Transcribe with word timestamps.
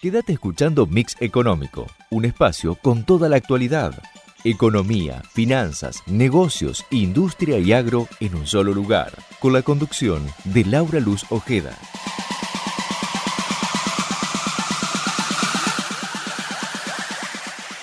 Quédate 0.00 0.32
escuchando 0.32 0.86
Mix 0.86 1.16
Económico, 1.18 1.88
un 2.10 2.24
espacio 2.24 2.76
con 2.76 3.02
toda 3.02 3.28
la 3.28 3.34
actualidad. 3.34 4.00
Economía, 4.44 5.24
finanzas, 5.32 6.04
negocios, 6.06 6.84
industria 6.92 7.58
y 7.58 7.72
agro 7.72 8.06
en 8.20 8.36
un 8.36 8.46
solo 8.46 8.72
lugar, 8.72 9.10
con 9.40 9.52
la 9.52 9.62
conducción 9.62 10.24
de 10.44 10.64
Laura 10.64 11.00
Luz 11.00 11.26
Ojeda. 11.30 11.76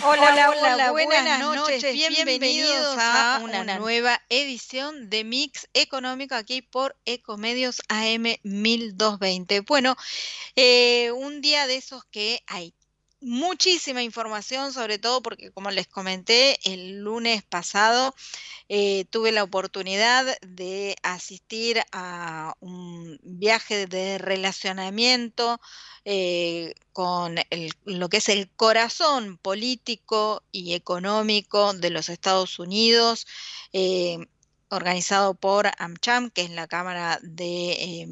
Hola, 0.08 0.52
hola, 0.52 0.92
buenas, 0.92 1.40
noches, 1.40 1.82
bienvenidos 1.82 2.96
a 3.00 3.40
una, 3.42 3.64
nueva 3.80 4.22
edición 4.30 5.10
de 5.10 5.24
Mix 5.24 5.68
Económico 5.74 6.36
aquí 6.36 6.62
por 6.62 6.96
Ecomedios 7.06 7.82
AM 7.90 8.36
1220. 8.44 9.62
Bueno, 9.62 9.96
eh, 10.56 11.12
un 11.12 11.42
día 11.42 11.66
de 11.66 11.78
esos 11.78 12.06
que 12.06 12.44
hay 12.46 12.76
muchísima 13.26 14.04
información, 14.04 14.72
sobre 14.72 15.00
todo 15.00 15.22
porque 15.22 15.52
como 15.52 15.72
les 15.72 15.88
comenté 15.88 16.60
el 16.64 17.00
lunes 17.00 17.44
pasado, 17.44 18.14
eh, 18.70 19.06
tuve 19.10 19.32
la 19.32 19.44
oportunidad 19.44 20.38
de 20.42 20.96
asistir 21.02 21.82
a 21.92 22.54
un 22.60 23.20
viaje 23.24 23.88
de 23.88 24.20
relacionamiento 24.20 25.60
eh, 26.06 26.76
con 26.94 27.36
lo 27.84 28.10
que 28.10 28.18
es 28.18 28.30
el 28.30 28.50
corazón 28.52 29.38
político 29.40 30.44
y 30.52 30.76
económico 30.76 31.74
de 31.74 31.90
los 31.90 32.10
Estados 32.10 32.60
Unidos. 32.60 33.26
Eh, 33.74 34.20
organizado 34.70 35.36
por 35.36 35.70
AmCham, 35.78 36.30
que 36.32 36.42
es 36.42 36.50
la 36.50 36.68
Cámara 36.68 37.20
de 37.22 37.72
eh, 37.74 38.08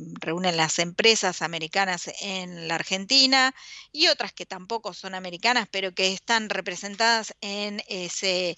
las 0.54 0.80
empresas 0.80 1.42
americanas 1.42 2.12
en 2.22 2.68
la 2.68 2.76
Argentina 2.76 3.54
y 3.92 4.08
otras 4.08 4.34
que 4.34 4.46
tampoco 4.46 4.94
son 4.94 5.16
americanas, 5.16 5.68
pero 5.72 5.94
que 5.94 6.14
están 6.14 6.50
representadas 6.50 7.36
en 7.42 7.82
ese, 7.88 8.58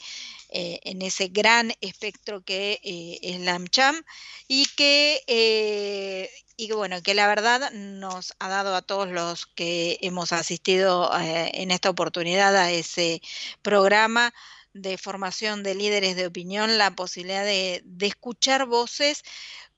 eh, 0.50 0.80
en 0.84 1.02
ese 1.02 1.30
gran 1.30 1.72
espectro 1.82 2.42
que 2.44 2.80
eh, 2.84 3.20
es 3.22 3.40
la 3.42 3.56
AmCham 3.56 4.04
y 4.48 4.66
que 4.76 6.30
y 6.58 6.72
bueno, 6.72 7.02
que 7.02 7.14
la 7.16 7.28
verdad 7.28 7.72
nos 7.74 8.34
ha 8.40 8.48
dado 8.48 8.76
a 8.76 8.82
todos 8.82 9.10
los 9.10 9.46
que 9.46 9.98
hemos 10.02 10.32
asistido 10.32 11.12
en 11.20 11.70
esta 11.72 11.90
oportunidad 11.90 12.56
a 12.56 12.72
ese 12.72 13.22
programa 13.62 14.34
de 14.76 14.98
formación 14.98 15.64
de 15.64 15.74
líderes 15.74 16.18
de 16.18 16.28
opinión 16.28 16.78
la 16.78 16.92
posibilidad 16.92 17.46
de, 17.46 17.82
escuchar 18.02 18.66
voces 18.66 19.24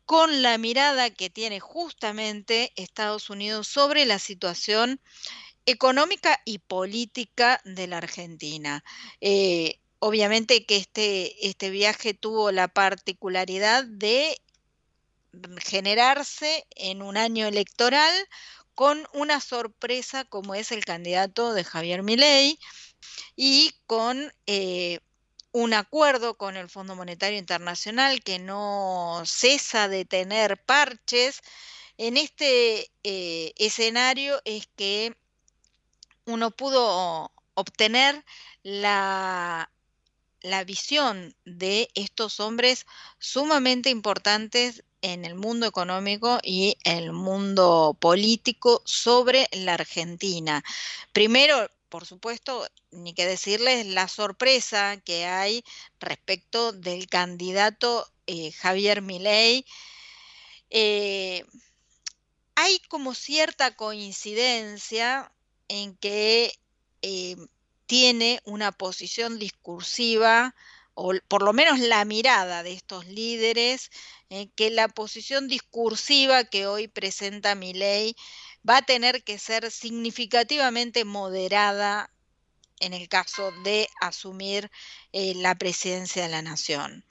con 0.06 0.42
la 0.42 0.58
mirada 0.58 1.12
que 1.12 1.30
tiene 1.30 1.60
justamente 1.60 2.74
Estados 2.76 3.30
Unidos 3.30 3.68
sobre 3.68 4.06
la 4.06 4.18
situación 4.18 5.00
económica 5.68 6.42
y 6.46 6.58
política 6.58 7.62
de 7.64 7.86
la 7.86 7.98
Argentina. 7.98 8.84
Eh, 9.22 9.80
obviamente 10.00 10.66
que 10.66 10.78
este, 10.78 11.48
este 11.48 11.70
viaje 11.70 12.16
tuvo 12.16 12.52
la 12.52 12.68
particularidad 12.68 13.84
de 13.84 14.36
generarse 15.60 16.66
en 16.76 17.04
un 17.04 17.18
año 17.18 17.46
electoral 17.46 18.14
con 18.74 19.08
una 19.14 19.42
sorpresa 19.42 20.26
como 20.26 20.56
es 20.56 20.72
el 20.72 20.86
candidato 20.86 21.54
de 21.54 21.64
Javier 21.64 22.02
Milei, 22.02 22.58
y 23.38 23.76
con 23.86 24.34
eh, 24.48 25.00
un 25.52 25.74
acuerdo 25.74 26.38
con 26.38 26.58
el 26.58 26.70
Fondo 26.70 26.96
Monetario 26.96 27.38
Internacional 27.38 28.22
que 28.24 28.40
no 28.40 29.22
cesa 29.26 29.88
de 29.88 30.04
tener 30.04 30.58
parches. 30.66 31.42
En 31.98 32.18
este 32.18 32.92
eh, 33.04 33.54
escenario 33.56 34.42
es 34.44 34.68
que 34.76 35.16
uno 36.26 36.52
pudo 36.52 37.32
obtener 37.54 38.26
la, 38.64 39.72
la 40.42 40.64
visión 40.64 41.36
de 41.46 41.90
estos 41.94 42.40
hombres 42.40 42.86
sumamente 43.20 43.90
importantes 43.90 44.84
en 45.02 45.26
el 45.26 45.36
mundo 45.36 45.68
económico 45.68 46.40
y 46.44 46.78
el 46.84 47.12
mundo 47.14 47.96
político 48.00 48.82
sobre 48.86 49.48
la 49.52 49.76
Argentina. 49.76 50.64
Primero, 51.14 51.70
por 51.90 52.06
supuesto, 52.06 52.68
ni 52.92 53.14
que 53.14 53.26
decirles 53.26 53.86
la 53.86 54.08
sorpresa 54.08 54.98
que 54.98 55.26
hay 55.26 55.64
respecto 56.00 56.72
del 56.72 57.08
candidato 57.08 58.08
eh, 58.28 58.52
Javier 58.52 59.02
Milei. 59.02 59.66
Eh, 60.70 61.46
hay 62.56 62.80
como 62.90 63.14
cierta 63.14 63.76
coincidencia 63.76 65.32
en 65.68 65.96
que 65.98 66.54
eh, 67.02 67.38
tiene 67.86 68.42
una 68.46 68.72
posición 68.72 69.40
discursiva, 69.40 70.56
o 70.94 71.14
por 71.28 71.44
lo 71.44 71.54
menos 71.54 71.80
la 71.80 72.04
mirada 72.06 72.64
de 72.64 72.74
estos 72.74 73.06
líderes, 73.06 73.92
que 74.56 74.70
la 74.72 74.90
posición 74.90 75.48
discursiva 75.48 76.44
que 76.44 76.68
hoy 76.68 76.90
presenta 76.90 77.56
Milei 77.56 78.16
va 78.68 78.78
a 78.78 78.82
tener 78.82 79.24
que 79.24 79.40
ser 79.40 79.72
significativamente 79.72 81.06
moderada 81.06 82.10
en 82.80 82.94
el 82.94 83.08
caso 83.10 83.52
de 83.64 83.90
asumir 84.02 84.70
eh, 85.12 85.34
la 85.36 85.56
presidencia 85.56 86.24
de 86.24 86.30
la 86.30 86.42
nación. 86.42 87.06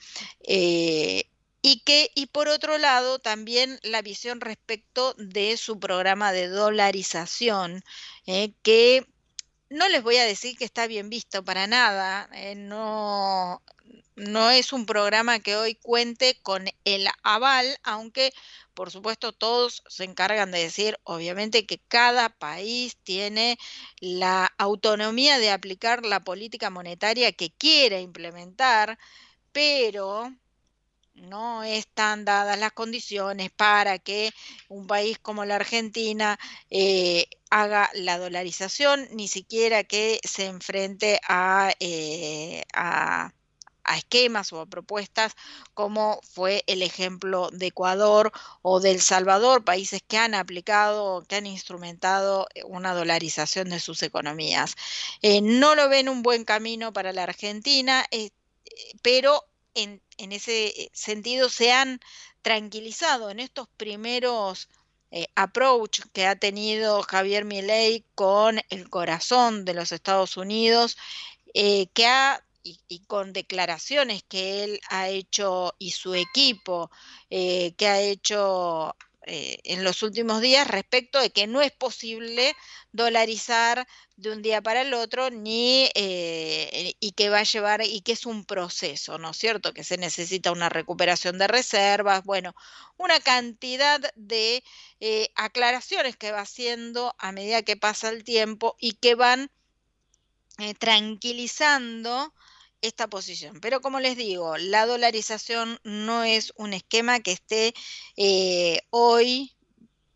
Eh, 0.46 1.24
y 1.62 1.80
que, 1.80 2.10
y 2.14 2.26
por 2.26 2.48
otro 2.48 2.78
lado, 2.78 3.18
también 3.18 3.80
la 3.82 4.02
visión 4.02 4.40
respecto 4.40 5.14
de 5.14 5.56
su 5.56 5.80
programa 5.80 6.30
de 6.30 6.48
dolarización, 6.48 7.82
eh, 8.26 8.52
que 8.62 9.04
no 9.68 9.88
les 9.88 10.02
voy 10.02 10.18
a 10.18 10.24
decir 10.24 10.56
que 10.56 10.64
está 10.64 10.86
bien 10.86 11.10
visto 11.10 11.44
para 11.44 11.66
nada, 11.66 12.30
no, 12.54 13.62
no 14.16 14.50
es 14.50 14.72
un 14.72 14.86
programa 14.86 15.40
que 15.40 15.56
hoy 15.56 15.74
cuente 15.76 16.38
con 16.42 16.66
el 16.84 17.06
aval, 17.22 17.78
aunque 17.84 18.32
por 18.74 18.90
supuesto 18.90 19.32
todos 19.32 19.82
se 19.88 20.04
encargan 20.04 20.50
de 20.50 20.58
decir, 20.58 20.98
obviamente, 21.04 21.66
que 21.66 21.78
cada 21.88 22.28
país 22.28 22.96
tiene 23.02 23.58
la 24.00 24.52
autonomía 24.58 25.38
de 25.38 25.50
aplicar 25.50 26.04
la 26.04 26.20
política 26.20 26.68
monetaria 26.70 27.32
que 27.32 27.50
quiera 27.50 28.00
implementar, 28.00 28.98
pero 29.52 30.30
no 31.14 31.64
están 31.64 32.24
dadas 32.26 32.58
las 32.58 32.72
condiciones 32.72 33.50
para 33.50 33.98
que 33.98 34.30
un 34.68 34.86
país 34.86 35.18
como 35.18 35.44
la 35.46 35.56
Argentina 35.56 36.38
eh, 36.70 37.26
haga 37.50 37.90
la 37.94 38.18
dolarización, 38.18 39.08
ni 39.12 39.28
siquiera 39.28 39.84
que 39.84 40.20
se 40.24 40.46
enfrente 40.46 41.20
a, 41.26 41.72
eh, 41.80 42.62
a 42.74 43.32
esquemas 43.96 44.52
o 44.52 44.60
a 44.60 44.66
propuestas 44.66 45.34
como 45.74 46.20
fue 46.22 46.64
el 46.66 46.82
ejemplo 46.82 47.50
de 47.52 47.66
Ecuador 47.66 48.32
o 48.62 48.80
de 48.80 48.92
El 48.92 49.00
Salvador, 49.00 49.64
países 49.64 50.02
que 50.06 50.18
han 50.18 50.34
aplicado, 50.34 51.24
que 51.28 51.36
han 51.36 51.46
instrumentado 51.46 52.46
eh, 52.54 52.62
una 52.64 52.94
dolarización 52.94 53.70
de 53.70 53.80
sus 53.80 54.02
economías. 54.02 54.74
Eh, 55.22 55.40
no 55.40 55.74
lo 55.74 55.88
ven 55.88 56.08
un 56.08 56.22
buen 56.22 56.44
camino 56.44 56.92
para 56.92 57.12
la 57.12 57.24
Argentina, 57.24 58.06
eh, 58.10 58.30
pero 59.02 59.44
en, 59.74 60.00
ese 60.18 60.90
sentido 60.92 61.48
se 61.48 61.72
han 61.72 62.00
tranquilizado 62.42 63.30
en 63.30 63.40
estos 63.40 63.68
primeros 63.76 64.68
approach 65.34 66.00
que 66.12 66.26
ha 66.26 66.36
tenido 66.36 67.02
Javier 67.02 67.44
Milei 67.44 68.04
con 68.14 68.60
el 68.68 68.90
corazón 68.90 69.64
de 69.64 69.72
los 69.72 69.92
Estados 69.92 70.36
Unidos, 70.36 70.98
que 71.54 72.06
ha 72.06 72.45
y, 72.88 73.00
con 73.06 73.32
declaraciones 73.32 74.22
que 74.24 74.64
él 74.64 74.80
ha 74.88 75.08
hecho 75.08 75.74
y 75.78 75.92
su 75.92 76.14
equipo 76.14 76.90
eh, 77.30 77.74
que 77.76 77.88
ha 77.88 78.00
hecho 78.00 78.96
eh, 79.28 79.58
en 79.64 79.84
los 79.84 80.02
últimos 80.02 80.40
días 80.40 80.66
respecto 80.68 81.20
de 81.20 81.30
que 81.30 81.46
no 81.46 81.60
es 81.60 81.72
posible 81.72 82.54
dolarizar 82.92 83.86
de 84.16 84.30
un 84.30 84.42
día 84.42 84.62
para 84.62 84.82
el 84.82 84.94
otro 84.94 85.30
ni 85.30 85.90
eh, 85.94 86.94
y 87.00 87.12
que 87.12 87.28
va 87.28 87.40
a 87.40 87.44
llevar 87.44 87.82
y 87.84 88.00
que 88.02 88.12
es 88.12 88.26
un 88.26 88.44
proceso, 88.44 89.18
¿no 89.18 89.30
es 89.30 89.36
cierto? 89.36 89.72
Que 89.74 89.84
se 89.84 89.98
necesita 89.98 90.52
una 90.52 90.68
recuperación 90.68 91.38
de 91.38 91.48
reservas, 91.48 92.24
bueno, 92.24 92.54
una 92.96 93.20
cantidad 93.20 94.00
de 94.14 94.64
aclaraciones 95.34 96.16
que 96.16 96.32
va 96.32 96.40
haciendo 96.40 97.14
a 97.18 97.32
medida 97.32 97.62
que 97.62 97.76
pasa 97.76 98.08
el 98.08 98.24
tiempo 98.24 98.76
y 98.80 98.94
que 98.94 99.14
van 99.14 99.50
tranquilizando 100.78 102.32
esta 102.82 103.08
posición. 103.08 103.60
Pero 103.60 103.80
como 103.80 104.00
les 104.00 104.16
digo, 104.16 104.56
la 104.56 104.86
dolarización 104.86 105.78
no 105.84 106.24
es 106.24 106.52
un 106.56 106.72
esquema 106.72 107.20
que 107.20 107.32
esté 107.32 107.74
eh, 108.16 108.80
hoy 108.90 109.56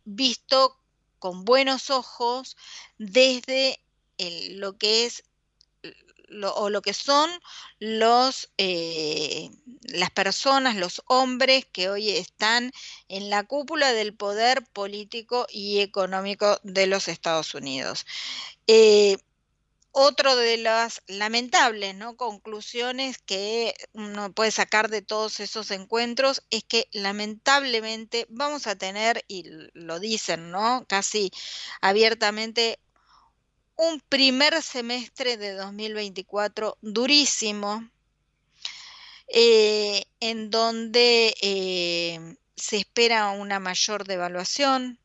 visto 0.05 0.77
con 1.19 1.45
buenos 1.45 1.89
ojos 1.89 2.57
desde 2.97 3.79
lo 4.49 4.77
que 4.77 5.05
es 5.05 5.23
o 6.55 6.69
lo 6.69 6.81
que 6.81 6.93
son 6.93 7.29
los, 7.79 8.49
eh, 8.57 9.49
las 9.81 10.11
personas, 10.11 10.75
los 10.75 11.01
hombres 11.07 11.65
que 11.65 11.89
hoy 11.89 12.09
están 12.09 12.71
en 13.09 13.29
la 13.29 13.43
cúpula 13.43 13.91
del 13.91 14.13
poder 14.13 14.63
político 14.71 15.45
y 15.49 15.81
económico 15.81 16.59
de 16.63 16.87
los 16.87 17.07
Estados 17.07 17.53
Unidos. 17.53 18.05
Eh, 18.67 19.17
otro 19.91 20.35
de 20.35 20.57
las 20.57 21.01
lamentables 21.07 21.95
¿no? 21.95 22.15
conclusiones 22.15 23.17
que 23.17 23.73
uno 23.93 24.31
puede 24.31 24.51
sacar 24.51 24.89
de 24.89 25.01
todos 25.01 25.39
esos 25.39 25.71
encuentros 25.71 26.43
es 26.49 26.63
que 26.63 26.87
lamentablemente 26.91 28.25
vamos 28.29 28.67
a 28.67 28.75
tener, 28.75 29.23
y 29.27 29.45
lo 29.73 29.99
dicen 29.99 30.51
¿no? 30.51 30.85
casi 30.87 31.31
abiertamente, 31.81 32.79
un 33.75 33.99
primer 33.99 34.61
semestre 34.61 35.37
de 35.37 35.53
2024 35.53 36.77
durísimo, 36.81 37.89
eh, 39.27 40.05
en 40.19 40.49
donde 40.49 41.33
eh, 41.41 42.35
se 42.55 42.77
espera 42.77 43.29
una 43.31 43.59
mayor 43.59 44.05
devaluación, 44.05 44.99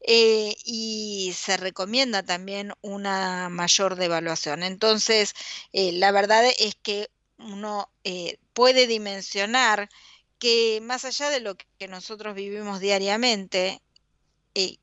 eh, 0.00 0.56
y 0.64 1.32
se 1.36 1.56
recomienda 1.56 2.22
también 2.22 2.72
una 2.82 3.48
mayor 3.48 3.96
devaluación. 3.96 4.62
Entonces, 4.62 5.34
eh, 5.72 5.92
la 5.92 6.12
verdad 6.12 6.44
es 6.58 6.76
que 6.76 7.10
uno 7.38 7.90
eh, 8.04 8.38
puede 8.52 8.86
dimensionar 8.86 9.88
que 10.38 10.80
más 10.82 11.04
allá 11.04 11.30
de 11.30 11.40
lo 11.40 11.56
que 11.56 11.88
nosotros 11.88 12.34
vivimos 12.34 12.80
diariamente, 12.80 13.82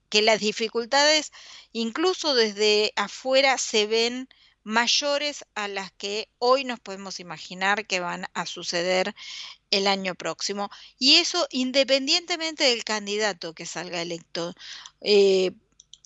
que 0.09 0.21
las 0.21 0.39
dificultades 0.39 1.33
incluso 1.73 2.33
desde 2.33 2.93
afuera 2.95 3.57
se 3.57 3.87
ven 3.87 4.29
mayores 4.65 5.45
a 5.55 5.67
las 5.69 5.91
que 5.93 6.27
hoy 6.39 6.65
nos 6.65 6.79
podemos 6.81 7.19
imaginar 7.21 7.87
que 7.87 8.01
van 8.01 8.25
a 8.33 8.45
suceder 8.45 9.15
el 9.71 9.87
año 9.87 10.15
próximo. 10.15 10.69
Y 10.99 11.15
eso 11.15 11.47
independientemente 11.51 12.65
del 12.65 12.83
candidato 12.83 13.53
que 13.53 13.65
salga 13.65 14.01
electo. 14.01 14.53
Eh, 15.01 15.51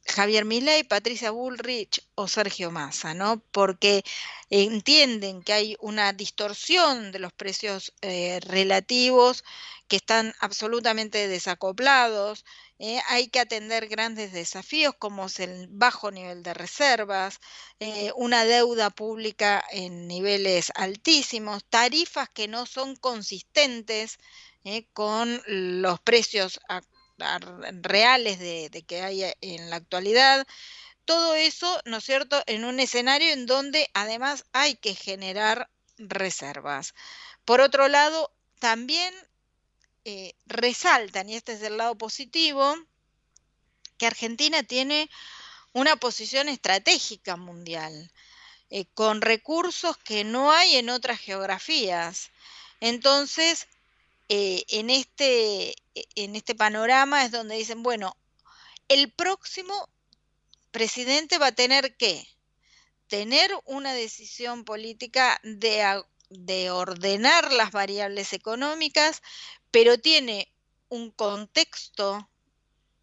Javier 0.09 0.43
Milei, 0.43 0.83
Patricia 0.83 1.31
Bullrich 1.31 2.01
o 2.15 2.27
Sergio 2.27 2.71
Massa, 2.71 3.13
¿no? 3.13 3.41
Porque 3.51 4.03
entienden 4.49 5.43
que 5.43 5.53
hay 5.53 5.77
una 5.79 6.13
distorsión 6.13 7.11
de 7.11 7.19
los 7.19 7.31
precios 7.31 7.93
eh, 8.01 8.39
relativos 8.41 9.43
que 9.87 9.97
están 9.97 10.33
absolutamente 10.39 11.27
desacoplados. 11.27 12.45
Eh, 12.79 12.99
hay 13.09 13.27
que 13.27 13.39
atender 13.39 13.87
grandes 13.87 14.31
desafíos 14.33 14.95
como 14.97 15.27
es 15.27 15.39
el 15.39 15.67
bajo 15.69 16.11
nivel 16.11 16.43
de 16.43 16.53
reservas, 16.53 17.39
eh, 17.79 18.11
una 18.15 18.45
deuda 18.45 18.89
pública 18.89 19.63
en 19.71 20.07
niveles 20.07 20.71
altísimos, 20.75 21.63
tarifas 21.65 22.29
que 22.29 22.47
no 22.47 22.65
son 22.65 22.95
consistentes 22.95 24.17
con 24.93 25.41
los 25.47 25.99
precios 26.01 26.59
actuales 26.67 26.98
reales 27.81 28.39
de, 28.39 28.83
que 28.87 29.01
hay 29.01 29.23
en 29.41 29.69
la 29.69 29.77
actualidad. 29.77 30.47
Todo 31.05 31.35
eso, 31.35 31.81
¿no 31.85 31.97
es 31.97 32.03
cierto?, 32.03 32.43
en 32.45 32.65
un 32.65 32.79
escenario 32.79 33.31
en 33.33 33.45
donde 33.45 33.89
además 33.93 34.45
hay 34.53 34.75
que 34.75 34.95
generar 34.95 35.69
reservas. 35.97 36.93
Por 37.45 37.61
otro 37.61 37.87
lado, 37.87 38.31
también 38.59 39.13
eh, 40.05 40.33
resaltan, 40.45 41.29
y 41.29 41.35
este 41.35 41.53
es 41.53 41.61
el 41.61 41.77
lado 41.77 41.97
positivo, 41.97 42.75
que 43.97 44.07
Argentina 44.07 44.63
tiene 44.63 45.09
una 45.73 45.95
posición 45.97 46.49
estratégica 46.49 47.35
mundial, 47.35 48.11
eh, 48.69 48.85
con 48.93 49.21
recursos 49.21 49.97
que 49.97 50.23
no 50.23 50.51
hay 50.51 50.77
en 50.77 50.89
otras 50.89 51.19
geografías. 51.19 52.31
Entonces, 52.79 53.67
eh, 54.29 54.63
en, 54.69 54.89
este, 54.89 55.69
e, 55.95 56.05
en 56.15 56.35
este 56.35 56.55
panorama 56.55 57.25
es 57.25 57.31
donde 57.31 57.55
dicen, 57.57 57.83
bueno, 57.83 58.15
el 58.87 59.11
próximo 59.11 59.89
presidente 60.71 61.37
va 61.37 61.47
a 61.47 61.51
tener 61.51 61.97
que 61.97 62.27
tener 63.07 63.51
una 63.65 63.93
decisión 63.93 64.63
política 64.63 65.39
de, 65.43 66.03
de 66.29 66.71
ordenar 66.71 67.51
las 67.51 67.71
variables 67.71 68.33
económicas, 68.33 69.21
pero 69.71 69.97
tiene 69.97 70.53
un 70.89 71.11
contexto 71.11 72.29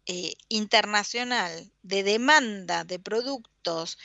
eh, 0.05 0.35
internacional 0.47 1.69
de 1.83 2.03
demanda 2.03 2.85
de 2.85 2.99
productos, 2.99 3.97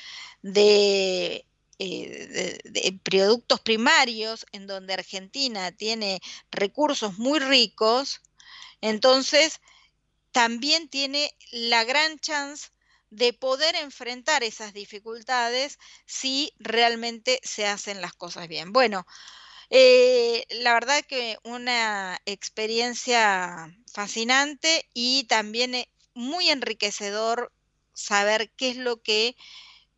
de 0.43 1.47
eh, 1.85 2.61
de, 2.63 3.01
productos 3.03 3.59
primarios, 3.61 4.47
en 4.53 4.69
donde 4.69 4.95
Argentina 4.95 5.73
tiene 5.73 6.21
recursos 6.53 7.19
muy 7.19 7.41
ricos, 7.41 8.21
entonces 8.81 9.61
también 10.31 10.89
tiene 10.89 11.35
la 11.51 11.83
gran 11.83 12.21
chance 12.21 12.69
de 13.11 13.33
poder 13.33 13.75
enfrentar 13.75 14.45
esas 14.45 14.73
dificultades 14.73 15.81
si 16.07 16.53
realmente 16.61 17.41
se 17.43 17.67
hacen 17.67 18.01
las 18.01 18.13
cosas 18.13 18.47
bien. 18.47 18.73
Bueno, 18.73 19.05
eh, 19.69 20.47
la 20.51 20.75
verdad 20.75 21.05
que 21.05 21.37
una 21.43 22.21
experiencia 22.27 23.77
fascinante 23.93 24.89
y 24.95 25.25
también 25.25 25.75
eh, 25.75 25.89
muy 26.15 26.49
enriquecedor 26.49 27.53
saber 27.93 28.53
qué 28.53 28.71
es 28.71 28.77
lo 28.77 29.03
que 29.03 29.35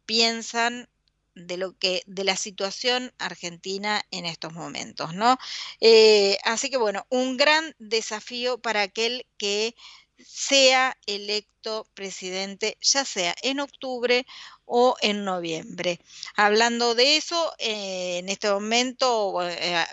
piensan 0.07 0.89
de 1.35 1.57
lo 1.57 1.77
que 1.79 2.03
de 2.07 2.25
la 2.25 2.37
situación 2.37 3.13
argentina 3.19 4.03
en 4.11 4.27
estos 4.27 4.53
momentos, 4.53 5.15
¿no? 5.15 5.37
Eh, 5.81 6.39
así 6.45 6.71
que 6.71 6.77
bueno, 6.77 7.07
un 7.11 7.37
gran 7.37 7.75
desafío 7.79 8.59
para 8.59 8.83
aquel 8.83 9.27
que 9.39 9.75
sea 10.19 10.97
electo 11.07 11.87
presidente, 11.95 12.79
ya 12.81 13.05
sea 13.05 13.35
en 13.43 13.61
octubre 13.61 14.27
o 14.67 14.97
en 15.01 15.25
noviembre. 15.25 16.01
Hablando 16.37 16.95
de 16.95 17.17
eso, 17.17 17.53
eh, 17.59 18.19
en 18.19 18.29
este 18.29 18.51
momento, 18.51 19.47
eh, 19.49 19.85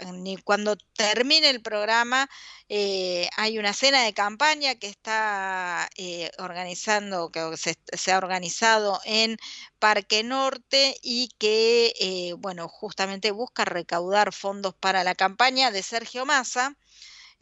cuando 0.43 0.75
termine 0.95 1.49
el 1.49 1.61
programa, 1.61 2.29
eh, 2.69 3.29
hay 3.37 3.57
una 3.57 3.73
cena 3.73 4.03
de 4.03 4.13
campaña 4.13 4.75
que 4.75 4.87
está 4.87 5.89
organizando, 6.37 7.31
que 7.31 7.57
se, 7.57 8.11
ha 8.11 8.17
organizado 8.17 8.99
en 9.05 9.37
Parque 9.79 10.23
Norte 10.23 10.95
y 11.01 11.29
que, 11.37 12.33
bueno, 12.39 12.69
justamente 12.69 13.31
busca 13.31 13.65
recaudar 13.65 14.33
fondos 14.33 14.73
para 14.75 15.03
la 15.03 15.15
campaña 15.15 15.71
de 15.71 15.83
Sergio 15.83 16.25
Massa. 16.25 16.75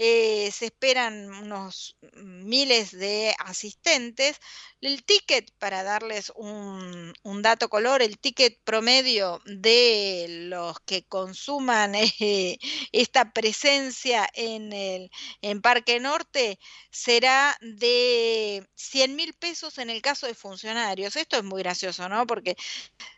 Eh, 0.02 0.50
se 0.54 0.68
esperan 0.68 1.30
unos 1.30 1.98
miles 2.14 2.92
de 2.98 3.36
asistentes. 3.40 4.40
El 4.80 5.04
ticket, 5.04 5.52
para 5.60 5.84
darles 5.84 6.32
un, 6.38 7.14
dato 7.42 7.68
color, 7.68 8.02
el 8.02 8.18
ticket 8.18 8.62
promedio 8.64 9.42
de 9.46 10.48
los 10.48 10.80
que 10.86 11.04
consuman 11.06 11.96
eh, 12.22 12.58
esta 12.94 13.34
presencia 13.34 14.30
en, 14.36 14.72
el, 14.72 15.12
en 15.42 15.62
Parque 15.62 16.00
Norte 16.00 16.60
será 16.92 17.58
de 17.60 18.66
100 18.76 19.16
mil 19.18 19.34
pesos 19.34 19.80
en 19.80 19.90
el 19.90 20.02
caso 20.02 20.28
de 20.28 20.34
funcionarios. 20.34 21.18
Esto 21.18 21.36
es 21.38 21.44
muy 21.44 21.62
gracioso, 21.62 22.08
¿no? 22.08 22.26
Porque 22.26 22.56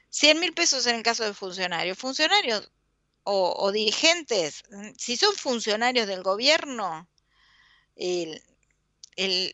100 0.10 0.40
mil 0.40 0.54
pesos 0.54 0.88
en 0.88 0.96
el 0.96 1.04
caso 1.04 1.26
de 1.26 1.36
funcionarios. 1.36 1.98
Funcionarios 1.98 2.72
o, 3.24 3.72
dirigentes, 3.72 4.64
mm, 4.72 4.92
si 4.98 5.18
son 5.18 5.36
funcionarios 5.36 6.08
del 6.08 6.24
gobierno, 6.24 7.08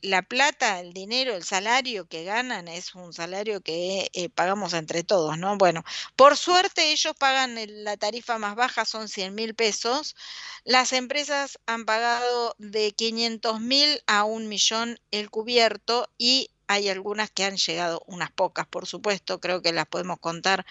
la 0.01 0.21
plata, 0.21 0.79
el 0.79 0.93
dinero, 0.93 1.35
el 1.35 1.43
salario 1.43 2.07
que 2.07 2.23
ganan 2.23 2.67
es 2.67 2.95
un 2.95 3.11
salario 3.13 3.61
que 3.61 4.09
eh, 4.13 4.29
pagamos 4.29 4.73
entre 4.73 5.03
todos, 5.03 5.37
¿no? 5.37 5.57
Bueno, 5.57 5.83
por 6.15 6.37
suerte 6.37 6.91
ellos 6.91 7.13
pagan 7.17 7.57
la 7.83 7.97
tarifa 7.97 8.37
más 8.37 8.55
baja, 8.55 8.85
son 8.85 9.09
100 9.09 9.35
mil 9.35 9.55
pesos. 9.55 10.15
Las 10.63 10.93
empresas 10.93 11.59
han 11.65 11.85
pagado 11.85 12.55
de 12.59 12.91
500 12.91 13.59
mil 13.59 14.01
a 14.07 14.23
un 14.23 14.47
millón 14.47 14.99
el 15.11 15.29
cubierto 15.29 16.09
y 16.17 16.49
hay 16.67 16.89
algunas 16.89 17.31
que 17.31 17.45
han 17.45 17.57
llegado, 17.57 18.03
unas 18.07 18.31
pocas, 18.31 18.67
por 18.67 18.85
supuesto, 18.85 19.39
creo 19.39 19.61
que 19.61 19.71
las 19.73 19.87
podemos 19.87 20.19
contar 20.19 20.65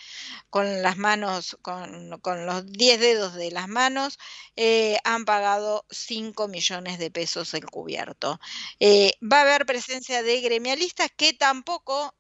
con 0.51 0.83
las 0.83 0.97
manos, 0.99 1.59
con, 1.63 2.11
los 2.11 2.67
10 2.73 3.01
dedos 3.01 3.35
de 3.35 3.51
las 3.51 3.69
manos, 3.69 4.19
eh, 4.57 4.99
han 5.05 5.25
pagado 5.25 5.87
5 5.91 6.49
millones 6.49 6.99
de 6.99 7.11
pesos 7.11 7.55
el 7.55 7.67
cubierto. 7.67 8.41
Eh, 8.81 9.13
va 9.23 9.39
a 9.39 9.43
haber 9.43 9.67
presencia 9.67 10.23
de 10.23 10.41
gremialistas 10.41 11.11
que 11.17 11.33
tampoco 11.33 12.15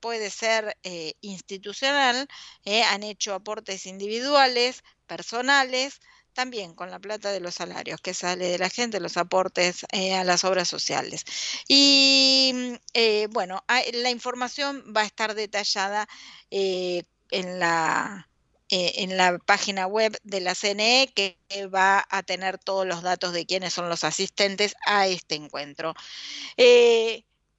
puede 0.00 0.30
ser 0.30 0.76
eh, 0.82 1.14
institucional, 1.22 2.28
han 2.66 3.02
hecho 3.02 3.34
aportes 3.34 3.86
individuales, 3.86 4.82
personales, 5.06 6.00
también 6.34 6.74
con 6.74 6.90
la 6.90 6.98
plata 6.98 7.30
de 7.30 7.40
los 7.40 7.54
salarios 7.54 8.00
que 8.00 8.14
sale 8.14 8.48
de 8.48 8.58
la 8.58 8.68
gente, 8.68 9.00
los 9.00 9.16
aportes 9.16 9.86
eh, 9.92 10.14
a 10.14 10.24
las 10.24 10.44
obras 10.44 10.68
sociales. 10.68 11.24
Y 11.68 12.52
mm, 12.54 12.74
eh, 12.94 13.28
bueno, 13.30 13.64
la 13.92 14.10
información 14.10 14.84
va 14.94 15.02
a 15.02 15.06
estar 15.06 15.34
detallada 15.34 16.06
eh, 16.50 17.04
en 17.30 17.58
la 17.58 18.28
en 18.70 19.16
la 19.16 19.38
página 19.38 19.86
web 19.86 20.18
de 20.24 20.40
la 20.40 20.56
CNE 20.56 21.12
que 21.14 21.38
va 21.72 22.04
a 22.10 22.24
tener 22.24 22.58
todos 22.58 22.84
los 22.84 23.02
datos 23.02 23.32
de 23.32 23.46
quiénes 23.46 23.72
son 23.72 23.88
los 23.88 24.02
asistentes 24.02 24.74
a 24.84 25.06
este 25.06 25.36
encuentro. 25.36 25.94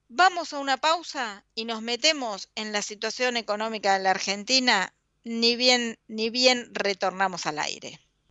Vamos 0.09 0.53
a 0.53 0.59
una 0.59 0.77
pausa 0.77 1.43
y 1.55 1.65
nos 1.65 1.81
metemos 1.81 2.49
en 2.53 2.71
la 2.71 2.83
situación 2.83 3.37
económica 3.37 3.97
de 3.97 4.03
la 4.03 4.11
Argentina, 4.11 4.93
ni 5.23 5.55
bien, 5.55 5.97
ni 6.07 6.29
bien 6.29 6.69
retornamos 6.73 7.47
al 7.47 7.57
aire. 7.57 7.99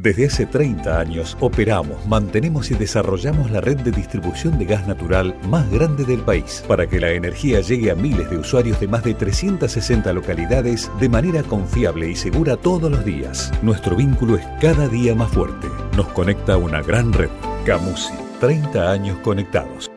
Desde 0.00 0.26
hace 0.26 0.46
30 0.46 1.00
años 1.00 1.36
operamos, 1.40 2.06
mantenemos 2.06 2.70
y 2.70 2.76
desarrollamos 2.76 3.50
la 3.50 3.60
red 3.60 3.78
de 3.78 3.90
distribución 3.90 4.56
de 4.56 4.64
gas 4.64 4.86
natural 4.86 5.36
más 5.48 5.68
grande 5.72 6.04
del 6.04 6.20
país 6.20 6.62
para 6.68 6.88
que 6.88 7.00
la 7.00 7.10
energía 7.10 7.60
llegue 7.62 7.90
a 7.90 7.96
miles 7.96 8.30
de 8.30 8.38
usuarios 8.38 8.78
de 8.78 8.86
más 8.86 9.02
de 9.02 9.14
360 9.14 10.12
localidades 10.12 10.88
de 11.00 11.08
manera 11.08 11.42
confiable 11.42 12.08
y 12.08 12.14
segura 12.14 12.56
todos 12.56 12.88
los 12.88 13.04
días. 13.04 13.50
Nuestro 13.60 13.96
vínculo 13.96 14.36
es 14.36 14.46
cada 14.60 14.86
día 14.86 15.16
más 15.16 15.32
fuerte. 15.32 15.66
Nos 15.96 16.06
conecta 16.12 16.56
una 16.56 16.80
gran 16.80 17.12
red. 17.12 17.30
Camusi, 17.66 18.12
30 18.38 18.92
años 18.92 19.18
conectados. 19.24 19.90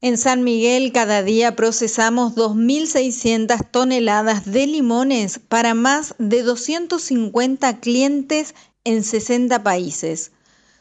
En 0.00 0.16
San 0.16 0.44
Miguel 0.44 0.92
cada 0.92 1.24
día 1.24 1.56
procesamos 1.56 2.36
2.600 2.36 3.68
toneladas 3.68 4.44
de 4.44 4.68
limones 4.68 5.40
para 5.40 5.74
más 5.74 6.14
de 6.18 6.44
250 6.44 7.80
clientes 7.80 8.54
en 8.84 9.02
60 9.02 9.62
países. 9.62 10.32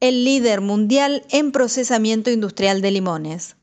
el 0.00 0.24
líder 0.24 0.62
mundial 0.62 1.26
en 1.28 1.52
procesamiento 1.52 2.30
industrial 2.30 2.80
de 2.80 2.92
limones. 2.92 3.56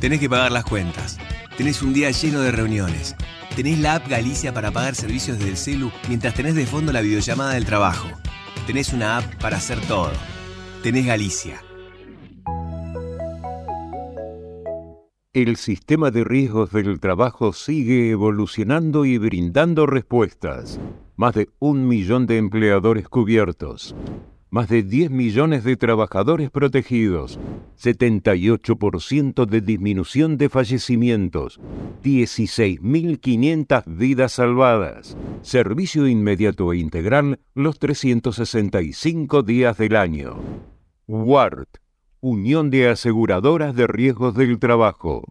Tenés 0.00 0.20
que 0.20 0.30
pagar 0.30 0.52
las 0.52 0.64
cuentas. 0.64 1.18
Tenés 1.58 1.82
un 1.82 1.92
día 1.92 2.10
lleno 2.10 2.40
de 2.40 2.50
reuniones 2.50 3.14
Tenés 3.60 3.78
la 3.78 3.96
app 3.96 4.08
Galicia 4.08 4.54
para 4.54 4.70
pagar 4.70 4.94
servicios 4.94 5.36
desde 5.36 5.50
el 5.50 5.56
celu 5.58 5.90
mientras 6.08 6.32
tenés 6.32 6.54
de 6.54 6.64
fondo 6.64 6.94
la 6.94 7.02
videollamada 7.02 7.52
del 7.52 7.66
trabajo. 7.66 8.08
Tenés 8.66 8.94
una 8.94 9.18
app 9.18 9.34
para 9.38 9.58
hacer 9.58 9.78
todo. 9.82 10.12
Tenés 10.82 11.04
Galicia. 11.04 11.62
El 15.34 15.56
sistema 15.56 16.10
de 16.10 16.24
riesgos 16.24 16.72
del 16.72 17.00
trabajo 17.00 17.52
sigue 17.52 18.08
evolucionando 18.08 19.04
y 19.04 19.18
brindando 19.18 19.84
respuestas. 19.84 20.80
Más 21.16 21.34
de 21.34 21.50
un 21.58 21.86
millón 21.86 22.26
de 22.26 22.38
empleadores 22.38 23.10
cubiertos 23.10 23.94
más 24.50 24.68
de 24.68 24.82
10 24.82 25.10
millones 25.10 25.64
de 25.64 25.76
trabajadores 25.76 26.50
protegidos, 26.50 27.38
78% 27.80 29.46
de 29.46 29.60
disminución 29.60 30.36
de 30.36 30.48
fallecimientos, 30.48 31.60
16.500 32.02 33.84
vidas 33.86 34.32
salvadas, 34.32 35.16
servicio 35.42 36.08
inmediato 36.08 36.72
e 36.72 36.78
integral 36.78 37.38
los 37.54 37.78
365 37.78 39.42
días 39.42 39.78
del 39.78 39.96
año. 39.96 40.36
WART, 41.06 41.78
Unión 42.20 42.70
de 42.70 42.88
Aseguradoras 42.88 43.74
de 43.74 43.86
Riesgos 43.86 44.34
del 44.34 44.58
Trabajo. 44.58 45.24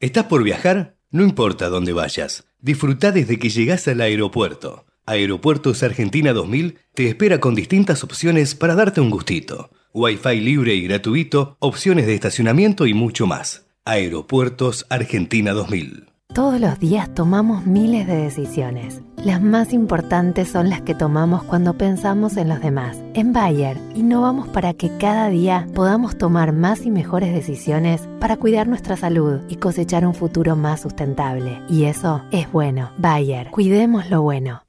¿Estás 0.00 0.24
por 0.24 0.42
viajar? 0.42 0.96
No 1.10 1.22
importa 1.22 1.68
dónde 1.68 1.92
vayas, 1.92 2.46
disfruta 2.60 3.12
desde 3.12 3.38
que 3.38 3.50
llegas 3.50 3.86
al 3.86 4.00
aeropuerto. 4.00 4.84
Aeropuertos 5.06 5.82
Argentina 5.82 6.32
2000 6.32 6.78
te 6.94 7.08
espera 7.08 7.38
con 7.38 7.54
distintas 7.54 8.02
opciones 8.04 8.54
para 8.54 8.74
darte 8.74 9.02
un 9.02 9.10
gustito. 9.10 9.68
Wi-Fi 9.92 10.40
libre 10.40 10.74
y 10.74 10.84
gratuito, 10.88 11.56
opciones 11.58 12.06
de 12.06 12.14
estacionamiento 12.14 12.86
y 12.86 12.94
mucho 12.94 13.26
más. 13.26 13.66
Aeropuertos 13.84 14.86
Argentina 14.88 15.52
2000. 15.52 16.06
Todos 16.32 16.58
los 16.58 16.80
días 16.80 17.12
tomamos 17.14 17.66
miles 17.66 18.06
de 18.06 18.16
decisiones. 18.16 19.02
Las 19.22 19.42
más 19.42 19.74
importantes 19.74 20.48
son 20.48 20.70
las 20.70 20.80
que 20.80 20.94
tomamos 20.94 21.44
cuando 21.44 21.74
pensamos 21.74 22.38
en 22.38 22.48
los 22.48 22.60
demás. 22.60 22.96
En 23.12 23.34
Bayer, 23.34 23.76
innovamos 23.94 24.48
para 24.48 24.72
que 24.72 24.96
cada 24.96 25.28
día 25.28 25.68
podamos 25.74 26.16
tomar 26.16 26.52
más 26.52 26.86
y 26.86 26.90
mejores 26.90 27.34
decisiones 27.34 28.08
para 28.20 28.38
cuidar 28.38 28.66
nuestra 28.66 28.96
salud 28.96 29.40
y 29.50 29.56
cosechar 29.56 30.06
un 30.06 30.14
futuro 30.14 30.56
más 30.56 30.80
sustentable. 30.80 31.60
Y 31.68 31.84
eso 31.84 32.22
es 32.32 32.50
bueno. 32.50 32.90
Bayer, 32.96 33.50
cuidemos 33.50 34.08
lo 34.08 34.22
bueno. 34.22 34.63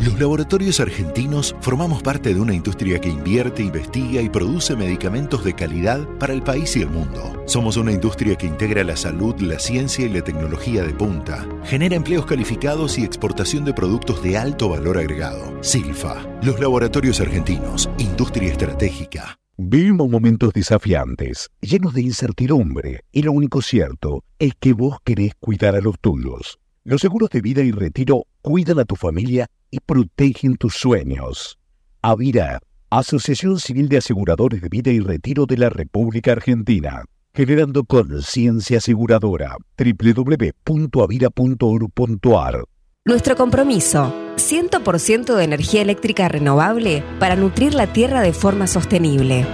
Los 0.00 0.18
laboratorios 0.18 0.80
argentinos 0.80 1.54
formamos 1.60 2.02
parte 2.02 2.32
de 2.32 2.40
una 2.40 2.54
industria 2.54 2.98
que 2.98 3.10
invierte, 3.10 3.62
investiga 3.62 4.22
y 4.22 4.30
produce 4.30 4.74
medicamentos 4.74 5.44
de 5.44 5.52
calidad 5.52 6.08
para 6.18 6.32
el 6.32 6.42
país 6.42 6.74
y 6.76 6.80
el 6.80 6.88
mundo. 6.88 7.42
Somos 7.44 7.76
una 7.76 7.92
industria 7.92 8.34
que 8.34 8.46
integra 8.46 8.82
la 8.82 8.96
salud, 8.96 9.38
la 9.42 9.58
ciencia 9.58 10.06
y 10.06 10.08
la 10.08 10.22
tecnología 10.22 10.84
de 10.84 10.94
punta. 10.94 11.46
Genera 11.64 11.96
empleos 11.96 12.24
calificados 12.24 12.98
y 12.98 13.04
exportación 13.04 13.66
de 13.66 13.74
productos 13.74 14.22
de 14.22 14.38
alto 14.38 14.70
valor 14.70 14.96
agregado. 14.96 15.62
Silfa, 15.62 16.26
los 16.42 16.58
laboratorios 16.58 17.20
argentinos, 17.20 17.90
industria 17.98 18.50
estratégica. 18.50 19.38
Vivimos 19.58 20.08
momentos 20.08 20.54
desafiantes, 20.54 21.50
llenos 21.60 21.92
de 21.92 22.00
incertidumbre, 22.00 23.04
y 23.12 23.20
lo 23.20 23.32
único 23.32 23.60
cierto 23.60 24.24
es 24.38 24.54
que 24.58 24.72
vos 24.72 24.96
querés 25.04 25.34
cuidar 25.38 25.76
a 25.76 25.82
los 25.82 26.00
tuyos. 26.00 26.58
Los 26.84 27.02
seguros 27.02 27.28
de 27.28 27.42
vida 27.42 27.60
y 27.60 27.70
retiro 27.70 28.24
cuidan 28.40 28.78
a 28.78 28.86
tu 28.86 28.96
familia 28.96 29.50
y 29.70 29.80
protegen 29.80 30.56
tus 30.56 30.74
sueños. 30.74 31.58
Avira, 32.02 32.60
Asociación 32.90 33.58
Civil 33.58 33.88
de 33.88 33.96
Aseguradores 33.98 34.62
de 34.62 34.68
Vida 34.68 34.90
y 34.90 34.98
Retiro 35.00 35.46
de 35.46 35.56
la 35.56 35.68
República 35.68 36.32
Argentina. 36.32 37.04
Generando 37.32 37.84
conciencia 37.84 38.78
aseguradora. 38.78 39.56
www.avira.org.ar 39.78 42.64
Nuestro 43.04 43.36
compromiso, 43.36 44.12
100% 44.36 45.36
de 45.36 45.44
energía 45.44 45.82
eléctrica 45.82 46.28
renovable 46.28 47.04
para 47.20 47.36
nutrir 47.36 47.74
la 47.74 47.86
tierra 47.86 48.22
de 48.22 48.32
forma 48.32 48.66
sostenible. 48.66 49.46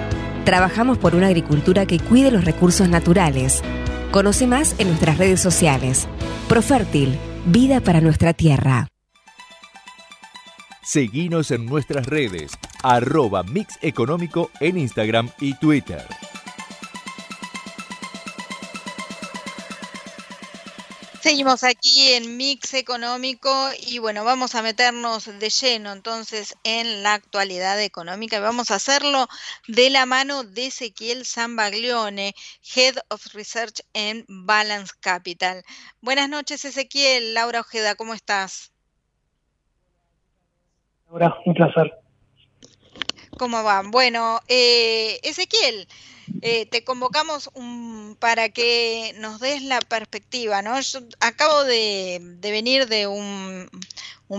Trabajamos 0.47 0.97
por 0.97 1.15
una 1.15 1.27
agricultura 1.27 1.85
que 1.85 1.99
cuide 1.99 2.31
los 2.31 2.47
recursos 2.47 2.89
naturales. 2.89 3.61
Conoce 4.13 4.47
más 4.47 4.75
en 4.79 4.89
nuestras 4.89 5.19
redes 5.19 5.41
sociales. 5.41 6.09
Profértil, 6.49 7.19
vida 7.45 7.83
para 7.83 8.01
nuestra 8.01 8.33
tierra. 8.33 8.89
Seguinos 10.87 11.51
en 11.51 11.67
nuestras 11.67 12.07
redes, 12.07 12.53
arroba 12.85 13.43
Mix 13.43 13.77
Económico 13.83 14.53
en 14.61 14.79
Instagram 14.79 15.29
y 15.41 15.55
Twitter. 15.55 16.07
Seguimos 21.21 21.65
aquí 21.65 22.13
en 22.13 22.37
Mix 22.37 22.75
Económico 22.75 23.69
y 23.81 23.99
bueno, 23.99 24.23
vamos 24.23 24.55
a 24.55 24.63
meternos 24.63 25.25
de 25.25 25.51
lleno 25.51 25.93
entonces 25.93 26.55
en 26.63 27.03
la 27.03 27.15
actualidad 27.15 27.83
económica 27.83 28.39
vamos 28.39 28.71
a 28.71 28.77
hacerlo 28.77 29.27
de 29.67 29.91
la 29.91 30.07
mano 30.07 30.45
de 30.45 30.67
Ezequiel 30.67 31.27
Zambaglione, 31.27 32.37
Head 32.77 32.99
of 33.09 33.27
Research 33.35 33.81
en 33.93 34.25
Balance 34.29 34.93
Capital. 35.01 35.65
Buenas 36.01 36.29
noches 36.29 36.65
Ezequiel, 36.65 37.35
Laura 37.35 37.59
Ojeda, 37.59 37.97
¿cómo 37.97 38.15
estás? 38.15 38.71
Laura, 41.11 41.37
un 41.45 41.55
placer. 41.55 41.93
¿Cómo 43.39 43.63
van? 43.63 43.91
Bueno, 43.91 44.41
eh, 44.49 45.21
Ezequiel, 45.23 45.87
eh, 46.41 46.67
te 46.67 46.85
convocamos 46.85 47.51
para 48.19 48.49
que 48.49 49.15
nos 49.19 49.41
des 49.41 49.63
la 49.63 49.79
perspectiva, 49.81 50.63
¿no? 50.63 50.81
Yo 50.81 51.01
acabo 51.21 51.65
de, 51.65 52.19
venir 52.41 52.89
de 52.89 53.07
un, 53.07 53.69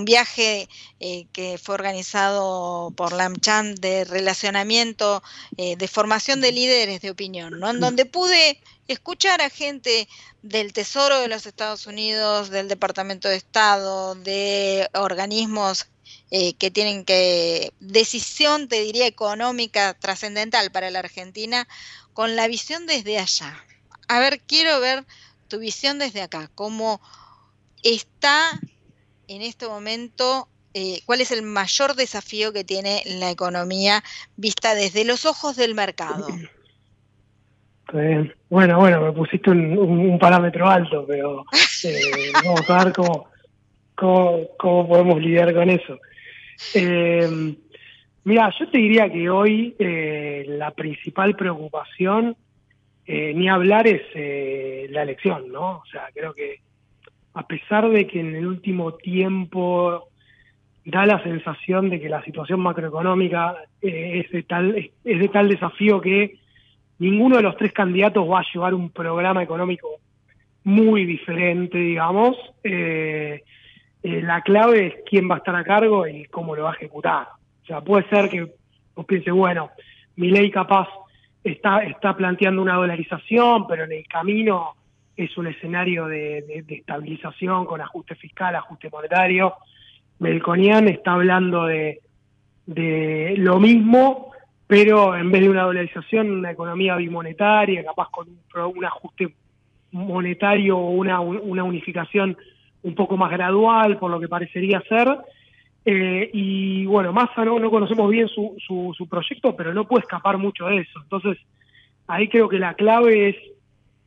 viaje 0.04 0.68
eh, 1.00 1.28
que 1.32 1.58
fue 1.58 1.76
organizado 1.76 2.92
por 2.98 3.14
la 3.14 3.26
AmCham 3.26 3.76
de 3.76 4.04
relacionamiento, 4.04 5.22
de 5.56 5.88
formación 5.88 6.42
de 6.42 6.52
líderes 6.52 7.02
de 7.02 7.12
opinión, 7.12 7.60
¿no? 7.60 7.70
En 7.70 7.80
donde 7.80 8.06
pude 8.06 8.60
escuchar 8.88 9.42
a 9.42 9.50
gente 9.50 10.08
del 10.42 10.74
Tesoro 10.74 11.20
de 11.20 11.28
los 11.28 11.46
Estados 11.46 11.88
Unidos, 11.88 12.50
del 12.50 12.68
Departamento 12.68 13.28
de 13.30 13.36
Estado, 13.36 14.16
de 14.16 14.90
organismos 14.94 15.88
eh, 16.32 16.54
que 16.56 16.72
tienen 16.72 17.06
que, 17.06 17.74
decisión, 17.80 18.68
te 18.68 18.82
diría, 18.82 19.08
económica 19.08 19.94
trascendental 19.94 20.72
para 20.72 20.92
la 20.92 21.00
Argentina, 21.00 21.68
con 22.14 22.36
la 22.36 22.48
visión 22.48 22.86
desde 22.86 23.20
allá. 23.20 23.64
A 24.08 24.20
ver, 24.20 24.42
quiero 24.42 24.80
ver 24.80 25.06
tu 25.48 25.60
visión 25.60 26.00
desde 26.00 26.22
acá, 26.22 26.50
cómo 26.56 27.00
está 27.84 28.60
en 29.28 29.42
este 29.42 29.68
momento, 29.68 30.48
eh, 30.74 31.02
cuál 31.06 31.22
es 31.22 31.32
el 31.32 31.44
mayor 31.44 31.96
desafío 31.96 32.54
que 32.54 32.64
tiene 32.64 33.02
la 33.06 33.32
economía 33.32 34.04
vista 34.36 34.76
desde 34.76 35.06
los 35.06 35.26
ojos 35.26 35.56
del 35.56 35.76
mercado. 35.76 36.28
Bueno, 38.50 38.78
bueno, 38.78 39.02
me 39.02 39.12
pusiste 39.14 39.50
un, 39.50 40.20
parámetro 40.20 40.70
alto, 40.70 41.06
pero 41.08 41.46
eh, 41.84 42.32
vamos 42.44 42.70
a 42.70 42.84
ver 42.84 42.94
cómo, 42.94 43.30
cómo, 43.98 44.88
podemos 44.88 45.20
lidiar 45.22 45.54
con 45.54 45.70
eso. 45.70 46.00
Eh, 46.74 47.56
mira, 48.24 48.54
yo 48.58 48.70
te 48.70 48.78
diría 48.78 49.12
que 49.12 49.30
hoy 49.30 49.76
eh, 49.80 50.46
la 50.48 50.72
principal 50.72 51.36
preocupación, 51.36 52.36
eh, 53.06 53.34
ni 53.34 53.50
hablar, 53.50 53.88
es 53.88 54.04
eh, 54.14 54.88
la 54.92 55.04
elección, 55.04 55.52
¿no? 55.52 55.80
O 55.80 55.86
sea, 55.92 56.10
creo 56.14 56.34
que 56.34 56.60
a 57.34 57.46
pesar 57.48 57.90
de 57.90 58.08
que 58.08 58.20
en 58.20 58.36
el 58.36 58.48
último 58.48 58.94
tiempo 58.94 60.10
da 60.86 61.06
la 61.06 61.22
sensación 61.22 61.90
de 61.90 62.00
que 62.00 62.10
la 62.10 62.24
situación 62.24 62.62
macroeconómica 62.62 63.58
es, 63.82 64.32
de 64.32 64.44
tal, 64.44 64.76
es 65.04 65.20
de 65.20 65.28
tal 65.28 65.50
desafío 65.50 66.00
que 66.00 66.40
ninguno 67.00 67.38
de 67.38 67.44
los 67.44 67.58
tres 67.58 67.74
candidatos 67.74 68.28
va 68.28 68.40
a 68.40 68.46
llevar 68.54 68.74
un 68.74 68.90
programa 68.90 69.44
económico 69.44 69.88
muy 70.64 71.06
diferente, 71.06 71.78
digamos. 71.78 72.38
Eh, 74.04 74.22
la 74.22 74.42
clave 74.42 74.88
es 74.88 74.94
quién 75.06 75.30
va 75.30 75.36
a 75.36 75.38
estar 75.40 75.56
a 75.56 75.64
cargo 75.64 76.08
y 76.08 76.26
cómo 76.26 76.56
lo 76.56 76.64
va 76.64 76.72
a 76.72 76.76
ejecutar. 76.76 77.28
O 77.64 77.66
sea, 77.66 77.82
puede 77.82 78.08
ser 78.10 78.30
que 78.30 78.48
vos 78.96 79.06
pienses, 79.06 79.34
bueno, 79.34 79.72
mi 80.16 80.30
ley 80.32 80.50
capaz 80.52 80.88
está, 81.44 81.80
está 81.80 82.16
planteando 82.16 82.62
una 82.62 82.76
dolarización, 82.76 83.68
pero 83.68 83.86
en 83.86 83.92
el 83.92 84.08
camino 84.08 84.76
es 85.16 85.36
un 85.38 85.48
escenario 85.48 86.06
de, 86.06 86.64
estabilización 86.68 87.66
con 87.66 87.82
ajuste 87.82 88.16
fiscal, 88.16 88.56
ajuste 88.56 88.90
monetario. 88.90 89.56
Melconian 90.20 90.88
está 90.88 91.14
hablando 91.14 91.66
de, 91.66 92.02
de 92.66 93.36
lo 93.38 93.60
mismo, 93.60 94.32
pero 94.68 95.16
en 95.16 95.32
vez 95.32 95.42
de 95.42 95.50
una 95.50 95.64
dolarización, 95.64 96.32
una 96.32 96.52
economía 96.52 96.96
bimonetaria, 96.96 97.84
capaz 97.84 98.10
con 98.12 98.28
un, 98.30 98.86
ajuste 98.86 99.34
monetario 99.92 100.78
o 100.78 100.92
una, 100.92 101.20
una 101.20 101.64
unificación 101.64 102.38
un 102.84 102.96
poco 102.96 103.18
más 103.18 103.32
gradual, 103.32 103.98
por 103.98 104.12
lo 104.12 104.20
que 104.20 104.28
parecería 104.28 104.82
ser. 104.88 105.08
Eh, 105.86 106.30
y 106.34 106.86
bueno, 106.86 107.14
Massa 107.14 107.46
no, 107.46 107.60
no 107.60 107.70
conocemos 107.72 108.10
bien 108.10 108.28
su, 108.28 108.56
su, 108.60 109.08
proyecto, 109.08 109.56
pero 109.56 109.74
no 109.74 109.88
puede 109.88 110.02
escapar 110.02 110.38
mucho 110.38 110.66
de 110.66 110.80
eso. 110.80 111.00
Entonces, 111.02 111.38
ahí 112.08 112.28
creo 112.28 112.50
que 112.50 112.60
la 112.60 112.74
clave 112.74 113.30
es 113.30 113.36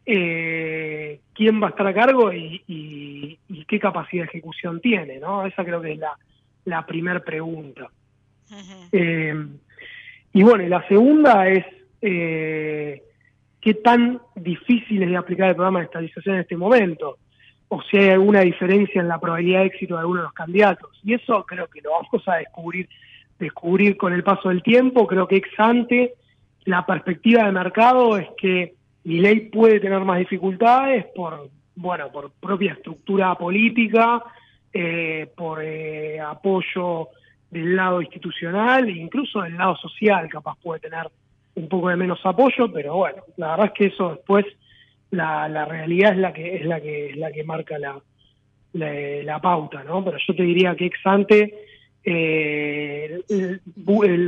eh, 0.05 1.21
quién 1.33 1.63
va 1.63 1.69
a 1.69 1.71
estar 1.71 1.87
a 1.87 1.95
cargo 1.95 2.33
y, 2.33 3.39
qué 3.67 3.79
capacidad 3.79 4.25
de 4.25 4.29
ejecución 4.29 4.81
tiene, 4.81 5.21
¿no? 5.21 5.47
Esa 5.47 5.65
creo 5.65 5.81
que 5.81 5.93
es 5.93 5.99
la, 5.99 6.13
la 6.65 6.85
primera 6.85 7.21
pregunta. 7.21 7.89
Eh, 8.91 9.47
y 10.33 10.43
bueno, 10.43 10.67
la 10.67 10.87
segunda 10.89 11.49
es 11.49 11.65
qué 12.01 13.75
tan 13.83 14.21
difícil 14.35 15.03
es 15.03 15.09
de 15.09 15.17
aplicar 15.17 15.51
el 15.51 15.55
programa 15.55 15.79
de 15.79 15.85
estabilización 15.87 16.35
en 16.35 16.41
este 16.43 16.57
momento 16.57 17.17
o 17.73 17.81
si 17.83 17.97
hay 17.97 18.11
alguna 18.11 18.41
diferencia 18.41 19.01
en 19.01 19.07
la 19.07 19.21
probabilidad 19.21 19.61
de 19.61 19.67
éxito 19.67 19.95
de 19.95 20.01
alguno 20.01 20.21
de 20.21 20.25
los 20.25 20.33
candidatos. 20.33 20.91
Y 21.05 21.15
eso 21.15 21.47
creo 21.47 21.69
que 21.69 21.81
lo 21.81 21.93
vamos 21.93 22.29
a 22.29 22.37
descubrir, 22.37 22.89
descubrir 23.39 23.97
con 23.97 24.13
el 24.13 24.25
paso 24.25 24.49
del 24.49 24.63
tiempo. 24.63 25.07
Creo 25.07 25.29
que 25.29 25.37
ex 25.37 25.49
ante 25.57 26.15
la 26.65 26.85
perspectiva 26.85 27.45
de 27.45 27.53
mercado 27.53 28.17
es 28.17 28.29
que 28.37 28.75
mi 29.05 29.21
ley 29.21 29.49
puede 29.51 29.79
tener 29.79 30.01
más 30.01 30.19
dificultades 30.19 31.07
por, 31.15 31.49
bueno, 31.77 32.11
por 32.11 32.33
propia 32.33 32.73
estructura 32.73 33.37
política, 33.37 34.21
eh, 34.73 35.29
por 35.37 35.63
eh, 35.63 36.19
apoyo 36.19 37.09
del 37.53 37.77
lado 37.77 38.03
institucional 38.03 38.89
e 38.89 38.93
incluso 38.93 39.43
del 39.43 39.57
lado 39.57 39.77
social, 39.77 40.29
capaz 40.29 40.57
puede 40.61 40.81
tener 40.81 41.09
un 41.55 41.69
poco 41.69 41.89
de 41.89 41.97
menos 41.97 42.19
apoyo, 42.25 42.71
pero 42.73 42.97
bueno, 42.97 43.23
la 43.37 43.53
verdad 43.53 43.67
es 43.67 43.73
que 43.73 43.87
eso 43.87 44.11
después 44.11 44.45
la, 45.11 45.49
la 45.49 45.65
realidad 45.65 46.13
es 46.13 46.19
la 46.19 46.33
que 46.33 46.57
es 46.57 46.65
la 46.65 46.81
que 46.81 47.11
es 47.11 47.17
la 47.17 47.33
que 47.33 47.45
marca 47.45 47.79
la, 47.79 48.01
la, 48.73 49.41
pauta, 49.41 49.83
¿no? 49.85 50.05
Pero 50.05 50.19
yo 50.27 50.35
te 50.35 50.43
diría 50.43 50.75
que 50.77 50.87
ex 50.87 50.99
ante 51.05 51.67
eh, 52.05 53.21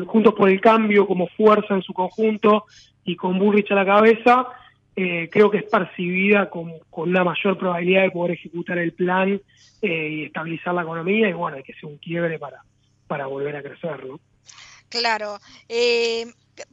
Juntos 0.07 0.35
por 0.35 0.49
el 0.49 0.61
Cambio 0.61 1.07
como 1.07 1.29
fuerza 1.29 1.75
en 1.75 1.83
su 1.83 1.93
conjunto 1.93 2.65
y 3.05 3.17
con 3.17 3.39
Burrich 3.39 3.71
a 3.71 3.75
la 3.75 3.87
cabeza, 3.87 4.47
eh, 4.95 5.29
creo 5.31 5.51
que 5.51 5.59
es 5.59 5.65
percibida 5.65 6.51
con, 6.51 6.73
con, 6.91 7.09
una 7.09 7.25
mayor 7.25 7.57
probabilidad 7.57 8.03
de 8.03 8.11
poder 8.11 8.33
ejecutar 8.33 8.79
el 8.79 8.93
plan 8.93 9.41
eh, 9.81 10.09
y 10.11 10.25
estabilizar 10.25 10.75
la 10.75 10.83
economía 10.83 11.29
y 11.29 11.33
bueno, 11.33 11.57
hay 11.57 11.63
que 11.63 11.73
ser 11.75 11.87
un 11.87 11.97
quiebre 11.97 12.39
para, 12.39 12.63
para 13.07 13.27
volver 13.27 13.57
a 13.57 13.63
crecer, 13.63 14.05
¿no? 14.05 14.21
Claro. 14.89 15.39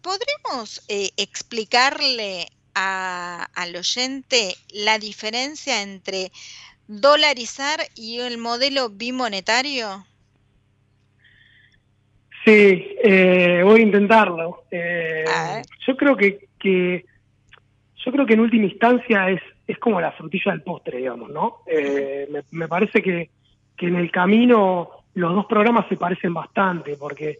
¿Podremos 0.01 0.85
explicarle 1.15 2.47
al 2.73 3.75
oyente 3.75 4.55
la 4.71 4.99
diferencia 4.99 5.81
entre 5.81 6.31
dolarizar 6.87 7.79
y 7.95 8.19
el 8.19 8.37
modelo 8.37 8.89
bimonetario? 8.89 10.05
Sí, 12.45 12.95
eh, 13.03 13.61
voy 13.63 13.81
a 13.81 13.83
intentarlo. 13.83 14.63
Eh, 14.71 15.25
yo 15.85 15.95
creo 15.95 16.15
que, 16.15 16.47
que, 16.57 17.05
yo 18.03 18.11
creo 18.11 18.25
que 18.25 18.33
en 18.33 18.39
última 18.39 18.65
instancia 18.65 19.29
es, 19.29 19.41
es 19.67 19.77
como 19.77 20.01
la 20.01 20.11
frutilla 20.13 20.51
del 20.51 20.63
postre, 20.63 20.97
digamos, 20.97 21.29
¿no? 21.29 21.57
Eh, 21.67 22.27
me, 22.51 22.67
parece 22.67 23.01
que, 23.01 23.29
que 23.77 23.87
en 23.87 23.95
el 23.95 24.09
camino 24.09 24.89
los 25.13 25.35
dos 25.35 25.45
programas 25.45 25.87
se 25.89 25.97
parecen 25.97 26.33
bastante, 26.33 26.95
porque 26.97 27.39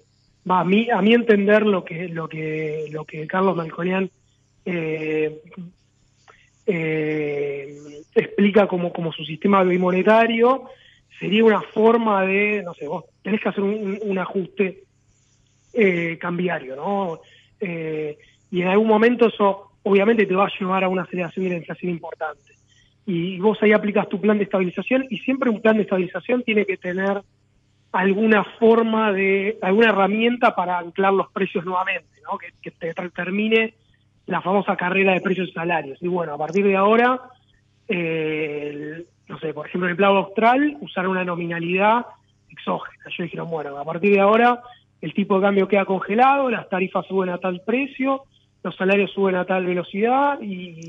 va, 0.50 0.60
a 0.60 0.64
mí 0.64 0.90
a 0.92 1.02
mí 1.02 1.14
entender 1.14 1.66
lo 1.66 1.84
que 1.84 2.08
lo 2.10 2.28
que 2.28 2.88
lo 2.92 3.06
que 3.06 3.26
Carlos 3.26 3.56
Malconian 3.56 4.12
eh, 4.72 5.42
eh, 6.68 7.78
explica 8.14 8.68
como, 8.68 8.94
como 8.94 9.12
su 9.12 9.26
sistema 9.26 9.64
bimonetario, 9.64 10.66
sería 11.20 11.44
una 11.44 11.62
forma 11.62 12.24
de, 12.24 12.62
no 12.64 12.76
sé, 12.76 12.88
vos 12.88 13.06
tenés 13.24 13.42
que 13.42 13.50
hacer 13.50 13.64
un, 13.64 14.20
ajuste 14.20 14.84
eh, 15.74 16.18
cambiario, 16.20 16.76
¿no? 16.76 17.22
Y 18.52 18.62
en 18.62 18.68
algún 18.68 18.88
momento 18.88 19.28
eso 19.28 19.72
obviamente 19.84 20.26
te 20.26 20.36
va 20.36 20.46
a 20.46 20.60
llevar 20.60 20.84
a 20.84 20.90
una 20.90 21.04
aceleración 21.04 21.46
de 21.46 21.52
la 21.52 21.58
inflación 21.58 21.92
importante. 21.92 22.54
Y 23.06 23.40
vos 23.40 23.58
ahí 23.62 23.72
aplicas 23.72 24.08
tu 24.08 24.22
plan 24.22 24.38
de 24.38 24.44
estabilización 24.44 25.08
y 25.10 25.18
siempre 25.18 25.50
un 25.50 25.62
plan 25.62 25.78
de 25.78 25.84
estabilización 25.84 26.44
tiene 26.44 26.66
que 26.66 26.78
tener 26.78 27.22
alguna 27.92 28.44
forma 28.60 29.12
de, 29.12 29.58
alguna 29.62 29.90
herramienta 29.90 30.56
para 30.56 30.78
anclar 30.78 31.14
los 31.14 31.32
precios 31.32 31.66
nuevamente, 31.66 32.22
¿no? 32.24 32.38
Que, 32.38 32.50
que 32.62 32.72
te 32.72 32.94
termine 33.10 33.74
la 34.30 34.42
famosa 34.42 34.78
carrera 34.78 35.14
de 35.14 35.22
precios 35.22 35.50
y 35.50 35.54
salarios. 35.54 35.98
Y 36.02 36.08
bueno, 36.08 36.36
a 36.36 36.38
partir 36.38 36.64
de 36.66 36.76
ahora, 36.76 37.20
eh, 37.88 39.04
no 39.28 39.40
sé, 39.40 39.54
por 39.54 39.68
ejemplo, 39.68 39.88
en 39.88 39.92
el 39.92 39.98
plano 39.98 40.18
austral, 40.18 40.78
usar 40.82 41.08
una 41.08 41.24
nominalidad 41.24 42.06
exógena. 42.50 43.06
Yo 43.18 43.24
dijeron, 43.24 43.50
bueno, 43.50 43.76
a 43.78 43.84
partir 43.84 44.14
de 44.14 44.20
ahora 44.20 44.62
el 45.02 45.14
tipo 45.16 45.36
de 45.36 45.42
cambio 45.42 45.68
queda 45.68 45.86
congelado, 45.86 46.50
las 46.50 46.70
tarifas 46.70 47.08
suben 47.08 47.30
a 47.30 47.40
tal 47.40 47.62
precio, 47.62 48.26
los 48.64 48.76
salarios 48.76 49.12
suben 49.12 49.36
a 49.36 49.46
tal 49.46 49.66
velocidad 49.66 50.40
y, 50.42 50.88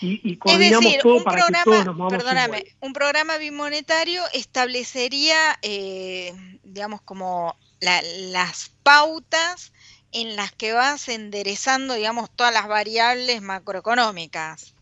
y, 0.00 0.36
coordinamos 0.36 0.98
todo 0.98 1.22
para 1.22 1.46
que 1.46 1.52
todos 1.64 1.84
nos 1.84 1.96
movamos 1.96 2.22
Perdóname, 2.22 2.64
un 2.80 2.94
programa 2.94 3.36
bimonetario 3.36 4.22
establecería, 4.32 5.36
eh, 5.60 6.32
digamos, 6.62 7.02
como 7.02 7.56
las 7.80 8.74
pautas 8.82 9.72
en 10.12 10.36
las 10.36 10.52
que 10.52 10.72
vas 10.72 11.08
enderezando, 11.08 11.94
digamos, 11.94 12.30
todas 12.34 12.52
las 12.52 12.68
variables 12.68 13.42
macroeconómicas. 13.42 14.74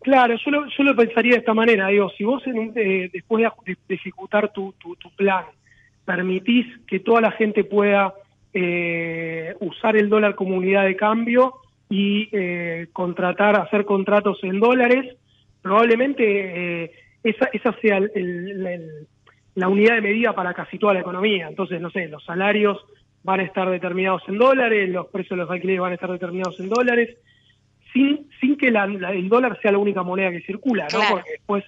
Claro, 0.00 0.36
yo 0.44 0.50
lo, 0.50 0.66
yo 0.68 0.84
lo 0.84 0.94
pensaría 0.94 1.32
de 1.32 1.38
esta 1.38 1.54
manera, 1.54 1.88
digo, 1.88 2.10
si 2.10 2.24
vos 2.24 2.46
en 2.46 2.72
eh, 2.76 3.10
después 3.12 3.46
de, 3.64 3.94
ejecutar 3.94 4.52
tu, 4.52 4.74
tu, 4.78 5.10
plan 5.16 5.44
permitís 6.04 6.66
que 6.86 7.00
toda 7.00 7.22
la 7.22 7.30
gente 7.32 7.64
pueda 7.64 8.12
eh, 8.52 9.54
usar 9.60 9.96
el 9.96 10.10
dólar 10.10 10.34
como 10.34 10.56
unidad 10.56 10.84
de 10.84 10.96
cambio 10.96 11.54
y 11.88 12.28
eh, 12.32 12.88
contratar, 12.92 13.58
hacer 13.58 13.84
contratos 13.84 14.38
en 14.42 14.60
dólares, 14.60 15.16
probablemente 15.62 16.24
eh, 16.84 16.92
esa, 17.22 17.48
esa 17.52 17.72
sea 17.80 18.00
la 19.54 19.68
unidad 19.68 19.94
de 19.94 20.00
medida 20.02 20.34
para 20.34 20.52
casi 20.52 20.78
toda 20.78 20.94
la 20.94 21.00
economía. 21.00 21.48
Entonces, 21.48 21.80
no 21.80 21.90
sé, 21.90 22.08
los 22.08 22.24
salarios 22.24 22.78
van 23.24 23.40
a 23.40 23.42
estar 23.42 23.68
determinados 23.68 24.22
en 24.28 24.38
dólares, 24.38 24.88
los 24.90 25.06
precios 25.06 25.30
de 25.30 25.44
los 25.44 25.50
alquileres 25.50 25.80
van 25.80 25.92
a 25.92 25.94
estar 25.94 26.12
determinados 26.12 26.60
en 26.60 26.68
dólares, 26.68 27.16
sin, 27.92 28.28
sin 28.40 28.56
que 28.56 28.68
el 28.68 29.28
dólar 29.28 29.58
sea 29.60 29.72
la 29.72 29.78
única 29.78 30.02
moneda 30.02 30.30
que 30.30 30.42
circula, 30.42 30.86
¿no? 30.92 31.00
Porque 31.10 31.30
después 31.32 31.64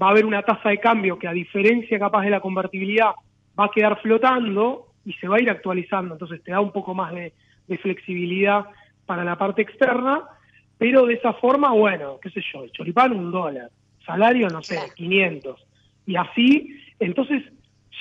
va 0.00 0.08
a 0.08 0.10
haber 0.10 0.24
una 0.24 0.42
tasa 0.42 0.70
de 0.70 0.78
cambio 0.78 1.18
que 1.18 1.28
a 1.28 1.32
diferencia 1.32 1.98
capaz 1.98 2.22
de 2.22 2.30
la 2.30 2.40
convertibilidad 2.40 3.10
va 3.58 3.66
a 3.66 3.70
quedar 3.70 4.00
flotando 4.00 4.86
y 5.04 5.12
se 5.14 5.28
va 5.28 5.36
a 5.36 5.42
ir 5.42 5.50
actualizando, 5.50 6.14
entonces 6.14 6.42
te 6.42 6.52
da 6.52 6.60
un 6.60 6.72
poco 6.72 6.94
más 6.94 7.12
de, 7.12 7.32
flexibilidad 7.80 8.66
para 9.06 9.24
la 9.24 9.36
parte 9.36 9.62
externa, 9.62 10.22
pero 10.78 11.06
de 11.06 11.14
esa 11.14 11.32
forma, 11.34 11.72
bueno, 11.72 12.18
qué 12.20 12.30
sé 12.30 12.42
yo, 12.52 12.62
el 12.62 12.72
choripán 12.72 13.12
un 13.12 13.30
dólar, 13.30 13.70
salario, 14.04 14.48
no 14.48 14.62
sé, 14.62 14.78
500, 14.94 15.66
y 16.06 16.16
así, 16.16 16.78
entonces 17.00 17.42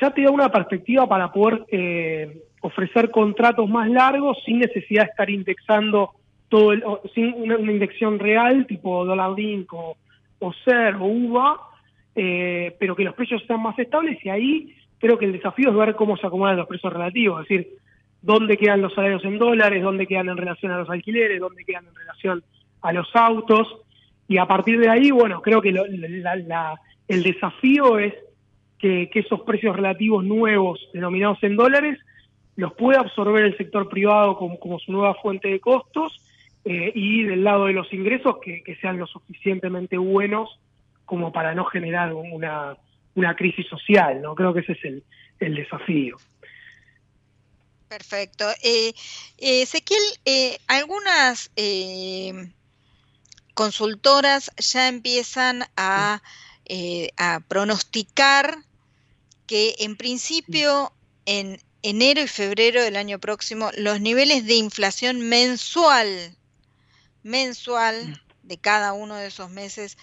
ya 0.02 0.12
te 0.12 0.24
da 0.24 0.32
una 0.32 0.50
perspectiva 0.50 1.08
para 1.08 1.32
poder 1.32 1.66
eh, 1.70 2.44
ofrecer 2.64 3.12
contratos 3.12 3.70
más 3.70 3.90
largos 3.90 4.38
sin 4.46 4.60
necesidad 4.60 5.04
de 5.04 5.10
estar 5.10 5.30
indexando 5.30 6.12
todo 6.48 6.72
el, 6.72 6.84
sin 7.14 7.34
una, 7.34 7.60
indexación 7.60 8.20
real 8.20 8.66
tipo 8.66 9.06
dólar 9.06 9.32
link 9.32 9.72
o, 9.74 9.98
o 10.40 10.48
o 10.48 11.06
UVA, 11.06 11.60
eh, 12.16 12.76
pero 12.80 12.96
que 12.96 13.04
los 13.04 13.16
precios 13.16 13.44
sean 13.46 13.62
más 13.62 13.78
estables 13.78 14.18
y 14.24 14.30
ahí 14.30 14.76
creo 14.98 15.18
que 15.18 15.26
el 15.26 15.34
desafío 15.34 15.70
es 15.70 15.76
ver 15.76 15.96
cómo 15.96 16.16
se 16.16 16.26
acomodan 16.26 16.56
los 16.56 16.68
precios 16.68 16.94
relativos, 16.94 17.42
es 17.42 17.50
decir, 17.50 17.68
dónde 18.22 18.56
quedan 18.56 18.82
los 18.82 18.94
salarios 18.94 19.26
en 19.26 19.38
dólares, 19.38 19.84
dónde 19.84 20.08
quedan 20.08 20.30
en 20.30 20.38
relación 20.38 20.72
a 20.72 20.78
los 20.78 20.90
alquileres, 20.90 21.42
dónde 21.42 21.66
quedan 21.66 21.86
en 21.86 21.96
relación 21.96 22.44
a 22.82 22.94
los 22.94 23.14
autos, 23.14 23.68
y 24.30 24.38
a 24.38 24.46
partir 24.46 24.80
de 24.80 24.90
ahí, 24.90 25.12
bueno, 25.12 25.42
creo 25.42 25.62
que 25.62 25.70
el 25.70 27.24
desafío 27.24 28.00
es 28.00 28.14
que, 28.80 29.10
esos 29.14 29.42
precios 29.42 29.76
relativos 29.76 30.24
nuevos 30.24 30.80
denominados 30.94 31.42
en 31.44 31.56
dólares 31.56 32.00
los 32.56 32.74
pueda 32.74 33.00
absorber 33.00 33.46
el 33.46 33.58
sector 33.58 33.90
privado 33.90 34.38
como, 34.38 34.80
su 34.80 34.92
nueva 34.92 35.16
fuente 35.16 35.48
de 35.48 35.60
costos 35.60 36.22
eh, 36.66 36.92
y 36.94 37.24
del 37.24 37.44
lado 37.44 37.66
de 37.66 37.74
los 37.74 37.92
ingresos 37.92 38.38
que, 38.44 38.78
sean 38.80 38.98
lo 38.98 39.08
suficientemente 39.08 39.98
buenos 39.98 40.60
como 41.06 41.32
para 41.32 41.56
no 41.56 41.66
generar 41.66 42.14
una, 42.14 42.78
una 43.16 43.36
crisis 43.36 43.68
social, 43.68 44.22
¿no? 44.22 44.36
Creo 44.36 44.54
que 44.54 44.62
ese 44.62 44.74
es 44.74 44.86
el, 44.86 45.04
el 45.40 45.56
desafío. 45.56 46.18
Perfecto. 47.90 48.46
Eh, 48.64 48.94
eh 49.38 49.62
Ezequiel, 49.64 50.02
eh, 50.26 50.58
algunas 50.68 51.52
consultoras 53.54 54.52
ya 54.58 54.88
empiezan 54.88 55.64
a, 55.76 56.22
a 57.18 57.40
pronosticar 57.48 58.58
que 59.46 59.76
en 59.80 59.96
principio 59.96 60.92
en 61.26 61.60
enero 61.84 62.22
y 62.22 62.28
febrero 62.28 62.82
del 62.82 62.96
año 62.96 63.20
próximo 63.20 63.70
los 63.78 64.02
niveles 64.02 64.46
de 64.48 64.56
inflación 64.56 65.22
mensual, 65.30 66.08
mensual 67.22 68.08
mm. 68.08 68.48
de 68.48 68.58
cada 68.58 68.94
uno 68.94 69.16
de 69.16 69.28
esos 69.28 69.50
meses 69.52 69.98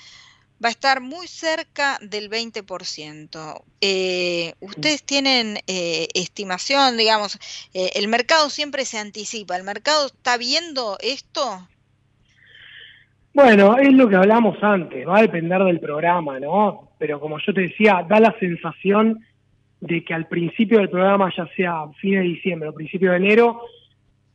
va 0.62 0.68
a 0.68 0.72
estar 0.72 1.00
muy 1.00 1.26
cerca 1.26 1.98
del 2.02 2.28
20%. 2.30 3.62
Eh, 3.80 4.52
¿Ustedes 4.60 5.02
tienen 5.04 5.56
eh, 5.66 6.08
estimación, 6.14 6.98
digamos, 6.98 7.38
eh, 7.72 7.92
el 7.94 8.08
mercado 8.08 8.50
siempre 8.50 8.84
se 8.84 8.98
anticipa, 8.98 9.56
el 9.56 9.64
mercado 9.64 10.06
está 10.06 10.36
viendo 10.36 10.98
esto? 11.00 11.66
Bueno, 13.32 13.78
es 13.78 13.92
lo 13.92 14.08
que 14.08 14.16
hablamos 14.16 14.62
antes, 14.62 15.06
va 15.08 15.18
a 15.18 15.22
depender 15.22 15.62
del 15.62 15.80
programa, 15.80 16.38
¿no? 16.38 16.90
Pero 16.98 17.20
como 17.20 17.38
yo 17.38 17.54
te 17.54 17.62
decía, 17.62 18.04
da 18.06 18.20
la 18.20 18.36
sensación 18.38 19.24
de 19.80 20.04
que 20.04 20.14
al 20.14 20.26
principio 20.28 20.78
del 20.78 20.90
programa, 20.90 21.32
ya 21.34 21.46
sea 21.56 21.86
fin 22.00 22.14
de 22.16 22.20
diciembre 22.20 22.68
o 22.68 22.74
principio 22.74 23.10
de 23.10 23.16
enero, 23.16 23.62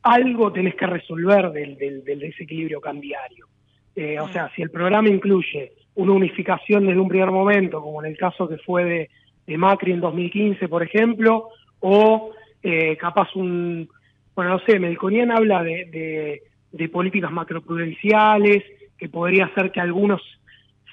algo 0.02 0.52
tenés 0.52 0.76
que 0.76 0.88
resolver 0.88 1.52
del, 1.52 1.78
del, 1.78 2.20
desequilibrio 2.20 2.82
cambiario. 2.82 3.48
Eh, 3.96 4.20
o 4.20 4.28
mm. 4.28 4.32
sea, 4.32 4.52
si 4.56 4.62
el 4.62 4.72
programa 4.72 5.10
incluye 5.10 5.74
una 5.96 6.14
unificación 6.14 6.86
desde 6.86 7.00
un 7.00 7.08
primer 7.08 7.32
momento, 7.32 7.82
como 7.82 8.04
en 8.04 8.12
el 8.12 8.18
caso 8.18 8.48
que 8.48 8.58
fue 8.58 8.84
de, 8.84 9.10
de 9.48 9.58
Macri 9.58 9.94
en 9.94 10.02
2015, 10.02 10.68
por 10.68 10.84
ejemplo, 10.84 11.50
o 11.80 12.32
eh, 12.62 12.98
capaz 12.98 13.36
un, 13.36 13.88
bueno, 14.36 14.52
no 14.52 14.60
sé, 14.60 14.80
Melconian 14.80 15.32
habla 15.32 15.64
de, 15.64 15.86
de, 15.86 16.44
de 16.72 16.90
políticas 16.90 17.32
macroprudenciales, 17.32 18.64
que 18.98 19.10
podría 19.10 19.46
hacer 19.46 19.72
que 19.72 19.80
algunos 19.80 20.22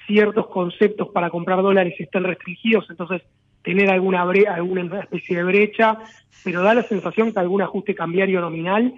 ciertos 0.07 0.47
conceptos 0.47 1.09
para 1.09 1.29
comprar 1.29 1.61
dólares 1.61 1.95
estén 1.97 2.23
restringidos, 2.23 2.89
entonces 2.89 3.21
tener 3.63 3.89
alguna, 3.89 4.21
alguna 4.21 4.99
especie 4.99 5.37
de 5.37 5.43
brecha, 5.43 5.97
pero 6.43 6.61
da 6.61 6.73
la 6.73 6.83
sensación 6.83 7.31
que 7.31 7.39
algún 7.39 7.61
ajuste 7.61 7.95
cambiario 7.95 8.41
nominal 8.41 8.93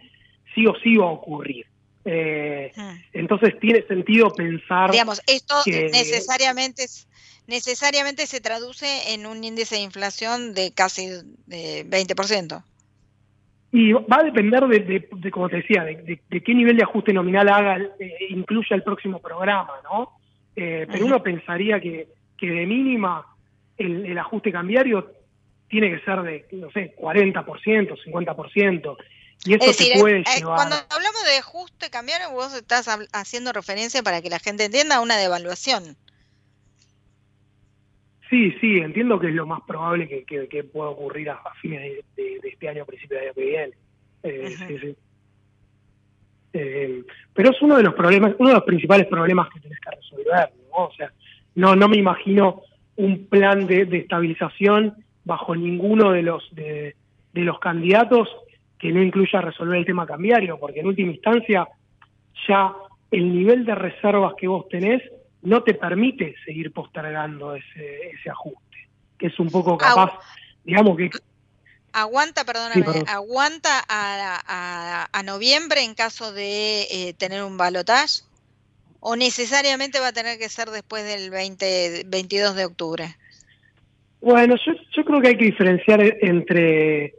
sí 0.54 0.66
o 0.66 0.74
sí 0.84 0.98
va 0.98 1.06
a 1.06 1.12
ocurrir. 1.12 1.66
Eh, 2.04 2.72
ah. 2.78 2.96
Entonces 3.14 3.60
tiene 3.60 3.82
sentido 3.84 4.30
pensar. 4.34 4.92
Digamos, 4.92 5.22
esto 5.28 5.56
necesariamente 5.66 6.86
necesariamente 7.48 8.26
se 8.26 8.42
traduce 8.42 9.14
en 9.14 9.28
un 9.28 9.44
índice 9.44 9.76
de 9.76 9.82
inflación 9.82 10.54
de 10.54 10.74
casi 10.74 11.08
de 11.46 11.86
20%. 11.88 12.64
Y 13.72 13.92
va 13.92 14.20
a 14.20 14.24
depender 14.24 14.64
de, 14.68 15.30
como 15.30 15.50
te 15.50 15.58
decía, 15.58 15.84
de, 15.84 16.20
qué 16.30 16.56
nivel 16.56 16.78
de 16.78 16.84
ajuste 16.84 17.12
nominal 17.14 17.50
haga, 17.50 17.78
eh, 18.00 18.14
incluya 18.30 18.76
el 18.76 18.84
próximo 18.84 19.20
programa, 19.20 19.74
¿no? 19.84 20.12
Eh, 20.56 20.88
pero 20.90 21.06
uno 21.06 21.22
pensaría 21.22 21.80
que, 21.82 22.08
que 22.38 22.48
de 22.48 22.66
mínima 22.66 23.26
el, 23.78 24.18
ajuste 24.18 24.52
cambiario 24.52 25.12
tiene 25.68 25.92
que 25.92 26.04
ser 26.06 26.22
de, 26.22 26.46
no 26.52 26.72
sé, 26.72 26.96
40%, 26.98 27.44
50%. 27.46 28.98
Y 29.46 29.54
eso 29.54 29.74
se 29.74 30.00
puede 30.00 30.24
llevar. 30.24 30.56
Cuando 30.56 30.76
hablamos 30.76 31.24
de 31.26 31.38
ajuste 31.38 31.90
cambiario, 31.90 32.32
vos 32.32 32.54
estás 32.54 32.88
haciendo 33.14 33.52
referencia 33.52 34.02
para 34.02 34.22
que 34.22 34.30
la 34.30 34.40
gente 34.40 34.66
entienda 34.66 34.98
a 34.98 35.02
una 35.02 35.18
devaluación. 35.18 35.98
Sí, 38.30 38.52
sí, 38.60 38.80
entiendo 38.80 39.20
que 39.20 39.28
es 39.28 39.34
lo 39.34 39.46
más 39.46 39.62
probable 39.68 40.08
que, 40.08 40.26
que, 40.26 40.64
pueda 40.64 40.90
ocurrir 40.90 41.30
a, 41.30 41.40
fines 41.62 42.04
de, 42.16 42.40
este 42.44 42.70
año, 42.70 42.84
a 42.84 42.86
principios 42.86 43.22
de 43.22 43.26
año 43.28 43.34
que 43.36 43.46
viene. 43.46 43.74
Eh, 44.24 44.56
sí, 44.68 44.80
sí. 44.80 44.96
Eh, 46.54 47.04
pero 47.34 47.52
es 47.52 47.62
uno 47.62 47.78
de 47.78 47.84
los 47.84 47.94
problemas, 47.94 48.34
uno 48.40 48.50
de 48.50 48.56
los 48.56 48.64
principales 48.64 49.08
problemas 49.08 49.50
que 49.54 49.60
tenés 49.60 49.80
que 49.80 49.92
resolver, 49.96 50.52
¿no? 50.72 50.86
O 50.86 50.94
sea, 50.94 51.12
no, 51.56 51.76
no 51.76 51.88
me 51.88 51.98
imagino 51.98 52.64
un 52.98 53.28
plan 53.28 53.68
de, 53.68 53.88
estabilización 53.92 54.96
bajo 55.24 55.56
ninguno 55.56 56.12
de 56.12 56.22
los 56.22 56.44
de, 56.54 56.96
los 57.34 57.60
candidatos 57.60 58.30
que 58.80 58.92
no 58.92 59.02
incluya 59.02 59.42
resolver 59.42 59.80
el 59.80 59.86
tema 59.86 60.06
cambiario, 60.06 60.58
porque 60.60 60.80
en 60.80 60.88
última 60.88 61.12
instancia 61.12 61.68
ya 62.48 62.74
el 63.12 63.34
nivel 63.34 63.66
de 63.66 63.76
reservas 63.76 64.34
que 64.38 64.48
vos 64.48 64.68
tenés 64.70 65.02
no 65.42 65.64
te 65.64 65.74
permite 65.74 66.36
seguir 66.46 66.72
postergando 66.72 67.56
ese, 67.56 68.10
ese 68.10 68.30
ajuste, 68.30 68.90
que 69.18 69.28
es 69.28 69.40
un 69.40 69.50
poco 69.50 69.78
capaz, 69.78 70.12
digamos 70.64 70.98
que... 70.98 71.10
Aguanta, 71.94 72.44
perdóname, 72.44 72.84
aguanta 73.08 73.82
a, 73.88 75.08
a, 75.14 75.24
noviembre 75.24 75.82
en 75.82 75.96
caso 75.96 76.34
de 76.34 76.82
eh, 76.92 77.14
tener 77.14 77.42
un 77.44 77.58
balotaje 77.58 78.24
o 79.08 79.16
necesariamente 79.16 80.00
va 80.00 80.08
a 80.08 80.14
tener 80.14 80.40
que 80.40 80.50
ser 80.50 80.70
después 80.70 81.06
del 81.06 81.30
20, 81.30 82.06
22 82.08 82.56
de 82.56 82.66
octubre? 82.66 83.06
Bueno, 84.20 84.56
yo, 84.66 84.74
yo 84.94 85.06
creo 85.06 85.22
que 85.22 85.28
hay 85.28 85.38
que 85.38 85.46
diferenciar 85.46 86.02
entre, 86.02 87.14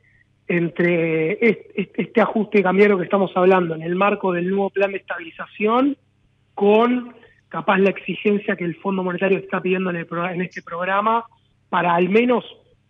entre 0.49 1.39
este, 1.41 2.21
ajuste 2.21 2.61
cambiario 2.65 2.99
que 2.99 3.05
estamos 3.05 3.31
hablando 3.37 3.77
en 3.77 3.83
el 3.83 3.95
marco 3.95 4.33
del 4.33 4.51
nuevo 4.51 4.71
plan 4.71 4.91
de 4.91 4.99
estabilización 4.99 5.97
con 6.55 7.15
capaz 7.49 7.79
la 7.79 7.91
exigencia 7.91 8.57
que 8.57 8.65
el 8.65 8.75
Fondo 8.75 9.05
Monetario 9.05 9.39
está 9.39 9.61
pidiendo 9.61 9.91
en, 9.91 9.97
el, 9.97 10.09
en 10.33 10.43
este 10.43 10.63
programa 10.63 11.25
para 11.69 11.95
al 11.95 12.09
menos 12.09 12.45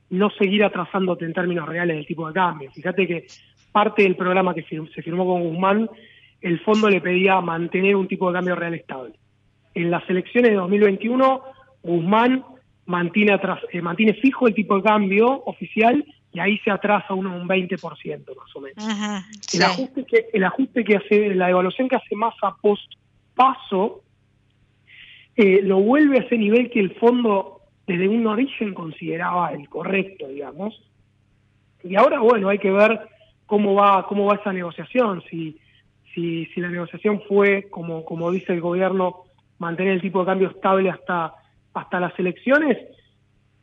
no 0.09 0.31
seguir 0.31 0.65
atrasándote 0.65 1.27
en 1.27 1.35
términos 1.35 1.69
reales 1.69 1.97
del 1.97 2.07
tipo 2.07 2.27
de 2.29 2.33
cambio. 2.33 2.71
Fíjate 2.71 3.07
que 3.07 3.27
parte 3.73 4.05
del 4.05 4.17
programa 4.17 4.55
que 4.55 4.63
se 4.63 5.03
firmó 5.03 5.27
con 5.27 5.43
Guzmán 5.43 5.91
el 6.47 6.61
fondo 6.61 6.89
le 6.89 7.01
pedía 7.01 7.41
mantener 7.41 7.97
un 7.97 8.07
tipo 8.07 8.29
de 8.29 8.35
cambio 8.35 8.55
real 8.55 8.75
estable. 8.75 9.15
En 9.75 9.91
las 9.91 10.09
elecciones 10.09 10.53
de 10.53 10.57
2021, 10.57 11.43
Guzmán 11.83 12.45
mantiene, 12.85 13.33
atrás, 13.33 13.59
eh, 13.73 13.83
mantiene 13.83 14.15
fijo 14.15 14.47
el 14.47 14.55
tipo 14.55 14.77
de 14.77 14.85
cambio 14.85 15.43
oficial 15.47 16.05
y 16.33 16.39
ahí 16.39 16.57
se 16.59 16.71
atrasa 16.71 17.15
uno 17.15 17.35
un 17.35 17.49
20% 17.49 17.81
más 18.37 18.55
o 18.55 18.61
menos. 18.61 19.25
el, 19.55 19.63
ajuste 19.65 20.05
que, 20.05 20.27
el 20.33 20.45
ajuste 20.45 20.85
que 20.85 20.97
hace, 20.97 21.35
la 21.35 21.51
evaluación 21.51 21.89
que 21.89 21.97
hace 21.97 22.15
Massa 22.15 22.55
post 22.63 22.93
paso, 23.35 24.03
eh, 25.35 25.63
lo 25.63 25.81
vuelve 25.81 26.19
a 26.19 26.23
ese 26.23 26.39
nivel 26.39 26.71
que 26.71 26.79
el 26.79 26.95
fondo 26.95 27.63
desde 27.89 28.09
un 28.09 28.25
origen 28.25 28.73
consideraba 28.73 29.53
el 29.53 29.69
correcto, 29.69 30.29
digamos. 30.29 30.81
Y 31.83 31.97
ahora, 31.97 32.21
bueno, 32.21 32.51
hay 32.51 32.59
que 32.61 32.71
ver 32.71 33.01
cómo 33.47 33.75
va, 33.75 34.07
cómo 34.07 34.27
va 34.27 34.37
esa 34.37 34.53
negociación, 34.53 35.25
si, 35.29 35.59
si, 36.16 36.46
si 36.46 36.61
la 36.61 36.70
negociación 36.70 37.20
fue, 37.29 37.68
como, 37.70 38.05
como 38.05 38.31
dice 38.31 38.55
el 38.55 38.62
gobierno, 38.62 39.24
mantener 39.59 39.92
el 39.92 40.00
tipo 40.00 40.20
de 40.20 40.26
cambio 40.26 40.48
estable 40.48 40.88
hasta, 40.88 41.35
hasta 41.74 42.00
las 42.00 42.18
elecciones, 42.18 42.79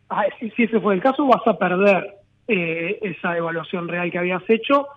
ah, 0.10 0.26
si, 0.40 0.52
si 0.52 0.64
ese 0.64 0.80
fue 0.80 0.94
el 0.94 1.02
caso, 1.02 1.26
vas 1.26 1.46
a 1.48 1.58
perder 1.58 2.14
eh, 2.48 3.00
esa 3.02 3.36
evaluación 3.36 3.88
real 3.88 4.12
que 4.12 4.20
habías 4.20 4.48
hecho. 4.48 4.88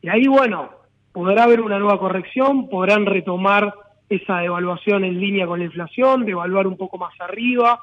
Y 0.00 0.08
ahí, 0.08 0.26
bueno, 0.26 0.70
podrá 1.12 1.44
haber 1.44 1.60
una 1.60 1.78
nueva 1.78 1.98
corrección, 1.98 2.68
podrán 2.68 3.04
retomar 3.04 3.74
esa 4.08 4.42
evaluación 4.42 5.04
en 5.04 5.20
línea 5.20 5.46
con 5.46 5.58
la 5.58 5.66
inflación, 5.66 6.24
de 6.24 6.32
evaluar 6.32 6.66
un 6.66 6.78
poco 6.78 6.96
más 6.96 7.12
arriba. 7.20 7.80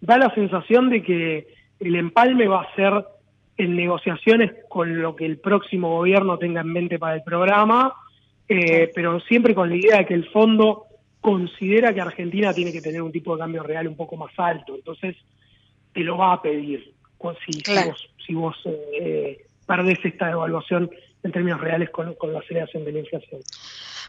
Da 0.00 0.18
la 0.18 0.34
sensación 0.34 0.90
de 0.90 1.02
que 1.02 1.46
el 1.78 1.94
empalme 1.94 2.48
va 2.48 2.62
a 2.62 2.74
ser 2.74 3.04
en 3.58 3.76
negociaciones 3.76 4.52
con 4.68 5.00
lo 5.00 5.14
que 5.14 5.24
el 5.24 5.38
próximo 5.38 5.90
gobierno 5.90 6.36
tenga 6.38 6.62
en 6.62 6.72
mente 6.72 6.98
para 6.98 7.14
el 7.14 7.22
programa, 7.22 7.94
eh, 8.48 8.90
pero 8.94 9.20
siempre 9.20 9.54
con 9.54 9.68
la 9.68 9.76
idea 9.76 9.98
de 9.98 10.06
que 10.06 10.14
el 10.14 10.28
fondo 10.30 10.86
considera 11.20 11.92
que 11.92 12.00
Argentina 12.00 12.52
tiene 12.54 12.72
que 12.72 12.80
tener 12.80 13.02
un 13.02 13.12
tipo 13.12 13.34
de 13.34 13.40
cambio 13.40 13.62
real 13.62 13.88
un 13.88 13.96
poco 13.96 14.16
más 14.16 14.32
alto, 14.36 14.74
entonces 14.74 15.16
te 15.92 16.00
lo 16.00 16.18
va 16.18 16.34
a 16.34 16.42
pedir 16.42 16.94
si, 17.46 17.62
vos, 17.74 18.08
si 18.24 18.34
vos 18.34 18.56
eh, 19.00 19.44
perdés 19.66 19.98
esta 20.04 20.30
evaluación 20.30 20.90
en 21.22 21.32
términos 21.32 21.60
reales 21.60 21.90
con, 21.90 22.14
la 22.32 22.38
aceleración 22.38 22.84
de 22.84 22.92
la 22.92 22.98
inflación. 23.00 23.40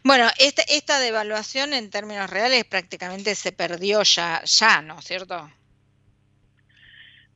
Bueno, 0.03 0.27
esta, 0.39 0.61
esta 0.63 0.99
devaluación 0.99 1.73
en 1.73 1.89
términos 1.89 2.29
reales 2.29 2.63
prácticamente 2.65 3.33
se 3.35 3.51
perdió 3.51 4.03
ya, 4.03 4.41
ya 4.45 4.81
¿no 4.81 4.99
es 4.99 5.05
cierto? 5.05 5.49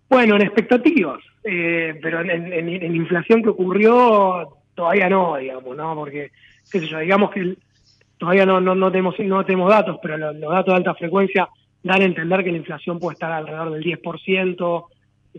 Bueno, 0.09 0.35
en 0.35 0.43
expectativas, 0.43 1.19
eh, 1.43 1.97
pero 2.01 2.21
en, 2.21 2.95
inflación 2.95 3.41
que 3.41 3.49
ocurrió 3.49 4.57
todavía 4.75 5.09
no, 5.09 5.37
digamos, 5.37 5.75
¿no? 5.75 5.95
Porque, 5.95 6.31
qué 6.71 6.79
sé 6.79 6.87
yo, 6.87 6.99
digamos 6.99 7.31
que 7.31 7.55
todavía 8.17 8.45
no, 8.45 8.61
no, 8.61 8.75
no, 8.75 8.91
tenemos, 8.91 9.15
no 9.19 9.45
tenemos 9.45 9.69
datos, 9.69 9.97
pero 10.01 10.17
los, 10.17 10.39
datos 10.39 10.73
de 10.73 10.77
alta 10.77 10.95
frecuencia 10.95 11.49
dan 11.83 12.01
a 12.01 12.05
entender 12.05 12.43
que 12.43 12.51
la 12.51 12.57
inflación 12.57 12.99
puede 12.99 13.15
estar 13.15 13.31
alrededor 13.31 13.71
del 13.71 13.83
10%, 13.83 14.85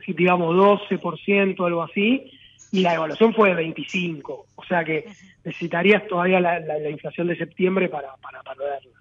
si 0.04 0.12
digamos 0.14 0.54
12%, 0.56 1.66
algo 1.66 1.82
así, 1.82 2.30
y 2.72 2.80
la 2.80 2.94
evaluación 2.94 3.34
fue 3.34 3.54
de 3.54 3.62
25%, 3.74 4.22
o 4.54 4.64
sea 4.64 4.84
que 4.84 5.06
necesitarías 5.44 6.06
todavía 6.08 6.40
la, 6.40 6.90
inflación 6.90 7.28
de 7.28 7.36
septiembre 7.36 7.88
para, 7.88 8.16
para 8.16 8.42
perderla. 8.42 8.98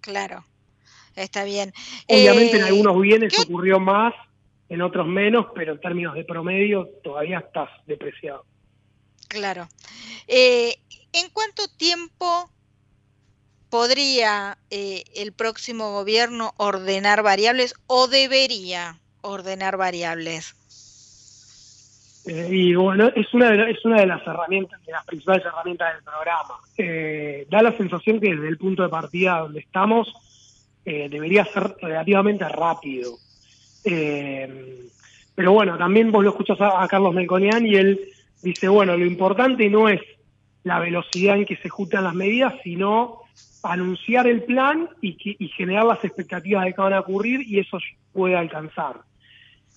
Claro, 0.00 0.44
está 1.16 1.44
bien. 1.44 1.72
Obviamente 2.08 2.56
en 2.56 2.62
eh, 2.62 2.66
algunos 2.66 3.00
bienes 3.00 3.38
ocurrió 3.40 3.80
más, 3.80 4.14
en 4.68 4.82
otros 4.82 5.06
menos, 5.06 5.46
pero 5.54 5.72
en 5.72 5.80
términos 5.80 6.14
de 6.14 6.24
promedio 6.24 6.88
todavía 7.02 7.38
estás 7.38 7.70
depreciado. 7.86 8.44
Claro. 9.28 9.66
Eh, 10.26 10.76
¿En 11.12 11.30
cuánto 11.32 11.68
tiempo 11.76 12.50
podría 13.70 14.58
eh, 14.70 15.04
el 15.14 15.32
próximo 15.32 15.92
gobierno 15.92 16.52
ordenar 16.56 17.22
variables 17.22 17.74
o 17.86 18.08
debería 18.08 18.98
ordenar 19.20 19.76
variables? 19.76 20.54
Eh, 22.26 22.48
y 22.50 22.74
bueno, 22.74 23.10
es 23.14 23.32
una, 23.32 23.50
de, 23.50 23.70
es 23.70 23.84
una 23.84 24.00
de 24.00 24.06
las 24.06 24.26
herramientas, 24.26 24.84
de 24.84 24.92
las 24.92 25.04
principales 25.04 25.44
herramientas 25.44 25.94
del 25.94 26.02
programa. 26.04 27.48
da 27.50 27.62
la 27.62 27.76
sensación 27.76 28.20
que 28.20 28.34
desde 28.34 28.48
el 28.48 28.58
punto 28.58 28.82
de 28.82 28.88
partida 28.88 29.38
donde 29.40 29.60
estamos 29.60 30.08
debería 30.84 31.44
ser 31.44 31.76
relativamente 31.82 32.48
rápido. 32.48 33.18
Eh, 33.84 34.88
pero 35.34 35.52
bueno, 35.52 35.78
también 35.78 36.10
vos 36.10 36.24
lo 36.24 36.30
escuchas 36.30 36.58
a, 36.60 36.86
Carlos 36.88 37.14
Melconian 37.14 37.64
y 37.64 37.76
él 37.76 38.00
dice, 38.42 38.68
bueno, 38.68 38.96
lo 38.96 39.06
importante 39.06 39.68
no 39.70 39.88
es 39.88 40.00
la 40.68 40.78
velocidad 40.78 41.36
en 41.36 41.46
que 41.46 41.56
se 41.56 41.70
juntan 41.70 42.04
las 42.04 42.14
medidas, 42.14 42.54
sino 42.62 43.22
anunciar 43.62 44.26
el 44.26 44.42
plan 44.42 44.88
y, 45.00 45.16
generar 45.56 45.84
las 45.86 46.04
expectativas 46.04 46.64
de 46.64 46.74
que 46.74 46.80
van 46.80 46.92
a 46.92 47.00
ocurrir 47.00 47.40
y 47.42 47.58
eso 47.58 47.78
puede 48.12 48.36
alcanzar. 48.36 48.96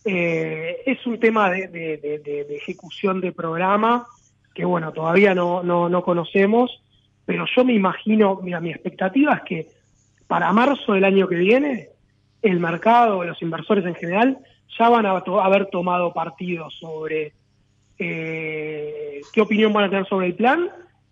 Eh, 0.03 0.81
es 0.85 1.05
un 1.07 1.17
tema 1.17 1.49
de, 1.49 2.49
ejecución 2.49 3.21
de 3.21 3.31
programa 3.31 4.05
que, 4.53 4.65
bueno, 4.65 4.91
todavía 4.91 5.33
no, 5.33 5.63
no, 5.63 5.87
no 5.87 6.03
conocemos, 6.03 6.83
pero 7.25 7.45
yo 7.55 7.63
me 7.63 7.73
imagino, 7.73 8.39
mira, 8.43 8.59
mi 8.59 8.71
expectativa 8.71 9.35
es 9.35 9.41
que 9.43 9.67
para 10.27 10.51
marzo 10.51 10.93
del 10.93 11.05
año 11.05 11.27
que 11.27 11.35
viene 11.35 11.87
el 12.41 12.59
mercado, 12.59 13.23
los 13.23 13.41
inversores 13.41 13.85
en 13.85 13.95
general, 13.95 14.37
ya 14.77 14.89
van 14.89 15.05
a 15.05 15.11
haber 15.11 15.67
tomado 15.67 16.13
partido 16.13 16.69
sobre 16.69 17.33
eh, 18.03 19.21
qué 19.31 19.41
opinión 19.41 19.71
van 19.71 19.83
a 19.83 19.89
tener 19.89 20.07
sobre 20.07 20.25
el 20.25 20.33
plan 20.33 20.69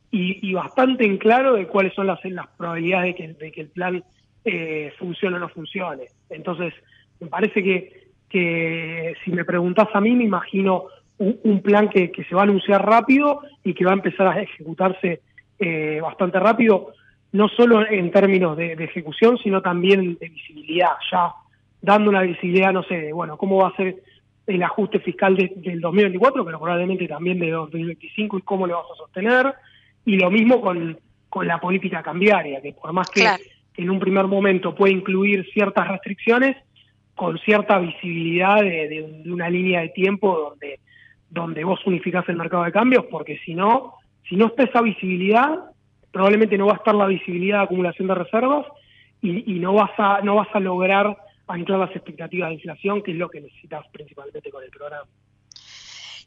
y, 0.10 0.54
bastante 0.54 1.06
en 1.06 1.20
claro 1.20 1.54
de 1.54 1.68
cuáles 1.68 1.94
son 1.94 2.08
las, 2.08 2.20
probabilidades 2.58 3.16
de 3.38 3.52
que, 3.52 3.62
el 3.62 3.68
plan 3.68 4.04
eh, 4.44 4.92
funcione 4.98 5.36
o 5.36 5.40
no 5.40 5.50
funcione. 5.50 6.06
Entonces, 6.32 6.74
me 7.20 7.28
parece 7.28 7.62
que, 7.62 9.14
si 9.24 9.32
me 9.32 9.46
preguntás 9.46 9.90
a 9.94 10.02
mí, 10.02 10.16
me 10.16 10.24
imagino 10.24 10.86
un, 11.20 11.62
plan 11.62 11.90
que, 11.90 12.12
se 12.28 12.34
va 12.34 12.42
a 12.42 12.46
anunciar 12.46 12.84
rápido 12.84 13.42
y 13.64 13.76
que 13.76 13.86
va 13.86 13.92
a 13.92 13.96
empezar 13.96 14.28
a 14.28 14.42
ejecutarse 14.42 15.22
eh, 15.60 16.00
bastante 16.02 16.40
rápido 16.40 16.94
no 17.32 17.48
solo 17.50 17.88
en 17.88 18.10
términos 18.10 18.58
de, 18.58 18.74
ejecución, 18.74 19.38
sino 19.38 19.62
también 19.62 20.18
de 20.20 20.30
visibilidad, 20.30 20.94
ya 21.12 21.34
dando 21.84 22.10
una 22.10 22.22
visibilidad, 22.24 22.74
no 22.74 22.82
sé, 22.82 23.14
bueno, 23.14 23.38
cómo 23.38 23.58
va 23.58 23.68
a 23.68 23.76
ser 23.76 23.98
el 24.50 24.64
ajuste 24.64 25.00
fiscal 25.00 25.36
del 25.36 25.80
2024, 25.80 26.44
pero 26.44 26.60
probablemente 26.60 27.08
también 27.08 27.40
de 27.40 27.52
2025 27.52 28.40
y 28.40 28.42
cómo 28.42 28.66
lo 28.66 28.78
vas 28.78 28.88
a 28.92 28.98
sostener, 28.98 29.54
y 30.06 30.18
lo 30.18 30.32
mismo 30.32 30.60
con, 30.60 30.98
con 31.30 31.48
la 31.48 31.60
política 31.60 32.02
cambiaria, 32.02 32.60
que 32.62 32.74
por 32.74 32.92
más 32.92 33.10
que, 33.10 33.26
en 33.78 33.90
un 33.90 34.00
primer 34.00 34.26
momento 34.26 34.74
puede 34.76 34.94
incluir 34.94 35.48
ciertas 35.54 35.88
restricciones, 35.88 36.58
con 37.16 37.38
cierta 37.40 37.78
visibilidad 37.80 38.62
de, 38.62 39.24
una 39.28 39.50
línea 39.50 39.82
de 39.82 39.90
tiempo 39.90 40.38
donde, 40.38 40.80
donde 41.30 41.64
vos 41.64 41.80
unificás 41.86 42.28
el 42.28 42.38
mercado 42.38 42.64
de 42.64 42.72
cambios, 42.72 43.06
porque 43.12 43.38
si 43.46 43.54
no, 43.54 43.94
si 44.28 44.36
no 44.36 44.48
está 44.48 44.64
esa 44.64 44.82
visibilidad, 44.82 45.60
probablemente 46.12 46.58
no 46.58 46.66
va 46.66 46.74
a 46.74 46.78
estar 46.78 46.96
la 46.96 47.06
visibilidad 47.06 47.60
de 47.60 47.64
acumulación 47.66 48.08
de 48.08 48.16
reservas 48.16 48.66
y, 49.22 49.60
no 49.60 49.74
vas 49.74 49.92
a 49.98 50.22
no 50.24 50.36
vas 50.36 50.48
a 50.54 50.60
lograr 50.62 51.18
anclar 51.50 51.80
las 51.80 51.96
expectativas 51.96 52.50
de 52.50 52.56
inflación, 52.56 53.04
que 53.04 53.12
es 53.12 53.18
lo 53.18 53.30
que 53.30 53.42
necesitas 53.42 53.86
principalmente 53.92 54.50
con 54.52 54.64
el 54.64 54.70
programa. 54.70 55.08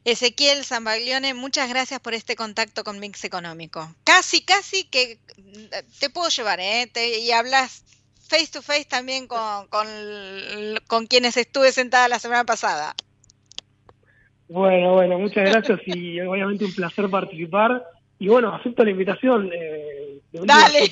Ezequiel 0.05 0.65
Zambaglione, 0.65 1.33
muchas 1.33 1.69
gracias 1.69 2.01
por 2.01 2.13
este 2.13 2.35
contacto 2.35 2.83
con 2.83 2.99
Mix 2.99 3.25
Económico. 3.25 3.89
Casi, 4.05 4.45
casi 4.45 4.85
que 4.85 5.19
te 6.01 6.11
puedo 6.11 6.29
llevar, 6.29 6.59
¿eh? 6.59 6.91
y 7.23 7.31
hablas 7.31 7.85
face 8.29 8.51
to 8.53 8.63
face 8.63 8.85
también 8.85 9.29
con, 9.29 9.69
con, 9.69 9.87
con 10.89 11.07
quienes 11.07 11.37
estuve 11.37 11.71
sentada 11.71 12.09
la 12.09 12.19
semana 12.19 12.45
pasada. 12.45 12.95
Bueno, 14.49 14.95
bueno, 14.95 15.19
muchas 15.19 15.49
gracias 15.49 15.81
y 15.87 16.21
obviamente 16.21 16.65
un 16.65 16.75
placer 16.75 17.09
participar 17.09 17.85
y 18.19 18.29
bueno, 18.29 18.55
acepto 18.55 18.85
la 18.85 18.91
invitación. 18.91 19.51
Eh, 19.53 20.21
de 20.33 20.41
Dale. 20.45 20.91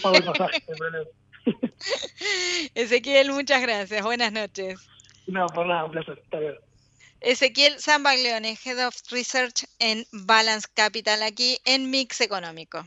Ezequiel, 2.74 3.32
muchas 3.32 3.62
gracias. 3.62 4.02
Buenas 4.02 4.32
noches. 4.32 4.80
No, 5.26 5.46
por 5.46 5.66
nada, 5.66 5.84
un 5.84 5.92
placer. 5.92 6.20
Hasta 6.22 6.40
luego. 6.40 6.60
Ezequiel 7.20 7.78
Zambaglione, 7.80 8.56
Head 8.64 8.86
of 8.86 8.94
Research 9.10 9.66
en 9.78 10.06
Balance 10.10 10.66
Capital, 10.72 11.22
aquí 11.22 11.58
en 11.64 11.90
Mix 11.90 12.20
Económico. 12.20 12.86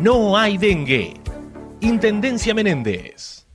no 0.00 0.36
hay 0.36 0.58
dengue. 0.58 1.14
Intendencia 1.80 2.54
Menéndez. 2.54 3.46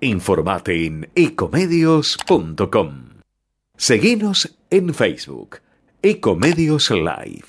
Informate 0.00 0.86
en 0.86 1.10
ecomedios.com. 1.14 3.10
Seguinos 3.76 4.56
en 4.70 4.92
Facebook, 4.94 5.58
Ecomedios 6.02 6.90
Live. 6.90 7.44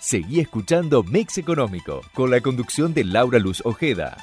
Seguí 0.00 0.40
escuchando 0.40 1.02
Mix 1.02 1.38
Económico 1.38 2.00
con 2.14 2.30
la 2.30 2.40
conducción 2.40 2.94
de 2.94 3.04
Laura 3.04 3.38
Luz 3.38 3.62
Ojeda. 3.64 4.16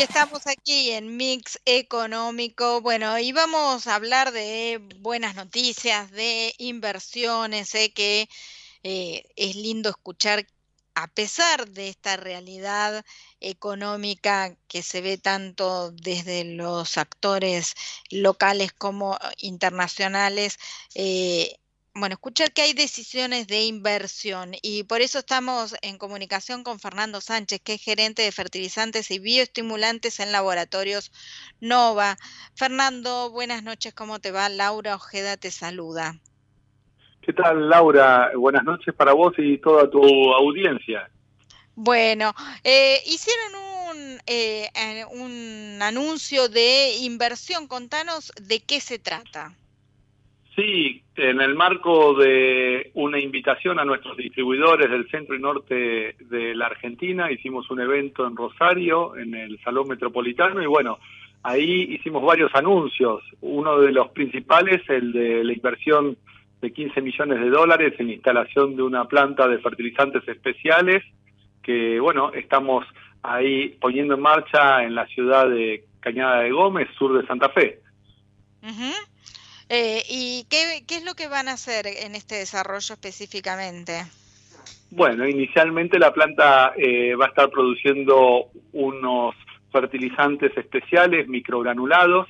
Estamos 0.00 0.46
aquí 0.46 0.92
en 0.92 1.18
Mix 1.18 1.60
Económico. 1.66 2.80
Bueno, 2.80 3.18
y 3.18 3.32
vamos 3.32 3.86
a 3.86 3.96
hablar 3.96 4.32
de 4.32 4.80
buenas 5.00 5.34
noticias, 5.34 6.10
de 6.10 6.54
inversiones. 6.56 7.68
Sé 7.68 7.92
que 7.92 8.26
eh, 8.82 9.24
es 9.36 9.56
lindo 9.56 9.90
escuchar, 9.90 10.46
a 10.94 11.06
pesar 11.08 11.68
de 11.68 11.90
esta 11.90 12.16
realidad 12.16 13.04
económica 13.40 14.56
que 14.68 14.82
se 14.82 15.02
ve 15.02 15.18
tanto 15.18 15.90
desde 15.90 16.44
los 16.44 16.96
actores 16.96 17.74
locales 18.10 18.72
como 18.72 19.18
internacionales, 19.36 20.58
eh, 20.94 21.59
bueno, 21.94 22.14
escuchar 22.14 22.52
que 22.52 22.62
hay 22.62 22.72
decisiones 22.72 23.46
de 23.48 23.64
inversión 23.64 24.52
y 24.62 24.84
por 24.84 25.00
eso 25.00 25.18
estamos 25.18 25.74
en 25.82 25.98
comunicación 25.98 26.62
con 26.62 26.78
Fernando 26.78 27.20
Sánchez, 27.20 27.60
que 27.62 27.74
es 27.74 27.82
gerente 27.82 28.22
de 28.22 28.32
fertilizantes 28.32 29.10
y 29.10 29.18
bioestimulantes 29.18 30.20
en 30.20 30.32
laboratorios 30.32 31.10
Nova. 31.60 32.16
Fernando, 32.54 33.30
buenas 33.30 33.62
noches, 33.64 33.92
¿cómo 33.92 34.20
te 34.20 34.30
va? 34.30 34.48
Laura 34.48 34.94
Ojeda 34.94 35.36
te 35.36 35.50
saluda. 35.50 36.14
¿Qué 37.20 37.32
tal, 37.32 37.68
Laura? 37.68 38.30
Buenas 38.36 38.64
noches 38.64 38.94
para 38.94 39.12
vos 39.12 39.34
y 39.38 39.58
toda 39.58 39.90
tu 39.90 40.00
audiencia. 40.00 41.10
Bueno, 41.74 42.34
eh, 42.64 43.00
hicieron 43.06 43.54
un, 43.54 44.20
eh, 44.26 44.68
eh, 44.74 45.04
un 45.10 45.78
anuncio 45.82 46.48
de 46.48 46.96
inversión. 47.00 47.66
Contanos 47.66 48.32
de 48.40 48.60
qué 48.60 48.80
se 48.80 48.98
trata. 48.98 49.54
Sí, 50.56 51.02
en 51.16 51.40
el 51.40 51.54
marco 51.54 52.14
de 52.14 52.90
una 52.94 53.20
invitación 53.20 53.78
a 53.78 53.84
nuestros 53.84 54.16
distribuidores 54.16 54.90
del 54.90 55.08
centro 55.08 55.36
y 55.36 55.38
norte 55.38 56.16
de 56.18 56.54
la 56.54 56.66
Argentina, 56.66 57.30
hicimos 57.30 57.70
un 57.70 57.80
evento 57.80 58.26
en 58.26 58.36
Rosario, 58.36 59.16
en 59.16 59.34
el 59.34 59.60
Salón 59.60 59.88
Metropolitano, 59.88 60.60
y 60.60 60.66
bueno, 60.66 60.98
ahí 61.42 61.88
hicimos 61.92 62.24
varios 62.24 62.54
anuncios. 62.54 63.22
Uno 63.40 63.80
de 63.80 63.92
los 63.92 64.08
principales, 64.08 64.82
el 64.88 65.12
de 65.12 65.44
la 65.44 65.52
inversión 65.52 66.16
de 66.60 66.72
15 66.72 67.00
millones 67.00 67.40
de 67.40 67.48
dólares 67.48 67.94
en 67.98 68.10
instalación 68.10 68.76
de 68.76 68.82
una 68.82 69.06
planta 69.06 69.48
de 69.48 69.58
fertilizantes 69.58 70.26
especiales, 70.26 71.04
que 71.62 72.00
bueno, 72.00 72.32
estamos 72.32 72.84
ahí 73.22 73.76
poniendo 73.80 74.14
en 74.14 74.20
marcha 74.20 74.82
en 74.82 74.94
la 74.94 75.06
ciudad 75.06 75.48
de 75.48 75.84
Cañada 76.00 76.40
de 76.40 76.50
Gómez, 76.50 76.88
sur 76.98 77.18
de 77.18 77.26
Santa 77.26 77.50
Fe. 77.50 77.80
Ujú. 78.62 79.09
Eh, 79.72 80.02
¿Y 80.08 80.46
qué, 80.50 80.82
es 80.96 81.04
lo 81.04 81.14
que 81.14 81.28
van 81.28 81.46
a 81.46 81.52
hacer 81.52 81.86
en 81.86 82.16
este 82.16 82.34
desarrollo 82.34 82.92
específicamente? 82.92 84.02
Bueno, 84.90 85.28
inicialmente 85.28 85.96
la 86.00 86.12
planta 86.12 86.72
eh, 86.76 87.14
va 87.14 87.26
a 87.26 87.28
estar 87.28 87.50
produciendo 87.50 88.46
unos 88.72 89.36
fertilizantes 89.70 90.56
especiales 90.56 91.28
microgranulados 91.28 92.26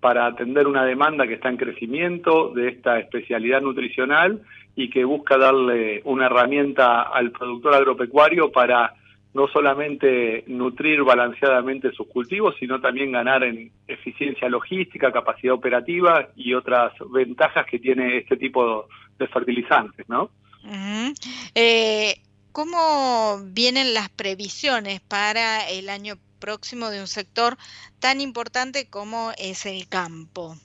para 0.00 0.26
atender 0.26 0.66
una 0.66 0.84
demanda 0.84 1.26
que 1.26 1.34
está 1.34 1.48
en 1.48 1.56
crecimiento 1.56 2.50
de 2.50 2.68
esta 2.68 2.98
especialidad 2.98 3.62
nutricional 3.62 4.42
y 4.76 4.90
que 4.90 5.04
busca 5.04 5.38
darle 5.38 6.02
una 6.04 6.26
herramienta 6.26 7.00
al 7.00 7.30
productor 7.30 7.74
agropecuario 7.74 8.52
para 8.52 8.92
no 9.34 9.48
solamente 9.48 10.44
nutrir 10.46 11.02
balanceadamente 11.02 11.92
sus 11.92 12.06
cultivos, 12.08 12.54
sino 12.58 12.80
también 12.80 13.12
ganar 13.12 13.42
en 13.44 13.72
eficiencia 13.86 14.48
logística, 14.48 15.10
capacidad 15.10 15.54
operativa 15.54 16.28
y 16.36 16.52
otras 16.54 16.92
ventajas 17.10 17.66
que 17.66 17.78
tiene 17.78 18.18
este 18.18 18.36
tipo 18.36 18.86
de 19.18 19.28
fertilizantes, 19.28 20.06
¿no? 20.08 20.30
Eh, 21.54 22.14
¿Cómo 22.52 23.40
vienen 23.46 23.94
las 23.94 24.10
previsiones 24.10 25.00
para 25.00 25.68
el 25.70 25.88
año 25.88 26.16
próximo 26.38 26.90
de 26.90 27.00
un 27.00 27.06
sector 27.06 27.56
tan 27.98 28.20
importante 28.20 28.90
como 28.90 29.32
es 29.38 29.64
el 29.64 29.88
campo? 29.88 30.56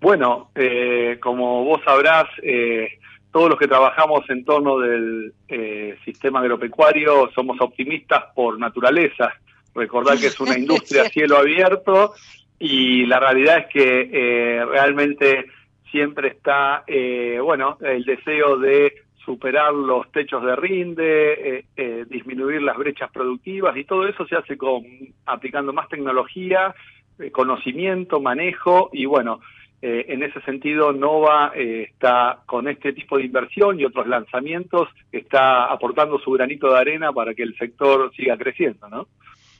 Bueno, 0.00 0.50
eh, 0.56 1.18
como 1.22 1.64
vos 1.64 1.80
sabrás, 1.84 2.26
eh, 2.42 2.98
todos 3.32 3.48
los 3.50 3.58
que 3.58 3.66
trabajamos 3.66 4.28
en 4.30 4.44
torno 4.44 4.78
del 4.78 5.32
eh, 5.48 5.96
sistema 6.04 6.40
agropecuario 6.40 7.30
somos 7.34 7.60
optimistas 7.60 8.24
por 8.34 8.58
naturaleza. 8.58 9.32
Recordar 9.74 10.18
que 10.18 10.26
es 10.26 10.38
una 10.40 10.58
industria 10.58 11.02
a 11.02 11.08
cielo 11.08 11.38
abierto 11.38 12.14
y 12.58 13.06
la 13.06 13.18
realidad 13.18 13.58
es 13.58 13.66
que 13.72 14.10
eh, 14.12 14.64
realmente 14.64 15.46
siempre 15.90 16.28
está, 16.28 16.84
eh, 16.86 17.38
bueno, 17.42 17.78
el 17.80 18.04
deseo 18.04 18.58
de 18.58 18.94
superar 19.24 19.72
los 19.72 20.10
techos 20.10 20.44
de 20.44 20.56
rinde, 20.56 21.58
eh, 21.58 21.64
eh, 21.76 22.04
disminuir 22.08 22.62
las 22.62 22.76
brechas 22.76 23.10
productivas 23.10 23.76
y 23.76 23.84
todo 23.84 24.06
eso 24.06 24.26
se 24.26 24.36
hace 24.36 24.56
con 24.56 24.82
aplicando 25.26 25.72
más 25.72 25.88
tecnología, 25.88 26.74
eh, 27.18 27.30
conocimiento, 27.30 28.20
manejo 28.20 28.90
y 28.92 29.06
bueno, 29.06 29.40
eh, 29.82 30.06
en 30.08 30.22
ese 30.22 30.40
sentido 30.42 30.92
Nova 30.92 31.52
eh, 31.56 31.88
está 31.90 32.42
con 32.46 32.68
este 32.68 32.92
tipo 32.92 33.18
de 33.18 33.24
inversión 33.24 33.80
y 33.80 33.84
otros 33.84 34.06
lanzamientos 34.06 34.88
está 35.10 35.64
aportando 35.64 36.20
su 36.20 36.30
granito 36.30 36.72
de 36.72 36.78
arena 36.78 37.12
para 37.12 37.34
que 37.34 37.42
el 37.42 37.58
sector 37.58 38.14
siga 38.14 38.38
creciendo, 38.38 38.88
¿no? 38.88 39.08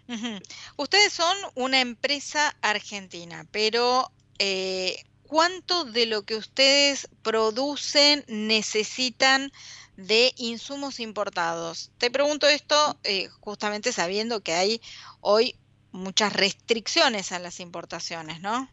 Ujú. 0.08 0.38
Ustedes 0.76 1.12
son 1.12 1.36
una 1.56 1.80
empresa 1.80 2.54
argentina, 2.62 3.46
pero 3.50 4.12
eh, 4.38 4.94
¿cuánto 5.24 5.84
de 5.84 6.06
lo 6.06 6.22
que 6.22 6.36
ustedes 6.36 7.08
producen 7.22 8.24
necesitan 8.28 9.50
de 9.96 10.32
insumos 10.36 11.00
importados? 11.00 11.90
Te 11.98 12.12
pregunto 12.12 12.46
esto 12.46 12.96
eh, 13.02 13.28
justamente 13.40 13.92
sabiendo 13.92 14.40
que 14.40 14.52
hay 14.52 14.80
hoy 15.20 15.56
muchas 15.90 16.32
restricciones 16.32 17.32
a 17.32 17.40
las 17.40 17.58
importaciones, 17.58 18.40
¿no? 18.40 18.68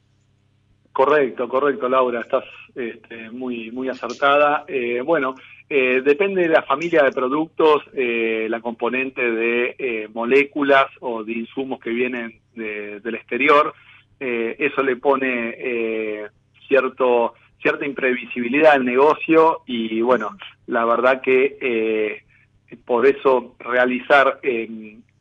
Correcto, 0.99 1.47
correcto, 1.47 1.87
Laura, 1.87 2.19
estás 2.19 2.43
este, 2.75 3.29
muy 3.29 3.71
muy 3.71 3.87
acertada. 3.87 4.65
Eh, 4.67 4.99
bueno, 4.99 5.33
eh, 5.69 6.01
depende 6.03 6.41
de 6.41 6.49
la 6.49 6.63
familia 6.63 7.03
de 7.03 7.13
productos, 7.13 7.83
eh, 7.93 8.47
la 8.49 8.59
componente 8.59 9.21
de 9.21 9.75
eh, 9.79 10.09
moléculas 10.13 10.87
o 10.99 11.23
de 11.23 11.31
insumos 11.31 11.79
que 11.79 11.91
vienen 11.91 12.41
de- 12.53 12.99
del 12.99 13.15
exterior. 13.15 13.73
Eh, 14.19 14.57
eso 14.59 14.83
le 14.83 14.97
pone 14.97 15.55
eh, 15.57 16.27
cierto 16.67 17.33
cierta 17.61 17.85
imprevisibilidad 17.85 18.73
al 18.73 18.83
negocio 18.83 19.61
y 19.67 20.01
bueno, 20.01 20.31
la 20.67 20.83
verdad 20.83 21.21
que 21.21 22.19
por 22.83 23.05
eso 23.07 23.55
realizar 23.59 24.41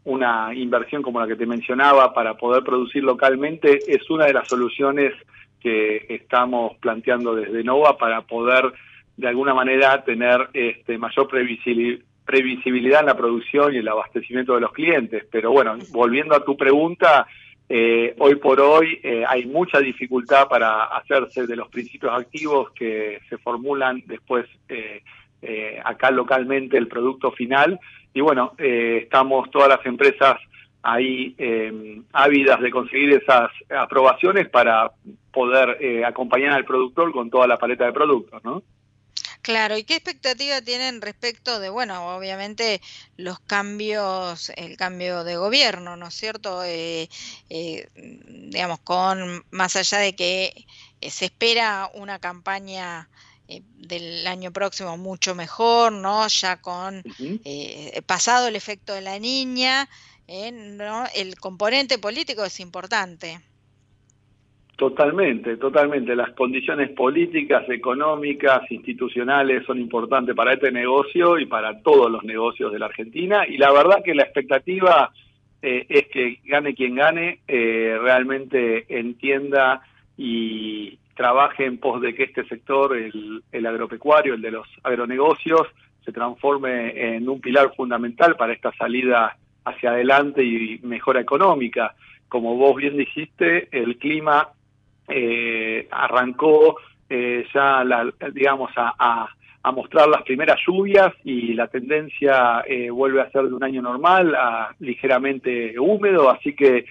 una 0.04 0.52
inversión 0.54 1.02
como 1.02 1.20
la 1.20 1.28
que 1.28 1.36
te 1.36 1.46
mencionaba 1.46 2.12
para 2.12 2.34
poder 2.36 2.64
producir 2.64 3.04
localmente 3.04 3.78
es 3.86 4.10
una 4.10 4.26
de 4.26 4.32
las 4.32 4.48
soluciones 4.48 5.12
que 5.60 6.06
estamos 6.08 6.76
planteando 6.78 7.34
desde 7.34 7.64
Nova 7.64 7.96
para 7.96 8.22
poder 8.22 8.72
de 9.16 9.28
alguna 9.28 9.54
manera 9.54 10.04
tener 10.04 10.48
este, 10.52 10.96
mayor 10.96 11.28
previsibili- 11.28 12.00
previsibilidad 12.24 13.00
en 13.00 13.06
la 13.06 13.16
producción 13.16 13.74
y 13.74 13.78
el 13.78 13.88
abastecimiento 13.88 14.54
de 14.54 14.60
los 14.60 14.72
clientes. 14.72 15.26
Pero 15.30 15.50
bueno, 15.50 15.76
volviendo 15.90 16.34
a 16.36 16.44
tu 16.44 16.56
pregunta, 16.56 17.26
eh, 17.68 18.14
hoy 18.18 18.36
por 18.36 18.60
hoy 18.60 19.00
eh, 19.02 19.24
hay 19.26 19.46
mucha 19.46 19.80
dificultad 19.80 20.46
para 20.48 20.84
hacerse 20.84 21.46
de 21.46 21.56
los 21.56 21.68
principios 21.68 22.12
activos 22.12 22.70
que 22.72 23.20
se 23.28 23.38
formulan 23.38 24.02
después 24.06 24.46
eh, 24.68 25.02
eh, 25.42 25.80
acá 25.84 26.10
localmente 26.10 26.76
el 26.76 26.86
producto 26.86 27.32
final. 27.32 27.78
Y 28.14 28.20
bueno, 28.20 28.54
estamos 28.58 29.50
todas 29.50 29.68
las 29.68 29.84
empresas 29.84 30.38
ahí 30.82 31.34
eh, 31.38 32.02
ávidas 32.12 32.60
de 32.60 32.70
conseguir 32.70 33.12
esas 33.12 33.50
aprobaciones 33.68 34.48
para 34.48 34.90
poder 35.32 35.76
eh, 35.80 36.04
acompañar 36.04 36.52
al 36.52 36.64
productor 36.64 37.12
con 37.12 37.30
toda 37.30 37.46
la 37.46 37.56
paleta 37.56 37.84
de 37.84 37.92
productos, 37.92 38.42
¿no? 38.44 38.62
Claro, 39.48 39.78
¿y 39.78 39.84
qué 39.84 39.94
expectativa 39.94 40.60
tienen 40.60 41.00
respecto 41.00 41.58
de, 41.58 41.70
bueno, 41.70 42.14
obviamente 42.14 42.82
los 43.16 43.40
cambios, 43.40 44.52
el 44.56 44.76
cambio 44.76 45.24
de 45.24 45.38
gobierno, 45.38 45.96
¿no 45.96 46.08
es 46.08 46.14
cierto? 46.14 46.62
Eh, 46.64 47.08
eh, 47.48 47.88
digamos, 47.94 48.80
con 48.80 49.42
más 49.50 49.74
allá 49.76 50.00
de 50.00 50.14
que 50.14 50.66
eh, 51.00 51.10
se 51.10 51.24
espera 51.24 51.90
una 51.94 52.18
campaña 52.18 53.08
del 53.48 54.26
año 54.26 54.52
próximo 54.52 54.98
mucho 54.98 55.34
mejor, 55.34 55.92
¿no? 55.92 56.28
Ya 56.28 56.60
con 56.60 57.02
pasado 58.04 58.48
el 58.48 58.56
efecto 58.56 58.92
de 58.92 59.00
la 59.00 59.18
niña, 59.18 59.88
¿no? 60.28 61.04
El 61.14 61.36
componente 61.36 61.98
político 61.98 62.44
es 62.44 62.60
importante. 62.60 63.40
Totalmente, 64.76 65.56
totalmente. 65.56 66.14
Las 66.14 66.30
condiciones 66.34 66.90
políticas, 66.90 67.68
económicas, 67.68 68.60
institucionales 68.70 69.66
son 69.66 69.80
importantes 69.80 70.36
para 70.36 70.52
este 70.52 70.70
negocio 70.70 71.38
y 71.38 71.46
para 71.46 71.80
todos 71.82 72.10
los 72.10 72.22
negocios 72.22 72.72
de 72.72 72.78
la 72.78 72.86
Argentina. 72.86 73.44
Y 73.46 73.56
la 73.56 73.72
verdad 73.72 74.04
que 74.04 74.14
la 74.14 74.22
expectativa 74.22 75.10
eh, 75.62 75.84
es 75.88 76.06
que 76.08 76.40
gane 76.44 76.74
quien 76.74 76.94
gane, 76.94 77.40
eh, 77.48 77.98
realmente 78.00 78.86
entienda 78.88 79.82
y 80.16 80.96
trabaje 81.16 81.64
en 81.64 81.78
pos 81.78 82.00
de 82.00 82.14
que 82.14 82.24
este 82.24 82.44
sector, 82.44 82.96
el, 82.96 83.42
el 83.50 83.66
agropecuario, 83.66 84.34
el 84.34 84.42
de 84.42 84.52
los 84.52 84.68
agronegocios, 84.84 85.66
se 86.04 86.12
transforme 86.12 87.16
en 87.16 87.28
un 87.28 87.40
pilar 87.40 87.74
fundamental 87.74 88.36
para 88.36 88.52
esta 88.52 88.70
salida 88.74 89.36
hacia 89.64 89.90
adelante 89.90 90.42
y 90.44 90.78
mejora 90.82 91.20
económica. 91.20 91.94
Como 92.28 92.56
vos 92.56 92.76
bien 92.76 92.96
dijiste, 92.96 93.68
el 93.72 93.96
clima 93.98 94.48
eh, 95.08 95.88
arrancó 95.90 96.76
eh, 97.08 97.46
ya, 97.54 97.84
la, 97.84 98.12
digamos, 98.32 98.70
a, 98.76 99.28
mostrar 99.74 100.08
las 100.08 100.22
primeras 100.22 100.58
lluvias 100.66 101.12
y 101.24 101.52
la 101.52 101.66
tendencia 101.66 102.64
eh, 102.66 102.88
vuelve 102.88 103.20
a 103.20 103.30
ser 103.30 103.42
de 103.44 103.54
un 103.54 103.62
año 103.62 103.82
normal, 103.82 104.34
a 104.34 104.74
ligeramente 104.78 105.78
húmedo, 105.78 106.30
así 106.30 106.54
que 106.54 106.86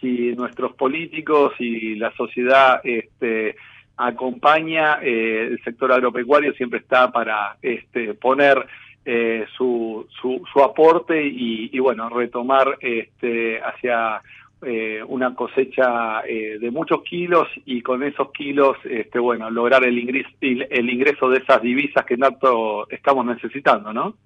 si 0.00 0.32
nuestros 0.34 0.72
políticos 0.72 1.52
y 1.58 1.96
la 1.96 2.10
sociedad 2.12 2.80
este, 2.82 3.56
acompaña, 3.96 5.00
eh, 5.02 5.48
el 5.50 5.62
sector 5.62 5.92
agropecuario 5.92 6.52
siempre 6.54 6.80
está 6.80 7.12
para 7.12 7.56
este, 7.62 8.14
poner 8.14 8.66
eh, 9.04 9.46
su, 9.56 10.06
su, 10.20 10.42
su, 10.52 10.62
aporte 10.62 11.24
y, 11.26 11.70
y, 11.72 11.78
bueno, 11.78 12.08
retomar 12.08 12.78
este, 12.80 13.60
hacia 13.60 14.22
eh, 14.62 15.02
una 15.06 15.34
cosecha 15.34 16.22
eh, 16.26 16.58
de 16.58 16.70
muchos 16.70 17.02
kilos 17.02 17.46
y 17.66 17.82
con 17.82 18.02
esos 18.02 18.32
kilos, 18.32 18.78
este, 18.84 19.18
bueno, 19.18 19.50
lograr 19.50 19.84
el 19.84 19.98
ingreso, 19.98 20.30
el 20.40 20.88
ingreso 20.88 21.28
de 21.28 21.38
esas 21.38 21.60
divisas 21.60 22.06
que 22.06 22.16
tanto 22.16 22.88
estamos 22.88 23.26
necesitando, 23.26 23.92
¿no? 23.92 24.16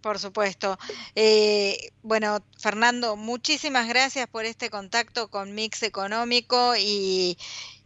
Por 0.00 0.18
supuesto. 0.18 0.76
Eh, 1.14 1.76
bueno, 2.02 2.38
Fernando, 2.58 3.16
muchísimas 3.16 3.88
gracias 3.88 4.26
por 4.26 4.44
este 4.44 4.70
contacto 4.70 5.28
con 5.28 5.54
Mix 5.54 5.82
Económico 5.82 6.74
y, 6.78 7.36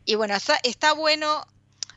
y 0.04 0.14
bueno, 0.16 0.34
está, 0.34 0.94
bueno 0.94 1.42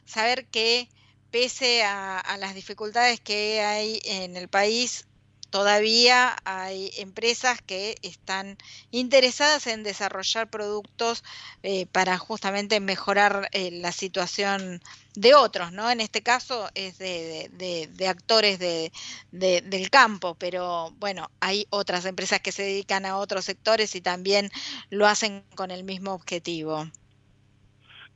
saber 0.06 0.46
que 0.46 0.88
pese 1.32 1.84
a, 1.84 2.38
las 2.38 2.54
dificultades 2.54 3.20
que 3.20 3.62
hay 3.62 4.02
en 4.06 4.38
el 4.38 4.48
país, 4.50 5.08
todavía 5.50 6.36
hay 6.46 6.92
empresas 6.98 7.62
que 7.62 7.98
están 8.02 8.58
interesadas 8.92 9.68
en 9.68 9.84
desarrollar 9.84 10.50
productos 10.50 11.24
eh, 11.64 11.86
para 11.88 12.18
justamente 12.18 12.80
mejorar 12.80 13.50
eh, 13.52 13.72
la 13.72 13.92
situación 13.92 14.82
de 15.16 15.36
otros, 15.36 15.74
¿no? 15.74 15.92
En 15.92 16.00
este 16.00 16.22
caso 16.22 16.70
es 16.74 16.98
de, 16.98 17.50
de, 17.52 18.08
actores 18.08 18.60
de, 18.60 18.92
del 19.32 19.90
campo, 19.90 20.36
pero 20.36 20.92
bueno, 21.00 21.30
hay 21.42 21.68
otras 21.70 22.06
empresas 22.06 22.40
que 22.40 22.54
se 22.54 22.64
dedican 22.64 23.06
a 23.06 23.18
otros 23.18 23.46
sectores 23.46 23.96
y 23.96 24.02
también 24.02 24.50
lo 24.90 25.08
hacen 25.08 25.44
con 25.56 25.72
el 25.72 25.84
mismo 25.84 26.14
objetivo. 26.14 26.88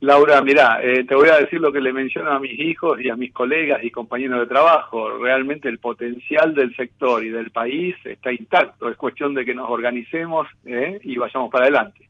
Laura, 0.06 0.40
mira, 0.40 0.78
eh, 0.84 1.02
te 1.02 1.16
voy 1.16 1.28
a 1.30 1.38
decir 1.38 1.60
lo 1.60 1.72
que 1.72 1.80
le 1.80 1.92
menciono 1.92 2.30
a 2.30 2.38
mis 2.38 2.56
hijos 2.60 3.00
y 3.00 3.10
a 3.10 3.16
mis 3.16 3.32
colegas 3.32 3.82
y 3.82 3.90
compañeros 3.90 4.38
de 4.38 4.46
trabajo. 4.46 5.18
Realmente 5.18 5.68
el 5.68 5.80
potencial 5.80 6.54
del 6.54 6.76
sector 6.76 7.24
y 7.24 7.30
del 7.30 7.50
país 7.50 7.96
está 8.04 8.30
intacto. 8.30 8.88
Es 8.88 8.96
cuestión 8.96 9.34
de 9.34 9.44
que 9.44 9.52
nos 9.52 9.68
organicemos 9.68 10.46
eh, 10.64 11.00
y 11.02 11.16
vayamos 11.16 11.50
para 11.50 11.64
adelante. 11.64 12.08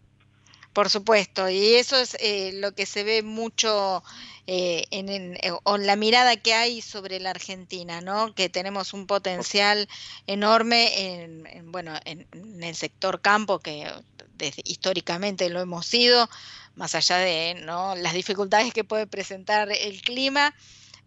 Por 0.74 0.90
supuesto, 0.90 1.48
y 1.48 1.76
eso 1.76 1.96
es 1.96 2.18
eh, 2.20 2.50
lo 2.60 2.72
que 2.72 2.84
se 2.84 3.02
ve 3.02 3.22
mucho 3.22 4.02
en, 4.46 5.08
en, 5.08 5.86
la 5.86 5.96
mirada 5.96 6.36
que 6.36 6.52
hay 6.52 6.82
sobre 6.82 7.18
la 7.18 7.30
Argentina, 7.30 8.02
¿no? 8.02 8.34
Que 8.34 8.50
tenemos 8.50 8.92
un 8.92 9.06
potencial 9.06 9.88
enorme 10.26 11.22
en, 11.22 11.72
bueno, 11.72 11.94
en, 12.04 12.26
el 12.62 12.74
sector 12.74 13.22
campo, 13.22 13.58
que 13.58 13.90
desde, 14.34 14.60
históricamente 14.66 15.48
lo 15.48 15.60
hemos 15.60 15.86
sido, 15.86 16.28
más 16.76 16.94
allá 16.94 17.18
de 17.18 17.62
¿no? 17.64 17.94
las 17.96 18.12
dificultades 18.12 18.72
que 18.72 18.84
puede 18.84 19.06
presentar 19.06 19.68
el 19.70 20.00
clima, 20.02 20.54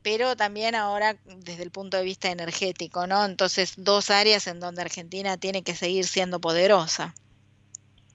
pero 0.01 0.35
también 0.35 0.75
ahora 0.75 1.15
desde 1.25 1.63
el 1.63 1.71
punto 1.71 1.97
de 1.97 2.03
vista 2.03 2.31
energético, 2.31 3.07
¿no? 3.07 3.25
Entonces, 3.25 3.75
dos 3.77 4.09
áreas 4.09 4.47
en 4.47 4.59
donde 4.59 4.81
Argentina 4.81 5.37
tiene 5.37 5.63
que 5.63 5.75
seguir 5.75 6.05
siendo 6.05 6.39
poderosa. 6.39 7.13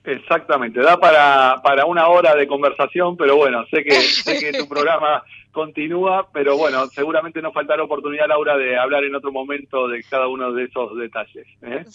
Exactamente, 0.03 0.81
da 0.81 0.99
para, 0.99 1.61
para 1.63 1.85
una 1.85 2.07
hora 2.07 2.35
de 2.35 2.45
conversación, 2.45 3.17
pero 3.17 3.37
bueno, 3.37 3.65
sé 3.71 3.83
que, 3.83 3.91
sé 4.01 4.39
que 4.39 4.53
tu 4.53 4.67
programa 4.67 5.23
continúa, 5.51 6.29
pero 6.31 6.57
bueno, 6.57 6.85
seguramente 6.87 7.41
nos 7.41 7.53
faltará 7.53 7.81
oportunidad, 7.81 8.27
Laura, 8.27 8.55
de 8.55 8.77
hablar 8.77 9.03
en 9.03 9.15
otro 9.15 9.31
momento 9.31 9.87
de 9.87 10.03
cada 10.03 10.27
uno 10.27 10.51
de 10.51 10.65
esos 10.65 10.95
detalles. 10.95 11.47
¿eh? 11.63 11.85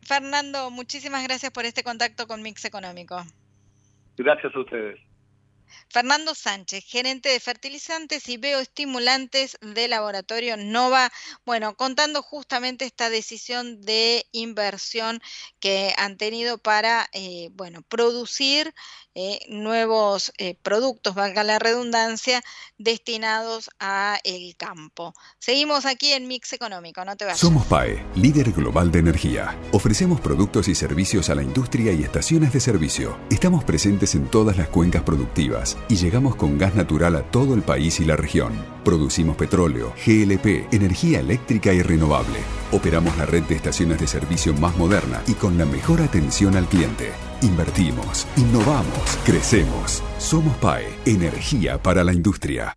Fernando, 0.00 0.70
muchísimas 0.70 1.24
gracias 1.24 1.50
por 1.50 1.64
este 1.64 1.82
contacto 1.82 2.28
con 2.28 2.40
Mix 2.42 2.64
Económico. 2.64 3.24
Gracias 4.16 4.54
a 4.54 4.60
ustedes. 4.60 4.98
Fernando 5.88 6.34
Sánchez, 6.34 6.84
gerente 6.84 7.28
de 7.28 7.40
fertilizantes 7.40 8.28
y 8.28 8.36
bioestimulantes 8.36 9.58
de 9.60 9.88
laboratorio 9.88 10.56
Nova, 10.56 11.10
bueno, 11.44 11.74
contando 11.74 12.22
justamente 12.22 12.84
esta 12.84 13.10
decisión 13.10 13.80
de 13.80 14.26
inversión 14.32 15.20
que 15.60 15.92
han 15.96 16.16
tenido 16.16 16.58
para, 16.58 17.08
eh, 17.12 17.48
bueno, 17.52 17.82
producir 17.82 18.74
eh, 19.18 19.40
nuevos 19.48 20.30
eh, 20.36 20.56
productos, 20.62 21.14
valga 21.14 21.42
la 21.42 21.58
redundancia, 21.58 22.42
destinados 22.76 23.70
a 23.80 24.18
el 24.24 24.54
campo. 24.58 25.14
Seguimos 25.38 25.86
aquí 25.86 26.12
en 26.12 26.28
Mix 26.28 26.52
Económico, 26.52 27.02
no 27.02 27.16
te 27.16 27.24
vayas. 27.24 27.40
Somos 27.40 27.64
PAE, 27.64 28.04
líder 28.14 28.52
global 28.52 28.92
de 28.92 28.98
energía. 28.98 29.58
Ofrecemos 29.72 30.20
productos 30.20 30.68
y 30.68 30.74
servicios 30.74 31.30
a 31.30 31.34
la 31.34 31.42
industria 31.42 31.92
y 31.92 32.02
estaciones 32.02 32.52
de 32.52 32.60
servicio. 32.60 33.18
Estamos 33.30 33.64
presentes 33.64 34.14
en 34.14 34.26
todas 34.30 34.58
las 34.58 34.68
cuencas 34.68 35.02
productivas 35.02 35.78
y 35.88 35.96
llegamos 35.96 36.36
con 36.36 36.58
gas 36.58 36.74
natural 36.74 37.16
a 37.16 37.22
todo 37.22 37.54
el 37.54 37.62
país 37.62 37.98
y 38.00 38.04
la 38.04 38.16
región. 38.16 38.52
Producimos 38.84 39.36
petróleo, 39.36 39.94
GLP, 40.06 40.74
energía 40.74 41.20
eléctrica 41.20 41.72
y 41.72 41.80
renovable. 41.80 42.40
Operamos 42.70 43.16
la 43.16 43.24
red 43.24 43.44
de 43.44 43.54
estaciones 43.54 43.98
de 43.98 44.08
servicio 44.08 44.52
más 44.52 44.76
moderna 44.76 45.22
y 45.26 45.32
con 45.32 45.56
la 45.56 45.64
mejor 45.64 46.02
atención 46.02 46.54
al 46.54 46.68
cliente. 46.68 47.12
Invertimos, 47.42 48.26
innovamos, 48.36 49.18
crecemos. 49.24 50.02
Somos 50.18 50.56
PAE, 50.56 50.86
energía 51.04 51.76
para 51.82 52.02
la 52.02 52.12
industria. 52.12 52.76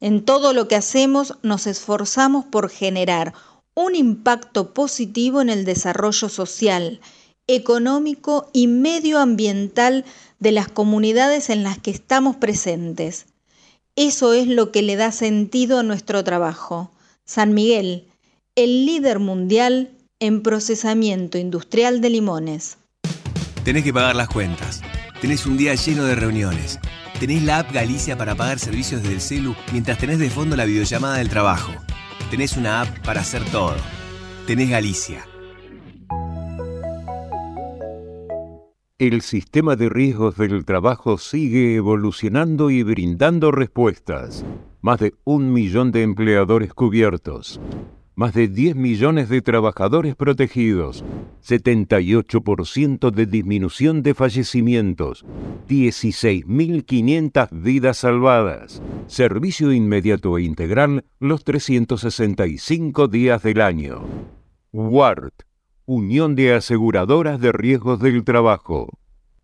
En 0.00 0.24
todo 0.24 0.52
lo 0.52 0.68
que 0.68 0.76
hacemos 0.76 1.38
nos 1.42 1.66
esforzamos 1.66 2.44
por 2.44 2.70
generar 2.70 3.34
un 3.74 3.94
impacto 3.94 4.72
positivo 4.72 5.40
en 5.40 5.50
el 5.50 5.64
desarrollo 5.64 6.28
social, 6.28 7.00
económico 7.46 8.48
y 8.52 8.66
medioambiental 8.66 10.04
de 10.38 10.52
las 10.52 10.68
comunidades 10.68 11.50
en 11.50 11.64
las 11.64 11.78
que 11.78 11.90
estamos 11.90 12.36
presentes. 12.36 13.26
Eso 13.96 14.34
es 14.34 14.46
lo 14.46 14.70
que 14.70 14.82
le 14.82 14.94
da 14.94 15.10
sentido 15.10 15.80
a 15.80 15.82
nuestro 15.82 16.22
trabajo. 16.22 16.92
San 17.24 17.54
Miguel, 17.54 18.06
el 18.54 18.86
líder 18.86 19.18
mundial 19.18 19.90
en 20.20 20.42
procesamiento 20.42 21.38
industrial 21.38 22.00
de 22.00 22.10
limones. 22.10 22.78
Tenés 23.64 23.82
que 23.82 23.92
pagar 23.92 24.14
las 24.14 24.28
cuentas. 24.28 24.80
Tenés 25.20 25.46
un 25.46 25.56
día 25.56 25.74
lleno 25.74 26.04
de 26.04 26.14
reuniones. 26.14 26.78
Tenés 27.20 27.42
la 27.42 27.58
app 27.58 27.72
Galicia 27.72 28.16
para 28.16 28.36
pagar 28.36 28.60
servicios 28.60 29.02
desde 29.02 29.14
el 29.16 29.20
celu 29.20 29.56
mientras 29.72 29.98
tenés 29.98 30.20
de 30.20 30.30
fondo 30.30 30.54
la 30.54 30.64
videollamada 30.64 31.16
del 31.16 31.28
trabajo. 31.28 31.72
Tenés 32.30 32.56
una 32.56 32.82
app 32.82 33.04
para 33.04 33.22
hacer 33.22 33.42
todo. 33.46 33.74
Tenés 34.46 34.70
Galicia. 34.70 35.26
El 38.98 39.22
sistema 39.22 39.74
de 39.74 39.88
riesgos 39.88 40.36
del 40.36 40.64
trabajo 40.64 41.18
sigue 41.18 41.74
evolucionando 41.74 42.70
y 42.70 42.84
brindando 42.84 43.50
respuestas. 43.50 44.44
Más 44.80 45.00
de 45.00 45.14
un 45.24 45.52
millón 45.52 45.90
de 45.90 46.04
empleadores 46.04 46.72
cubiertos. 46.72 47.60
Más 48.18 48.34
de 48.34 48.48
10 48.48 48.74
millones 48.74 49.28
de 49.28 49.42
trabajadores 49.42 50.16
protegidos. 50.16 51.04
78% 51.46 53.12
de 53.12 53.26
disminución 53.26 54.02
de 54.02 54.12
fallecimientos. 54.12 55.24
16.500 55.68 57.48
vidas 57.52 57.98
salvadas. 57.98 58.82
Servicio 59.06 59.72
inmediato 59.72 60.36
e 60.36 60.42
integral 60.42 61.04
los 61.20 61.44
365 61.44 63.06
días 63.06 63.44
del 63.44 63.60
año. 63.60 64.04
WART 64.72 65.44
Unión 65.86 66.34
de 66.34 66.54
Aseguradoras 66.54 67.40
de 67.40 67.52
Riesgos 67.52 68.00
del 68.00 68.24
Trabajo. 68.24 68.98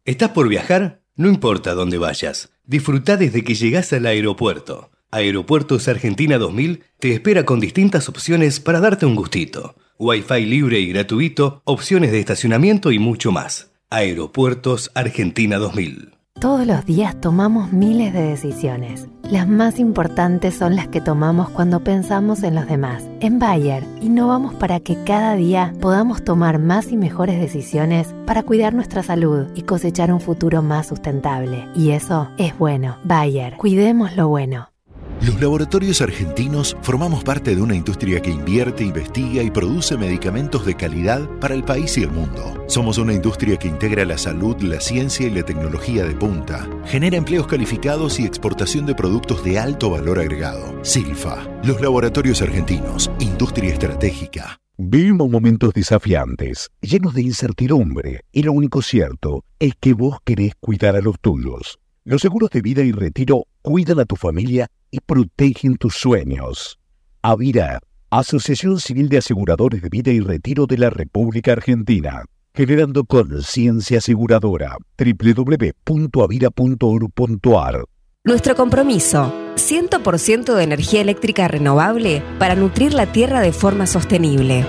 ¿Estás 0.04 0.30
por 0.30 0.48
viajar? 0.48 1.04
No 1.14 1.28
importa 1.28 1.74
dónde 1.74 1.98
vayas. 1.98 2.52
Disfruta 2.66 3.16
desde 3.16 3.44
que 3.44 3.54
llegas 3.54 3.92
al 3.92 4.04
aeropuerto. 4.06 4.90
Aeropuertos 5.14 5.86
Argentina 5.86 6.38
2000 6.38 6.82
te 6.98 7.12
espera 7.12 7.44
con 7.44 7.60
distintas 7.60 8.08
opciones 8.08 8.58
para 8.58 8.80
darte 8.80 9.06
un 9.06 9.14
gustito. 9.14 9.76
Wi-Fi 9.96 10.44
libre 10.44 10.80
y 10.80 10.88
gratuito, 10.88 11.62
opciones 11.62 12.10
de 12.10 12.18
estacionamiento 12.18 12.90
y 12.90 12.98
mucho 12.98 13.30
más. 13.30 13.70
Aeropuertos 13.90 14.90
Argentina 14.92 15.58
2000. 15.58 16.16
Todos 16.40 16.66
los 16.66 16.84
días 16.84 17.20
tomamos 17.20 17.72
miles 17.72 18.12
de 18.12 18.22
decisiones. 18.22 19.06
Las 19.22 19.46
más 19.46 19.78
importantes 19.78 20.56
son 20.56 20.74
las 20.74 20.88
que 20.88 21.00
tomamos 21.00 21.48
cuando 21.48 21.84
pensamos 21.84 22.42
en 22.42 22.56
los 22.56 22.66
demás. 22.66 23.08
En 23.20 23.38
Bayer, 23.38 23.84
innovamos 24.02 24.54
para 24.54 24.80
que 24.80 24.96
cada 25.04 25.36
día 25.36 25.72
podamos 25.80 26.24
tomar 26.24 26.58
más 26.58 26.90
y 26.90 26.96
mejores 26.96 27.38
decisiones 27.38 28.12
para 28.26 28.42
cuidar 28.42 28.74
nuestra 28.74 29.04
salud 29.04 29.46
y 29.54 29.62
cosechar 29.62 30.12
un 30.12 30.20
futuro 30.20 30.60
más 30.60 30.88
sustentable. 30.88 31.68
Y 31.76 31.92
eso 31.92 32.30
es 32.36 32.58
bueno. 32.58 32.98
Bayer, 33.04 33.54
cuidemos 33.56 34.16
lo 34.16 34.26
bueno. 34.26 34.73
Los 35.20 35.40
laboratorios 35.40 36.02
argentinos 36.02 36.76
formamos 36.82 37.24
parte 37.24 37.54
de 37.54 37.62
una 37.62 37.74
industria 37.74 38.20
que 38.20 38.30
invierte, 38.30 38.84
investiga 38.84 39.42
y 39.42 39.50
produce 39.50 39.96
medicamentos 39.96 40.66
de 40.66 40.74
calidad 40.74 41.28
para 41.40 41.54
el 41.54 41.64
país 41.64 41.96
y 41.96 42.02
el 42.02 42.10
mundo. 42.10 42.64
Somos 42.66 42.98
una 42.98 43.14
industria 43.14 43.56
que 43.56 43.68
integra 43.68 44.04
la 44.04 44.18
salud, 44.18 44.60
la 44.60 44.80
ciencia 44.80 45.26
y 45.26 45.30
la 45.30 45.42
tecnología 45.42 46.04
de 46.04 46.14
punta. 46.14 46.68
Genera 46.84 47.16
empleos 47.16 47.46
calificados 47.46 48.20
y 48.20 48.26
exportación 48.26 48.86
de 48.86 48.94
productos 48.94 49.42
de 49.44 49.58
alto 49.58 49.90
valor 49.90 50.18
agregado. 50.18 50.84
Silfa, 50.84 51.46
los 51.62 51.80
laboratorios 51.80 52.42
argentinos, 52.42 53.10
industria 53.20 53.72
estratégica. 53.72 54.58
Vivimos 54.76 55.30
momentos 55.30 55.72
desafiantes, 55.72 56.70
llenos 56.80 57.14
de 57.14 57.22
incertidumbre, 57.22 58.22
y 58.32 58.42
lo 58.42 58.52
único 58.52 58.82
cierto 58.82 59.44
es 59.60 59.74
que 59.78 59.94
vos 59.94 60.18
querés 60.24 60.54
cuidar 60.58 60.96
a 60.96 61.00
los 61.00 61.20
tuyos. 61.20 61.78
Los 62.06 62.20
seguros 62.20 62.50
de 62.50 62.60
vida 62.60 62.82
y 62.82 62.92
retiro 62.92 63.46
cuidan 63.62 64.00
a 64.00 64.04
tu 64.04 64.16
familia 64.16 64.68
y 64.94 65.00
protegen 65.00 65.76
tus 65.76 65.96
sueños. 65.96 66.78
Avira, 67.20 67.80
Asociación 68.10 68.78
Civil 68.78 69.08
de 69.08 69.18
Aseguradores 69.18 69.82
de 69.82 69.88
Vida 69.88 70.12
y 70.12 70.20
Retiro 70.20 70.66
de 70.66 70.78
la 70.78 70.88
República 70.88 71.50
Argentina, 71.50 72.22
generando 72.54 73.02
conciencia 73.04 73.98
aseguradora. 73.98 74.76
www.avira.org.ar 74.96 77.84
Nuestro 78.22 78.54
compromiso, 78.54 79.34
100% 79.56 80.54
de 80.54 80.62
energía 80.62 81.00
eléctrica 81.00 81.48
renovable 81.48 82.22
para 82.38 82.54
nutrir 82.54 82.94
la 82.94 83.10
tierra 83.10 83.40
de 83.40 83.52
forma 83.52 83.88
sostenible. 83.88 84.64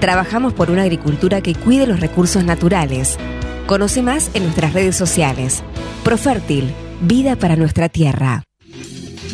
Trabajamos 0.00 0.54
por 0.54 0.70
una 0.70 0.84
agricultura 0.84 1.42
que 1.42 1.54
cuide 1.54 1.86
los 1.86 2.00
recursos 2.00 2.44
naturales. 2.44 3.18
Conoce 3.66 4.00
más 4.00 4.30
en 4.32 4.44
nuestras 4.44 4.72
redes 4.72 4.96
sociales. 4.96 5.62
Profértil, 6.02 6.72
vida 7.02 7.36
para 7.36 7.56
nuestra 7.56 7.90
tierra. 7.90 8.42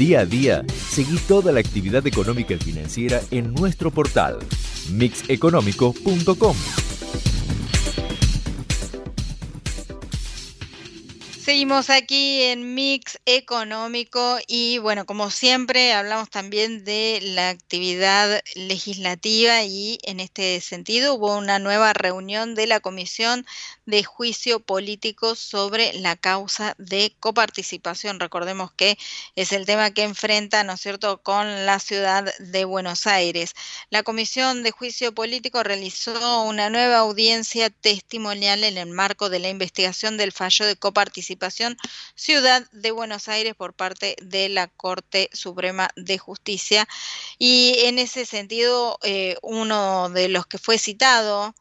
Día 0.02 0.22
a 0.22 0.26
día, 0.26 0.64
seguí 0.90 1.16
toda 1.28 1.52
la 1.52 1.60
actividad 1.60 2.04
económica 2.08 2.54
y 2.54 2.58
financiera 2.58 3.20
en 3.30 3.54
nuestro 3.54 3.92
portal 3.92 4.40
mixeconómico.com. 4.90 6.56
Seguimos 11.44 11.90
aquí 11.90 12.40
en 12.42 12.76
Mix 12.76 13.18
Económico 13.26 14.38
y 14.46 14.78
bueno, 14.78 15.06
como 15.06 15.28
siempre 15.28 15.92
hablamos 15.92 16.30
también 16.30 16.84
de 16.84 17.18
la 17.20 17.48
actividad 17.48 18.40
legislativa 18.54 19.64
y 19.64 19.98
en 20.04 20.20
este 20.20 20.60
sentido 20.60 21.14
hubo 21.14 21.36
una 21.36 21.58
nueva 21.58 21.94
reunión 21.94 22.54
de 22.54 22.68
la 22.68 22.78
Comisión 22.78 23.44
de 23.86 24.04
Juicio 24.04 24.60
Político 24.60 25.34
sobre 25.34 25.92
la 25.94 26.14
causa 26.14 26.76
de 26.78 27.12
coparticipación. 27.18 28.20
Recordemos 28.20 28.70
que 28.72 28.96
es 29.34 29.50
el 29.50 29.66
tema 29.66 29.90
que 29.90 30.04
enfrenta, 30.04 30.62
¿no 30.62 30.74
es 30.74 30.80
cierto?, 30.80 31.22
con 31.24 31.66
la 31.66 31.80
ciudad 31.80 32.32
de 32.38 32.64
Buenos 32.64 33.08
Aires. 33.08 33.54
La 33.90 34.04
Comisión 34.04 34.62
de 34.62 34.70
Juicio 34.70 35.12
Político 35.12 35.64
realizó 35.64 36.42
una 36.42 36.70
nueva 36.70 36.98
audiencia 36.98 37.68
testimonial 37.68 38.62
en 38.62 38.78
el 38.78 38.90
marco 38.90 39.28
de 39.28 39.40
la 39.40 39.48
investigación 39.48 40.16
del 40.16 40.30
fallo 40.30 40.66
de 40.66 40.76
coparticipación 40.76 41.31
Ciudad 42.14 42.68
de 42.72 42.90
Buenos 42.90 43.28
Aires 43.28 43.54
por 43.54 43.74
parte 43.74 44.16
de 44.22 44.48
la 44.48 44.68
Corte 44.68 45.30
Suprema 45.32 45.90
de 45.96 46.18
Justicia. 46.18 46.86
Y 47.38 47.76
en 47.84 47.98
ese 47.98 48.26
sentido, 48.26 48.98
eh, 49.02 49.36
uno 49.42 50.08
de 50.10 50.28
los 50.28 50.46
que 50.46 50.58
fue 50.58 50.78
citado 50.78 51.54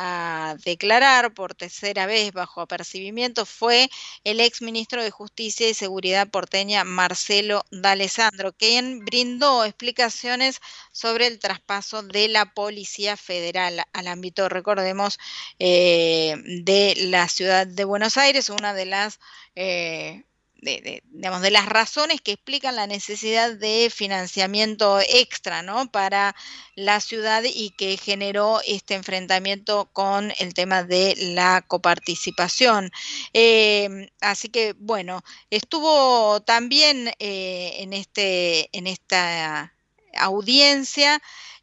a 0.00 0.54
declarar 0.64 1.34
por 1.34 1.56
tercera 1.56 2.06
vez 2.06 2.32
bajo 2.32 2.60
apercibimiento 2.60 3.44
fue 3.44 3.90
el 4.22 4.38
ex 4.38 4.62
ministro 4.62 5.02
de 5.02 5.10
Justicia 5.10 5.68
y 5.68 5.74
Seguridad 5.74 6.28
porteña 6.30 6.84
Marcelo 6.84 7.64
D'Alessandro, 7.72 8.52
quien 8.52 9.04
brindó 9.04 9.64
explicaciones 9.64 10.60
sobre 10.92 11.26
el 11.26 11.40
traspaso 11.40 12.04
de 12.04 12.28
la 12.28 12.54
Policía 12.54 13.16
Federal 13.16 13.82
al 13.92 14.06
ámbito, 14.06 14.48
recordemos, 14.48 15.18
eh, 15.58 16.36
de 16.44 16.94
la 17.08 17.26
ciudad 17.28 17.66
de 17.66 17.84
Buenos 17.84 18.16
Aires, 18.16 18.50
una 18.50 18.74
de 18.74 18.86
las 18.86 19.18
eh, 19.56 20.27
de, 20.60 21.02
digamos, 21.10 21.42
de 21.42 21.50
las 21.50 21.66
razones 21.66 22.20
que 22.20 22.32
explican 22.32 22.76
la 22.76 22.86
necesidad 22.86 23.52
de 23.54 23.90
financiamiento 23.94 25.00
extra 25.00 25.62
¿no? 25.62 25.90
para 25.90 26.34
la 26.74 27.00
ciudad 27.00 27.42
y 27.44 27.70
que 27.70 27.96
generó 27.96 28.60
este 28.66 28.94
enfrentamiento 28.94 29.88
con 29.92 30.32
el 30.38 30.54
tema 30.54 30.82
de 30.82 31.14
la 31.34 31.62
coparticipación. 31.66 32.90
Eh, 33.32 34.10
así 34.20 34.48
que, 34.48 34.74
bueno, 34.78 35.22
estuvo 35.50 36.40
también 36.42 37.10
eh, 37.18 37.76
en, 37.78 37.92
este, 37.92 38.68
en 38.76 38.86
esta 38.86 39.72
audiencia 40.16 41.20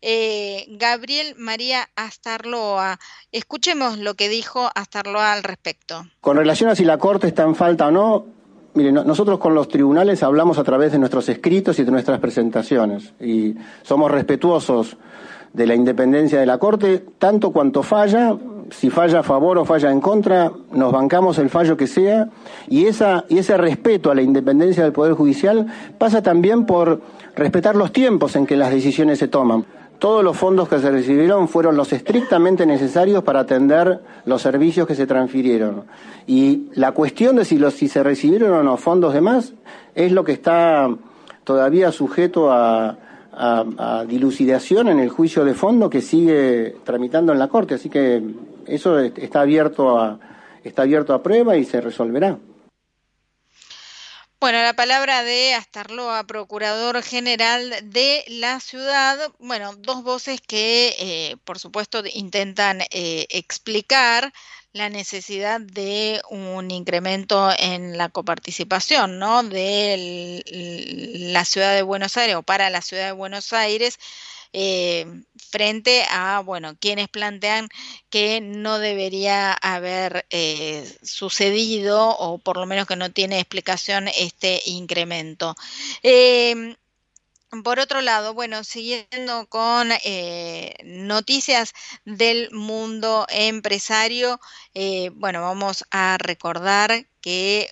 eh, 0.07 0.65
Gabriel 0.67 1.33
María 1.35 1.89
Astarloa. 1.95 2.99
Escuchemos 3.31 3.97
lo 3.97 4.13
que 4.13 4.29
dijo 4.29 4.69
Astarloa 4.75 5.33
al 5.33 5.41
respecto. 5.41 6.05
Con 6.21 6.37
relación 6.37 6.69
a 6.69 6.75
si 6.75 6.85
la 6.85 6.99
Corte 6.99 7.27
está 7.27 7.41
en 7.41 7.55
falta 7.55 7.87
o 7.87 7.91
no, 7.91 8.25
Mire, 8.76 8.91
nosotros 8.91 9.39
con 9.39 9.55
los 9.55 9.69
tribunales 9.69 10.21
hablamos 10.21 10.57
a 10.59 10.63
través 10.65 10.91
de 10.91 10.99
nuestros 10.99 11.30
escritos 11.30 11.80
y 11.80 11.86
de 11.86 11.91
nuestras 11.91 12.19
presentaciones 12.19 13.13
y 13.21 13.55
somos 13.84 14.11
respetuosos 14.11 14.97
de 15.53 15.65
la 15.65 15.76
independencia 15.76 16.41
de 16.41 16.45
la 16.45 16.57
Corte, 16.57 17.05
tanto 17.17 17.51
cuanto 17.51 17.84
falla, 17.84 18.36
si 18.71 18.89
falla 18.89 19.19
a 19.19 19.23
favor 19.23 19.57
o 19.57 19.63
falla 19.63 19.89
en 19.91 20.01
contra, 20.01 20.51
nos 20.73 20.91
bancamos 20.91 21.38
el 21.38 21.49
fallo 21.49 21.78
que 21.78 21.88
sea 21.88 22.28
y, 22.67 22.82
y 22.84 23.38
ese 23.38 23.57
respeto 23.57 24.11
a 24.11 24.15
la 24.15 24.21
independencia 24.21 24.84
del 24.84 24.91
Poder 24.91 25.13
Judicial 25.13 25.67
pasa 25.97 26.21
también 26.21 26.65
por 26.65 26.99
respetar 27.34 27.78
los 27.78 27.93
tiempos 27.93 28.36
en 28.36 28.45
que 28.45 28.57
las 28.57 28.71
decisiones 28.71 29.19
se 29.19 29.30
toman. 29.30 29.65
Todos 29.99 30.23
los 30.23 30.35
fondos 30.37 30.67
que 30.67 30.79
se 30.79 30.91
recibieron 30.91 31.47
fueron 31.47 31.77
los 31.77 31.93
estrictamente 31.93 32.65
necesarios 32.65 33.23
para 33.23 33.41
atender 33.41 34.01
los 34.25 34.41
servicios 34.41 34.87
que 34.87 34.95
se 34.95 35.07
transfirieron. 35.07 35.83
Y 36.27 36.69
la 36.73 36.91
cuestión 36.91 37.37
de 37.37 37.45
si, 37.45 37.57
los, 37.57 37.73
si 37.75 37.87
se 37.87 38.03
recibieron 38.03 38.51
o 38.51 38.63
no 38.63 38.77
fondos 38.77 39.13
de 39.13 39.21
más 39.21 39.53
es 39.93 40.11
lo 40.11 40.23
que 40.23 40.33
está 40.33 40.89
todavía 41.43 41.91
sujeto 41.91 42.51
a, 42.51 42.97
a, 43.31 44.05
dilucidación 44.07 44.87
en 44.89 44.99
el 44.99 45.09
juicio 45.09 45.45
de 45.45 45.53
fondo 45.53 45.89
que 45.89 46.01
sigue 46.01 46.75
tramitando 46.83 47.33
en 47.33 47.39
la 47.39 47.47
Corte. 47.47 47.75
Así 47.75 47.89
que 47.89 48.21
eso 48.65 48.99
está 48.99 49.41
abierto 49.41 49.97
a, 49.97 50.19
está 50.63 50.83
abierto 50.83 51.13
a 51.13 51.21
prueba 51.21 51.55
y 51.57 51.63
se 51.63 51.81
resolverá. 51.81 52.37
Bueno, 54.45 54.61
la 54.61 54.75
palabra 54.75 55.23
de 55.23 55.55
Astarloa, 55.55 56.27
procurador 56.27 57.01
general 57.01 57.73
de 57.81 58.23
la 58.27 58.59
ciudad. 58.59 59.17
Bueno, 59.39 59.75
dos 59.75 60.03
voces 60.03 60.39
que, 60.39 60.95
eh, 60.99 61.35
por 61.45 61.57
supuesto, 61.57 62.03
intentan 62.13 62.81
eh, 62.91 63.25
explicar 63.31 64.31
la 64.71 64.89
necesidad 64.89 65.59
de 65.61 66.21
un 66.29 66.69
incremento 66.69 67.49
en 67.57 67.97
la 67.97 68.09
coparticipación, 68.09 69.17
¿no? 69.17 69.41
De 69.41 70.43
la 71.31 71.43
ciudad 71.43 71.73
de 71.73 71.81
Buenos 71.81 72.15
Aires 72.15 72.35
o 72.35 72.43
para 72.43 72.69
la 72.69 72.83
ciudad 72.83 73.07
de 73.07 73.13
Buenos 73.13 73.51
Aires. 73.51 73.97
Eh, 74.57 75.05
frente 75.51 76.05
a, 76.09 76.39
bueno, 76.39 76.77
quienes 76.79 77.09
plantean 77.09 77.67
que 78.09 78.39
no 78.39 78.79
debería 78.79 79.51
haber 79.51 80.25
eh, 80.29 80.89
sucedido 81.03 82.15
o 82.17 82.37
por 82.37 82.55
lo 82.55 82.65
menos 82.65 82.87
que 82.87 82.95
no 82.95 83.11
tiene 83.11 83.41
explicación 83.41 84.07
este 84.07 84.61
incremento. 84.65 85.55
Eh, 86.03 86.77
por 87.65 87.79
otro 87.79 87.99
lado, 87.99 88.33
bueno, 88.33 88.63
siguiendo 88.63 89.45
con 89.47 89.89
noticias 90.85 91.73
del 92.05 92.49
mundo 92.51 93.25
empresario, 93.29 94.39
bueno, 95.13 95.41
vamos 95.41 95.83
a 95.91 96.17
recordar 96.17 97.07
que 97.21 97.69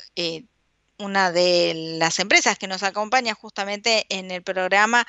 una 0.98 1.32
de 1.32 1.74
las 2.00 2.20
empresas 2.20 2.58
que 2.58 2.68
nos 2.68 2.84
acompaña 2.84 3.34
justamente 3.34 4.06
en 4.10 4.32
el 4.32 4.44
programa 4.44 5.06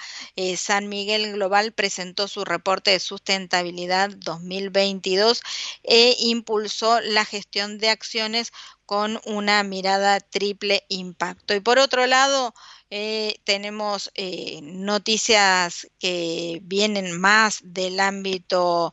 San 0.57 0.89
Miguel 0.89 1.33
Global 1.33 1.73
presentó 1.73 2.27
su 2.27 2.45
reporte 2.45 2.91
de 2.91 3.01
sustentabilidad 3.01 4.11
2022 4.11 5.43
e 5.83 6.17
impulsó 6.19 7.01
la 7.01 7.25
gestión 7.25 7.79
de 7.79 7.91
acciones 7.91 8.53
con 8.87 9.21
una 9.25 9.63
mirada 9.63 10.21
triple 10.21 10.85
impacto. 10.89 11.55
Y 11.55 11.61
por 11.61 11.79
otro 11.79 12.07
lado, 12.07 12.55
eh, 12.91 13.41
tenemos 13.45 14.11
eh, 14.15 14.61
noticias 14.63 15.89
que 15.99 16.61
vienen 16.63 17.19
más 17.21 17.61
del 17.63 18.01
ámbito 18.01 18.93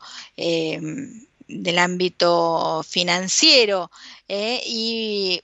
del 1.47 1.79
ámbito 1.79 2.81
financiero 2.87 3.91
eh, 4.27 4.61
y 4.65 5.43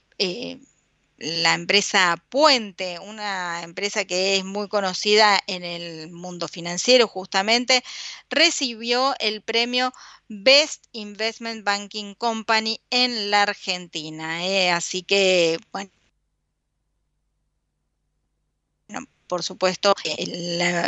la 1.18 1.54
empresa 1.54 2.16
Puente, 2.28 2.98
una 3.00 3.62
empresa 3.62 4.04
que 4.04 4.36
es 4.36 4.44
muy 4.44 4.68
conocida 4.68 5.38
en 5.46 5.64
el 5.64 6.10
mundo 6.10 6.48
financiero 6.48 7.08
justamente, 7.08 7.82
recibió 8.30 9.14
el 9.18 9.42
premio 9.42 9.92
Best 10.28 10.86
Investment 10.92 11.64
Banking 11.64 12.14
Company 12.14 12.80
en 12.90 13.30
la 13.30 13.42
Argentina. 13.42 14.40
Así 14.76 15.02
que, 15.02 15.58
bueno, 15.72 15.90
por 19.28 19.42
supuesto, 19.42 19.94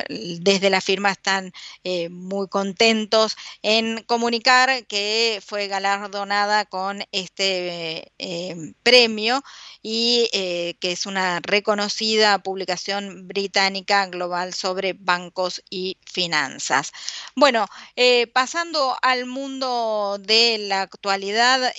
desde 0.09 0.70
la 0.70 0.80
firma 0.80 1.12
están 1.12 1.53
eh, 1.84 2.09
muy 2.09 2.49
contentos 2.49 3.36
en 3.62 4.03
comunicar 4.05 4.86
que 4.86 5.41
fue 5.47 5.68
galardonada 5.68 6.64
con 6.64 7.05
este 7.12 8.12
eh, 8.18 8.72
premio 8.82 9.43
y 9.82 10.28
eh, 10.32 10.74
que 10.80 10.93
es 10.93 11.07
una 11.07 11.41
reconocida 11.43 12.38
publicación 12.38 13.28
británica 13.28 14.07
global 14.07 14.55
sobre 14.55 14.95
bancos 14.95 15.62
y 15.70 15.99
finanzas. 16.05 16.93
Bueno, 17.36 17.66
pasando 18.32 18.97
al 19.03 19.26
mundo 19.26 20.18
de 20.18 20.59
la 20.59 20.82
actualidad, 20.82 21.72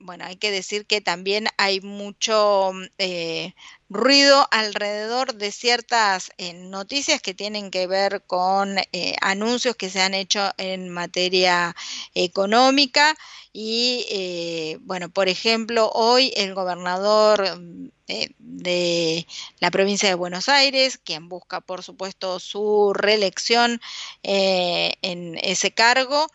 bueno, 0.00 0.24
hay 0.24 0.36
que 0.36 0.50
decir 0.50 0.86
que 0.86 1.00
también 1.00 1.46
hay 1.58 1.80
mucho 1.82 2.72
eh, 2.98 3.54
ruido 3.90 4.46
alrededor 4.50 5.34
de 5.34 5.52
ciertas 5.52 6.32
eh, 6.38 6.54
noticias 6.54 7.20
que 7.20 7.34
tienen 7.34 7.70
que 7.70 7.86
ver 7.86 8.22
con 8.26 8.78
eh, 8.78 9.14
anuncios 9.20 9.76
que 9.76 9.90
se 9.90 10.00
han 10.00 10.14
hecho 10.14 10.52
en 10.56 10.88
materia 10.88 11.76
económica 12.14 13.14
y, 13.52 14.76
bueno, 14.82 15.08
por 15.08 15.28
ejemplo, 15.28 15.90
hoy 15.92 16.32
el 16.36 16.54
gobernador 16.54 17.60
de 18.06 19.26
la 19.58 19.70
provincia 19.72 20.08
de 20.08 20.14
Buenos 20.14 20.48
Aires, 20.48 20.98
quien 20.98 21.28
busca, 21.28 21.60
por 21.60 21.82
supuesto, 21.82 22.38
su 22.38 22.92
reelección 22.94 23.80
en 24.22 25.36
ese 25.42 25.72
cargo, 25.72 26.28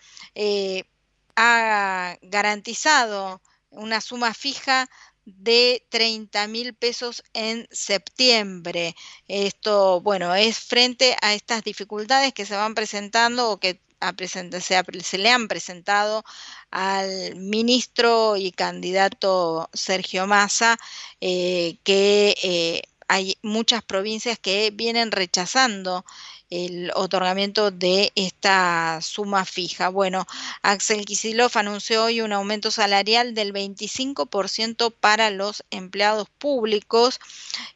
ha 1.37 2.17
garantizado 2.21 3.41
una 3.75 4.01
suma 4.01 4.33
fija 4.33 4.87
de 5.25 5.85
30 5.89 6.47
mil 6.47 6.75
pesos 6.75 7.23
en 7.33 7.67
septiembre. 7.71 8.95
Esto, 9.27 10.01
bueno, 10.01 10.35
es 10.35 10.59
frente 10.59 11.17
a 11.21 11.33
estas 11.33 11.63
dificultades 11.63 12.33
que 12.33 12.45
se 12.45 12.55
van 12.55 12.75
presentando 12.75 13.51
o 13.51 13.59
que 13.59 13.81
se, 14.27 15.17
le 15.17 15.29
han 15.29 15.47
presentado 15.47 16.23
al 16.71 17.35
ministro 17.35 18.37
y 18.37 18.51
candidato 18.51 19.69
Sergio 19.73 20.27
Massa, 20.27 20.77
eh, 21.21 21.79
que 21.83 22.35
eh, 22.43 22.81
hay 23.07 23.37
muchas 23.41 23.83
provincias 23.83 24.39
que 24.39 24.71
vienen 24.71 25.11
rechazando 25.11 26.05
el 26.49 26.91
otorgamiento 26.95 27.71
de 27.71 28.11
esta 28.15 28.99
suma 29.01 29.45
fija. 29.45 29.89
Bueno, 29.89 30.25
Axel 30.61 31.05
Kisilov 31.05 31.51
anunció 31.55 32.05
hoy 32.05 32.21
un 32.21 32.33
aumento 32.33 32.71
salarial 32.71 33.33
del 33.33 33.53
25% 33.53 34.91
para 34.91 35.29
los 35.31 35.63
empleados 35.71 36.29
públicos 36.29 37.19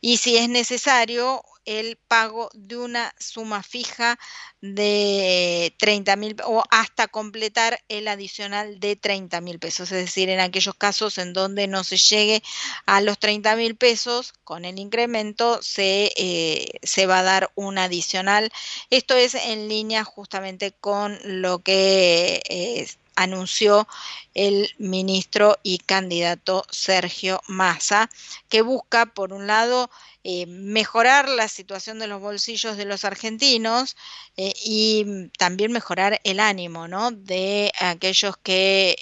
y 0.02 0.18
si 0.18 0.38
es 0.38 0.50
necesario 0.50 1.44
el 1.66 1.98
pago 2.08 2.50
de 2.54 2.78
una 2.78 3.14
suma 3.20 3.64
fija 3.64 4.18
de 4.62 5.74
30 5.78 6.16
mil 6.16 6.36
o 6.46 6.64
hasta 6.70 7.08
completar 7.08 7.80
el 7.88 8.08
adicional 8.08 8.80
de 8.80 8.96
30 8.96 9.42
mil 9.42 9.60
pesos, 9.60 9.92
es 9.92 10.06
decir, 10.06 10.30
en 10.30 10.40
aquellos 10.40 10.76
casos 10.76 11.18
en 11.18 11.34
donde 11.34 11.68
no 11.68 11.84
se 11.84 11.98
llegue 11.98 12.44
a 12.86 13.02
los 13.02 13.20
30 13.20 13.56
mil 13.56 13.76
pesos 13.76 14.34
con 14.44 14.66
el 14.66 14.80
incremento 14.80 15.60
se, 15.62 16.12
eh, 16.16 16.80
se 16.84 17.06
va 17.06 17.20
a 17.20 17.24
dar 17.24 17.52
un 17.56 17.78
adicional. 17.78 18.52
Esto 18.90 19.16
es 19.16 19.36
en 19.36 19.70
línea 19.70 20.04
justamente 20.04 20.72
con 20.72 21.18
lo 21.24 21.60
que 21.60 22.42
eh, 22.50 22.88
anunció 23.20 23.88
el 24.34 24.70
ministro 24.78 25.58
y 25.62 25.80
candidato 25.80 26.66
Sergio 26.72 27.42
Massa, 27.48 28.10
que 28.48 28.62
busca, 28.62 29.08
por 29.08 29.34
un 29.34 29.46
lado, 29.46 29.90
eh, 30.24 30.46
mejorar 30.48 31.28
la 31.28 31.50
situación 31.50 32.00
de 32.00 32.08
los 32.08 32.22
bolsillos 32.22 32.78
de 32.78 32.86
los 32.86 33.04
argentinos 33.04 33.98
eh, 34.38 34.54
y 34.64 35.30
también 35.38 35.74
mejorar 35.74 36.22
el 36.24 36.40
ánimo 36.40 36.88
de 37.12 37.74
aquellos 37.80 38.38
que, 38.38 38.96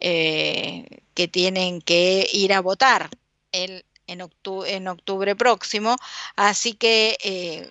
eh, 0.00 1.02
que 1.14 1.28
tienen 1.28 1.82
que 1.82 2.26
ir 2.32 2.54
a 2.54 2.60
votar 2.60 3.10
el, 3.52 3.84
en, 4.06 4.22
octubre, 4.22 4.74
en 4.74 4.88
octubre 4.88 5.36
próximo. 5.36 5.96
Así 6.34 6.72
que, 6.72 7.70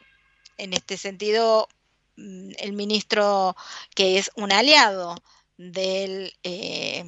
en 0.58 0.74
este 0.74 0.98
sentido, 0.98 1.68
el 2.57 2.74
ministro 2.74 3.55
que 3.95 4.17
es 4.17 4.32
un 4.36 4.51
aliado 4.51 5.15
del, 5.57 6.34
eh, 6.43 7.05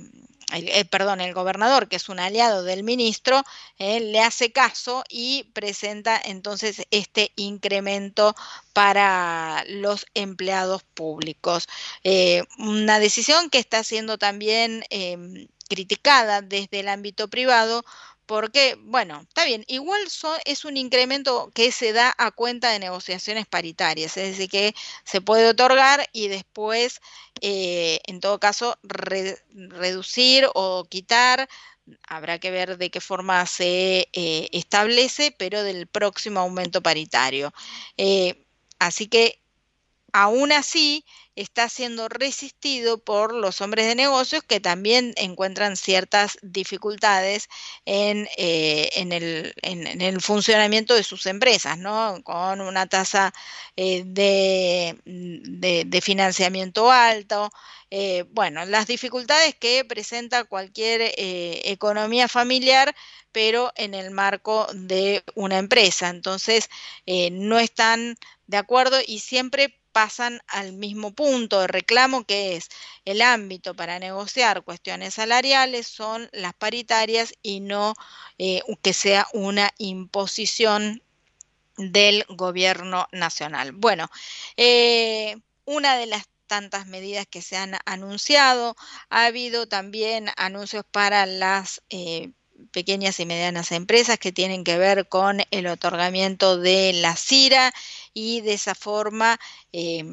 eh, 0.53 0.86
perdón, 0.86 1.22
el 1.22 1.34
gobernador 1.34 1.88
que 1.88 1.95
es 1.95 2.09
un 2.09 2.20
aliado 2.20 2.64
del 2.64 2.84
ministro, 2.84 3.43
eh, 3.80 3.99
le 3.99 4.20
hace 4.20 4.51
caso 4.51 5.03
y 5.09 5.51
presenta 5.53 6.22
entonces 6.24 6.84
este 6.91 7.32
incremento 7.36 8.36
para 8.74 9.64
los 9.68 10.05
empleados 10.14 10.84
públicos. 10.84 11.68
una 12.57 12.99
decisión 12.99 13.49
que 13.49 13.59
está 13.59 13.84
siendo 13.84 14.18
también 14.18 14.84
em, 14.89 15.47
criticada 15.70 16.41
desde 16.41 16.82
el 16.82 16.89
ámbito 16.89 17.28
privado 17.30 17.84
porque, 18.26 18.78
bueno, 18.80 19.22
está 19.28 19.46
bien, 19.46 19.66
igual 19.68 20.02
es 20.46 20.66
un 20.66 20.78
incremento 20.78 21.52
que 21.54 21.72
se 21.72 21.94
da 21.94 22.14
a 22.18 22.32
cuenta 22.32 22.72
de 22.72 22.80
negociaciones 22.80 23.46
paritarias, 23.48 24.16
es 24.18 24.32
decir, 24.32 24.50
que 24.50 24.76
se 25.04 25.22
puede 25.22 25.48
otorgar 25.50 26.08
y 26.14 26.30
después, 26.30 27.02
eh, 27.42 28.00
en 28.06 28.20
todo 28.20 28.40
caso, 28.40 28.78
reducir 28.84 30.48
o 30.54 30.86
quitar, 30.86 31.50
habrá 32.08 32.40
que 32.40 32.52
ver 32.52 32.78
de 32.78 32.90
qué 32.90 33.02
forma 33.02 33.46
se 33.46 34.08
eh, 34.14 34.48
establece, 34.52 35.36
pero 35.38 35.64
del 35.64 35.88
próximo 35.88 36.40
aumento 36.40 36.82
paritario. 36.82 37.54
Eh, 37.98 38.46
así 38.80 39.08
que, 39.08 39.40
aún 40.14 40.52
así, 40.52 41.06
está 41.36 41.68
siendo 41.70 42.10
resistido 42.10 42.98
por 43.00 43.34
los 43.34 43.62
hombres 43.62 43.88
de 43.88 43.96
negocios 43.96 44.44
que 44.44 44.60
también 44.60 45.14
encuentran 45.18 45.78
ciertas 45.78 46.38
dificultades 46.42 47.50
en, 47.86 48.28
eh, 48.38 48.90
en, 48.96 49.12
el, 49.12 49.54
en, 49.62 50.02
el, 50.02 50.22
funcionamiento 50.22 50.94
de 50.94 51.04
sus 51.04 51.26
empresas, 51.26 51.78
¿no? 51.78 52.22
Con 52.24 52.62
una 52.62 52.86
tasa 52.88 53.34
eh, 53.76 54.04
de, 54.06 54.98
de, 55.06 56.02
financiamiento 56.02 56.92
alto. 56.92 57.50
Eh, 57.90 58.26
bueno, 58.32 58.66
las 58.66 58.88
dificultades 58.88 59.56
que 59.56 59.86
presenta 59.86 60.44
cualquier 60.44 61.14
economía 61.18 62.28
familiar, 62.28 62.96
pero 63.32 63.72
en 63.76 63.94
el 63.94 64.12
marco 64.12 64.68
de 64.74 65.24
una 65.36 65.58
empresa. 65.58 66.10
Entonces, 66.10 66.70
no 67.32 67.60
están 67.60 68.16
de 68.48 68.58
acuerdo 68.58 68.98
y 69.06 69.20
siempre 69.20 69.83
pasan 69.94 70.41
al 70.48 70.74
mismo 70.74 71.14
punto 71.14 71.62
de 71.62 71.68
reclamo 71.68 72.26
que 72.26 72.58
es 72.58 72.70
el 73.06 73.22
ámbito 73.22 73.76
para 73.76 74.00
negociar 74.00 74.64
cuestiones 74.64 75.14
salariales 75.14 75.88
son 75.88 76.30
las 76.34 76.54
paritarias 76.54 77.34
y 77.41 77.62
no 77.62 77.94
eh, 78.38 78.62
que 78.82 78.94
sea 78.94 79.28
una 79.34 79.72
imposición 79.78 81.02
del 81.78 82.26
gobierno 82.28 83.08
nacional. 83.12 83.72
Bueno, 83.72 84.10
eh, 84.58 85.38
una 85.66 85.96
de 85.96 86.08
las 86.08 86.28
tantas 86.48 86.86
medidas 86.86 87.26
que 87.26 87.41
se 87.41 87.58
han 87.58 87.78
anunciado, 87.86 88.76
ha 89.10 89.26
habido 89.26 89.68
también 89.68 90.30
anuncios 90.38 90.86
para 90.91 91.26
las 91.26 91.82
eh, 91.89 92.32
pequeñas 92.72 93.20
y 93.20 93.26
medianas 93.26 93.72
empresas 93.72 94.18
que 94.18 94.32
tienen 94.32 94.64
que 94.64 94.78
ver 94.78 95.07
con 95.07 95.41
el 95.51 95.68
otorgamiento 95.68 96.57
de 96.57 96.93
la 96.93 97.16
CIRA 97.16 97.74
y 98.14 98.41
de 98.41 98.53
esa 98.53 98.76
forma 98.76 99.39
eh, 99.72 100.03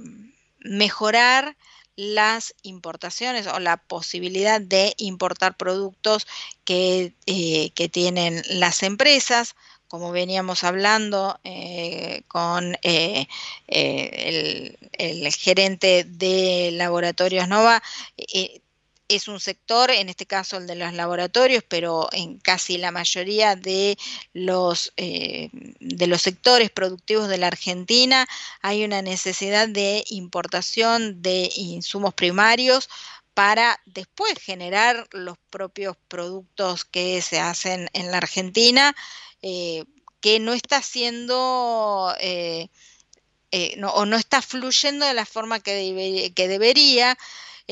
mejorar 0.60 1.56
las 1.96 2.54
importaciones 2.62 3.46
o 3.46 3.58
la 3.58 3.76
posibilidad 3.76 4.60
de 4.60 4.94
importar 4.96 5.56
productos 5.56 6.26
que, 6.64 7.14
eh, 7.26 7.70
que 7.74 7.88
tienen 7.88 8.42
las 8.48 8.82
empresas, 8.82 9.54
como 9.86 10.12
veníamos 10.12 10.64
hablando 10.64 11.38
eh, 11.44 12.22
con 12.28 12.76
eh, 12.82 13.26
el, 13.66 15.32
gerente 15.34 16.04
de 16.04 16.70
Laboratorios 16.72 17.48
Nova, 17.48 17.82
es 19.10 19.28
un 19.28 19.40
sector, 19.40 19.90
en 19.90 20.08
este 20.08 20.26
caso 20.26 20.56
el 20.56 20.66
de 20.66 20.76
los 20.76 20.92
laboratorios, 20.92 21.64
pero 21.68 22.08
en 22.12 22.38
casi 22.38 22.78
la 22.78 22.90
mayoría 22.90 23.56
de 23.56 23.98
los, 24.32 24.92
eh, 24.96 25.50
de 25.52 26.06
los 26.06 26.22
sectores 26.22 26.70
productivos 26.70 27.28
de 27.28 27.38
la 27.38 27.48
Argentina 27.48 28.26
hay 28.62 28.84
una 28.84 29.02
necesidad 29.02 29.68
de 29.68 30.04
importación 30.08 31.22
de 31.22 31.50
insumos 31.56 32.14
primarios 32.14 32.88
para 33.34 33.80
después 33.86 34.34
generar 34.38 35.08
los 35.12 35.38
propios 35.50 35.96
productos 36.08 36.84
que 36.84 37.22
se 37.22 37.40
hacen 37.40 37.88
en 37.92 38.10
la 38.10 38.18
Argentina, 38.18 38.94
eh, 39.42 39.84
que 40.20 40.40
no 40.40 40.52
está 40.52 40.82
siendo... 40.82 42.14
Eh, 42.20 42.68
eh, 43.52 43.74
no, 43.78 43.90
o 43.90 44.06
no 44.06 44.16
está 44.16 44.42
fluyendo 44.42 45.04
de 45.06 45.14
la 45.14 45.26
forma 45.26 45.58
que, 45.58 46.32
que 46.36 46.48
debería. 46.48 47.18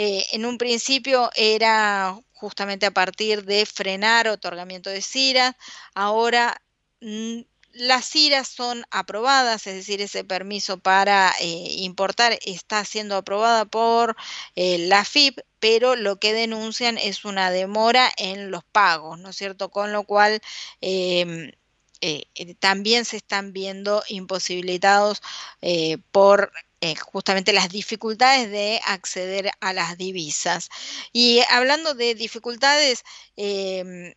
Eh, 0.00 0.24
en 0.30 0.46
un 0.46 0.58
principio 0.58 1.28
era 1.34 2.16
justamente 2.32 2.86
a 2.86 2.92
partir 2.92 3.44
de 3.44 3.66
frenar 3.66 4.28
otorgamiento 4.28 4.90
de 4.90 5.02
CIRA, 5.02 5.56
ahora 5.92 6.62
mm, 7.00 7.40
las 7.72 8.08
CIRAs 8.08 8.46
son 8.46 8.84
aprobadas, 8.92 9.66
es 9.66 9.74
decir, 9.74 10.00
ese 10.00 10.22
permiso 10.22 10.78
para 10.78 11.32
eh, 11.40 11.46
importar 11.78 12.38
está 12.46 12.84
siendo 12.84 13.16
aprobada 13.16 13.64
por 13.64 14.14
eh, 14.54 14.78
la 14.86 15.04
FIP, 15.04 15.40
pero 15.58 15.96
lo 15.96 16.20
que 16.20 16.32
denuncian 16.32 16.96
es 16.96 17.24
una 17.24 17.50
demora 17.50 18.08
en 18.18 18.52
los 18.52 18.62
pagos, 18.62 19.18
¿no 19.18 19.30
es 19.30 19.36
cierto? 19.36 19.70
Con 19.70 19.92
lo 19.92 20.04
cual 20.04 20.40
eh, 20.80 21.52
eh, 22.00 22.26
también 22.60 23.04
se 23.04 23.16
están 23.16 23.52
viendo 23.52 24.02
imposibilitados 24.08 25.22
eh, 25.62 25.98
por 26.12 26.52
eh, 26.80 26.94
justamente 26.96 27.52
las 27.52 27.70
dificultades 27.70 28.50
de 28.50 28.80
acceder 28.86 29.50
a 29.60 29.72
las 29.72 29.98
divisas. 29.98 30.68
Y 31.12 31.40
hablando 31.50 31.94
de 31.94 32.14
dificultades, 32.14 33.02
eh, 33.36 34.14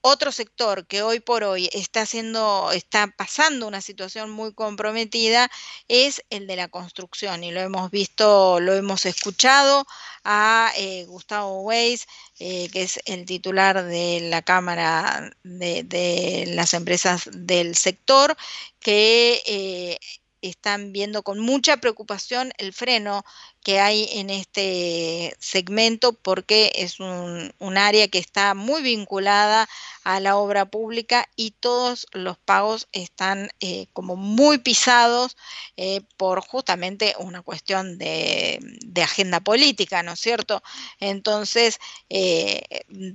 otro 0.00 0.32
sector 0.32 0.86
que 0.86 1.02
hoy 1.02 1.20
por 1.20 1.44
hoy 1.44 1.68
está 1.72 2.02
haciendo, 2.02 2.70
está 2.72 3.08
pasando 3.16 3.66
una 3.66 3.80
situación 3.80 4.30
muy 4.30 4.52
comprometida 4.54 5.50
es 5.88 6.24
el 6.30 6.46
de 6.46 6.56
la 6.56 6.68
construcción 6.68 7.44
y 7.44 7.50
lo 7.50 7.60
hemos 7.60 7.90
visto, 7.90 8.60
lo 8.60 8.74
hemos 8.74 9.06
escuchado 9.06 9.86
a 10.24 10.72
eh, 10.76 11.04
Gustavo 11.06 11.62
Weiss, 11.62 12.06
eh, 12.38 12.68
que 12.70 12.82
es 12.82 13.00
el 13.06 13.24
titular 13.24 13.84
de 13.84 14.20
la 14.30 14.42
Cámara 14.42 15.30
de, 15.42 16.44
las 16.48 16.74
Empresas 16.74 17.28
del 17.32 17.74
Sector, 17.74 18.36
que 18.80 19.42
eh, 19.46 19.98
están 20.42 20.92
viendo 20.92 21.22
con 21.22 21.40
mucha 21.40 21.78
preocupación 21.78 22.52
el 22.58 22.72
freno 22.72 23.24
que 23.62 23.80
hay 23.80 24.08
en 24.12 24.30
este 24.30 25.36
segmento 25.38 26.12
porque 26.12 26.72
es 26.76 27.00
un, 27.00 27.52
área 27.78 28.08
que 28.08 28.18
está 28.18 28.54
muy 28.54 28.82
vinculada 28.82 29.68
a 30.02 30.20
la 30.20 30.36
obra 30.36 30.64
pública 30.64 31.28
y 31.36 31.52
todos 31.52 32.06
los 32.12 32.38
pagos 32.38 32.88
están 32.92 33.50
eh, 33.60 33.86
como 33.92 34.16
muy 34.16 34.58
pisados 34.58 35.36
eh, 35.76 36.00
por 36.16 36.40
justamente 36.40 37.14
una 37.18 37.42
cuestión 37.42 37.98
de, 37.98 38.58
de, 38.84 39.02
agenda 39.02 39.40
política, 39.40 40.02
¿no 40.02 40.12
es 40.12 40.20
cierto? 40.20 40.62
Entonces 40.98 41.78
eh, 42.08 42.62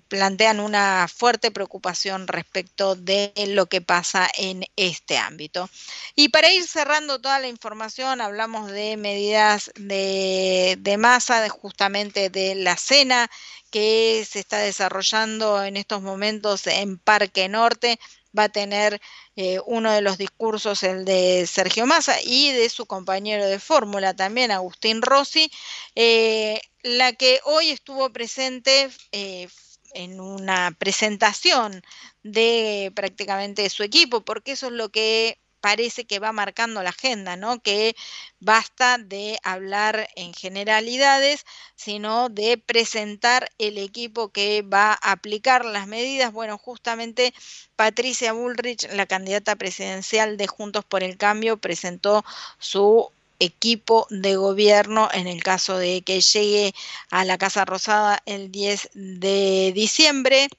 plantean 0.07 0.59
una 0.59 1.07
fuerte 1.13 1.51
preocupación 1.51 2.27
respecto 2.27 2.95
de 2.95 3.33
lo 3.49 3.65
que 3.65 3.81
pasa 3.81 4.29
en 4.37 4.65
este 4.75 5.17
ámbito. 5.17 5.69
Y 6.15 6.29
para 6.29 6.51
ir 6.51 6.65
cerrando 6.67 7.19
toda 7.19 7.39
la 7.39 7.47
información, 7.47 8.21
hablamos 8.21 8.71
de 8.71 8.97
medidas 8.97 9.71
de 9.75 10.32
de, 10.79 10.97
masa, 10.97 11.47
justamente 11.49 12.29
de 12.29 12.55
la 12.55 12.77
cena 12.77 13.29
que 13.69 14.25
se 14.29 14.39
está 14.39 14.59
desarrollando 14.59 15.63
en 15.63 15.77
estos 15.77 16.01
momentos 16.01 16.67
en 16.67 16.97
Parque 16.97 17.49
Norte. 17.49 17.99
Va 18.37 18.45
a 18.45 18.49
tener 18.49 18.99
eh, 19.35 19.59
uno 19.65 19.91
de 19.91 20.01
los 20.01 20.17
discursos, 20.17 20.83
el 20.83 21.05
de 21.05 21.45
Sergio 21.47 21.85
Massa, 21.85 22.15
y 22.23 22.51
de 22.51 22.69
su 22.69 22.85
compañero 22.85 23.45
de 23.45 23.59
fórmula 23.59 24.15
también, 24.15 24.51
Agustín 24.51 25.01
Rossi, 25.01 25.51
eh, 25.95 26.61
la 26.81 27.13
que 27.13 27.39
hoy 27.45 27.69
estuvo 27.69 28.11
presente 28.11 28.89
eh, 29.11 29.47
en 29.93 30.19
una 30.19 30.75
presentación 30.77 31.83
de 32.23 32.91
prácticamente 32.95 33.69
su 33.69 33.83
equipo, 33.83 34.21
porque 34.21 34.53
eso 34.53 34.67
es 34.67 34.73
lo 34.73 34.89
que 34.89 35.37
parece 35.63 36.03
que 36.03 36.19
va 36.19 36.33
marcando 36.33 36.83
la 36.83 36.89
agenda, 36.89 37.37
¿no? 37.37 37.61
Que 37.61 37.95
basta 38.41 38.97
de 38.97 39.39
hablar 39.43 40.09
en 40.17 40.33
generalidades, 40.33 41.45
sino 41.77 42.27
de 42.27 42.57
presentar 42.57 43.49
el 43.59 43.77
equipo 43.77 44.27
que 44.27 44.61
va 44.61 44.91
a 44.91 45.13
aplicar 45.13 45.63
las 45.63 45.87
medidas. 45.87 46.33
Bueno, 46.33 46.57
justamente 46.57 47.33
Patricia 47.77 48.33
Bullrich, 48.33 48.91
la 48.91 49.05
candidata 49.05 49.55
presidencial 49.55 50.35
de 50.35 50.47
Juntos 50.47 50.83
por 50.83 51.01
el 51.01 51.15
Cambio, 51.15 51.55
presentó 51.55 52.25
su 52.59 53.09
equipo 53.39 54.05
de 54.09 54.35
gobierno 54.35 55.07
en 55.13 55.27
el 55.27 55.43
caso 55.43 55.77
de 55.77 56.01
que 56.01 56.19
llegue 56.19 56.73
a 57.09 57.23
la 57.23 57.37
Casa 57.37 57.63
Rosada 57.63 58.21
el 58.25 58.51
10 58.51 58.89
de 58.93 59.71
diciembre. 59.73 60.49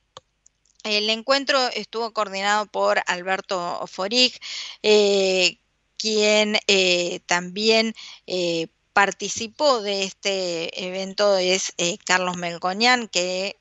El 0.85 1.09
encuentro 1.09 1.59
estuvo 1.69 2.13
coordinado 2.13 2.67
por 2.67 3.01
Alberto 3.07 3.87
Forig, 3.87 4.39
eh, 4.83 5.59
quien 5.97 6.59
eh, 6.67 7.21
también 7.27 7.95
eh, 8.27 8.69
participó 8.93 9.81
de 9.81 10.05
este 10.05 10.87
evento, 10.87 11.39
es 11.39 11.73
eh, 11.79 11.97
Carlos 12.05 12.37
Melcoñán, 12.37 13.09
que 13.09 13.57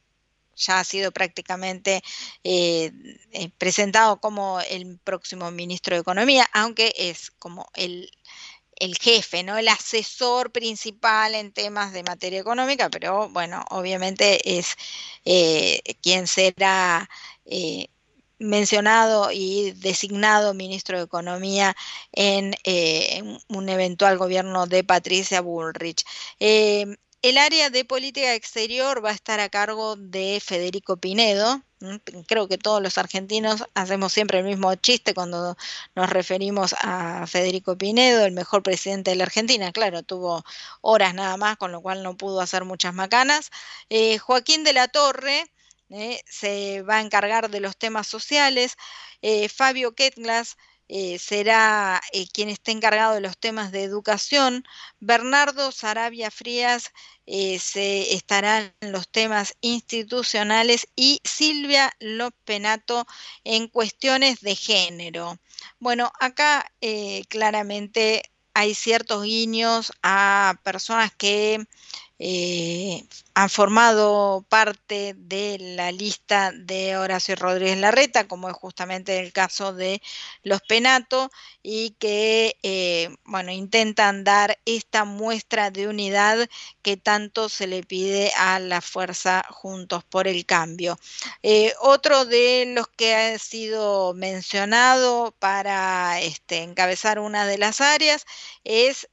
ya 0.56 0.80
ha 0.80 0.84
sido 0.84 1.12
prácticamente 1.12 2.04
eh, 2.44 2.92
presentado 3.58 4.20
como 4.20 4.60
el 4.62 5.00
próximo 5.04 5.50
ministro 5.50 5.96
de 5.96 6.02
Economía, 6.02 6.46
aunque 6.54 6.94
es 6.98 7.32
como 7.32 7.70
el 7.74 8.12
el 8.80 8.98
jefe, 8.98 9.44
¿no? 9.44 9.58
El 9.58 9.68
asesor 9.68 10.52
principal 10.52 11.36
en 11.36 11.52
temas 11.52 11.94
de 11.94 12.04
materia 12.04 12.40
económica, 12.40 12.90
pero 12.90 13.30
bueno, 13.30 13.64
obviamente 13.70 14.58
es 14.58 14.76
eh, 15.26 15.82
quien 16.02 16.28
será 16.28 17.10
eh, 17.46 17.88
mencionado 18.40 19.32
y 19.32 19.72
designado 19.72 20.54
ministro 20.54 20.98
de 20.98 21.06
Economía 21.06 21.76
en, 22.12 22.54
eh, 22.66 23.18
en 23.18 23.38
un 23.48 23.70
eventual 23.70 24.18
gobierno 24.18 24.68
de 24.68 24.84
Patricia 24.84 25.42
Bullrich. 25.42 26.04
Eh, 26.40 26.98
el 27.22 27.38
área 27.38 27.70
de 27.70 27.86
política 27.86 28.36
exterior 28.36 29.04
va 29.04 29.12
a 29.12 29.14
estar 29.14 29.40
a 29.40 29.50
cargo 29.50 29.96
de 29.96 30.42
Federico 30.44 30.98
Pinedo, 30.98 31.64
Creo 32.28 32.48
que 32.48 32.58
todos 32.58 32.82
los 32.82 32.98
argentinos 32.98 33.66
hacemos 33.74 34.14
siempre 34.14 34.40
el 34.40 34.46
mismo 34.46 34.74
chiste 34.76 35.14
cuando 35.14 35.58
nos 35.96 36.10
referimos 36.10 36.76
a 36.80 37.28
Federico 37.28 37.78
Pinedo, 37.78 38.26
el 38.26 38.32
mejor 38.32 38.64
presidente 38.64 39.12
de 39.12 39.18
la 39.18 39.26
Argentina. 39.26 39.72
Claro, 39.72 40.04
tuvo 40.04 40.44
horas 40.82 41.14
nada 41.14 41.38
más, 41.38 41.58
con 41.58 41.72
lo 41.72 41.82
cual 41.82 42.04
no 42.04 42.16
pudo 42.16 42.42
hacer 42.42 42.64
muchas 42.66 42.94
macanas. 42.94 43.52
Eh, 43.90 44.18
Joaquín 44.18 44.64
de 44.64 44.74
la 44.74 44.88
Torre 44.88 45.52
eh, 45.90 46.22
se 46.26 46.82
va 46.84 46.98
a 46.98 47.02
encargar 47.02 47.50
de 47.50 47.60
los 47.60 47.78
temas 47.78 48.08
sociales. 48.08 48.76
Eh, 49.22 49.50
Fabio 49.50 49.94
Ketglas 49.94 50.58
eh, 50.96 51.18
será 51.18 52.00
eh, 52.12 52.28
quien 52.32 52.50
esté 52.50 52.70
encargado 52.70 53.16
de 53.16 53.20
los 53.20 53.36
temas 53.36 53.72
de 53.72 53.82
educación. 53.82 54.64
Bernardo 55.00 55.72
Sarabia 55.72 56.30
Frías 56.30 56.92
eh, 57.26 57.58
se 57.58 58.14
estará 58.14 58.72
en 58.80 58.92
los 58.92 59.10
temas 59.10 59.56
institucionales 59.62 60.88
y 60.96 61.20
Silvia 61.24 61.92
Lopenato 62.00 63.08
en 63.44 63.70
cuestiones 63.70 64.42
de 64.42 64.56
género. 64.56 65.40
Bueno, 65.80 66.12
acá 66.20 66.72
claramente 67.28 68.22
hay 68.54 68.76
ciertos 68.76 69.24
guiños 69.24 69.94
a 70.04 70.60
personas 70.64 71.12
que 71.18 71.66
eh, 72.26 73.06
han 73.34 73.50
formado 73.50 74.46
parte 74.48 75.14
de 75.18 75.58
la 75.60 75.92
lista 75.92 76.54
de 76.54 76.96
Horacio 76.96 77.36
Rodríguez 77.36 77.78
Larreta, 77.78 78.30
como 78.30 78.48
es 78.48 78.56
justamente 78.56 79.20
el 79.20 79.34
caso 79.34 79.74
de 79.74 80.02
los 80.42 80.62
Penato, 80.62 81.30
y 81.62 81.96
que 82.00 82.56
eh, 82.64 83.14
bueno, 83.26 83.52
intentan 83.52 84.24
dar 84.24 84.58
esta 84.66 85.04
muestra 85.04 85.70
de 85.70 85.90
unidad 85.90 86.48
que 86.82 86.96
tanto 86.96 87.50
se 87.50 87.68
le 87.68 87.84
pide 87.84 88.32
a 88.38 88.60
la 88.60 88.80
fuerza 88.80 89.44
Juntos 89.50 90.06
por 90.06 90.30
el 90.30 90.46
Cambio. 90.46 90.98
Eh, 91.42 91.74
otro 91.82 92.24
de 92.24 92.72
los 92.74 92.88
que 92.88 93.16
ha 93.16 93.38
sido 93.38 94.14
mencionado 94.14 95.36
para 95.40 96.22
este, 96.22 96.60
encabezar 96.60 97.20
una 97.20 97.46
de 97.46 97.58
las 97.58 97.82
áreas 97.82 98.26
es 98.64 99.10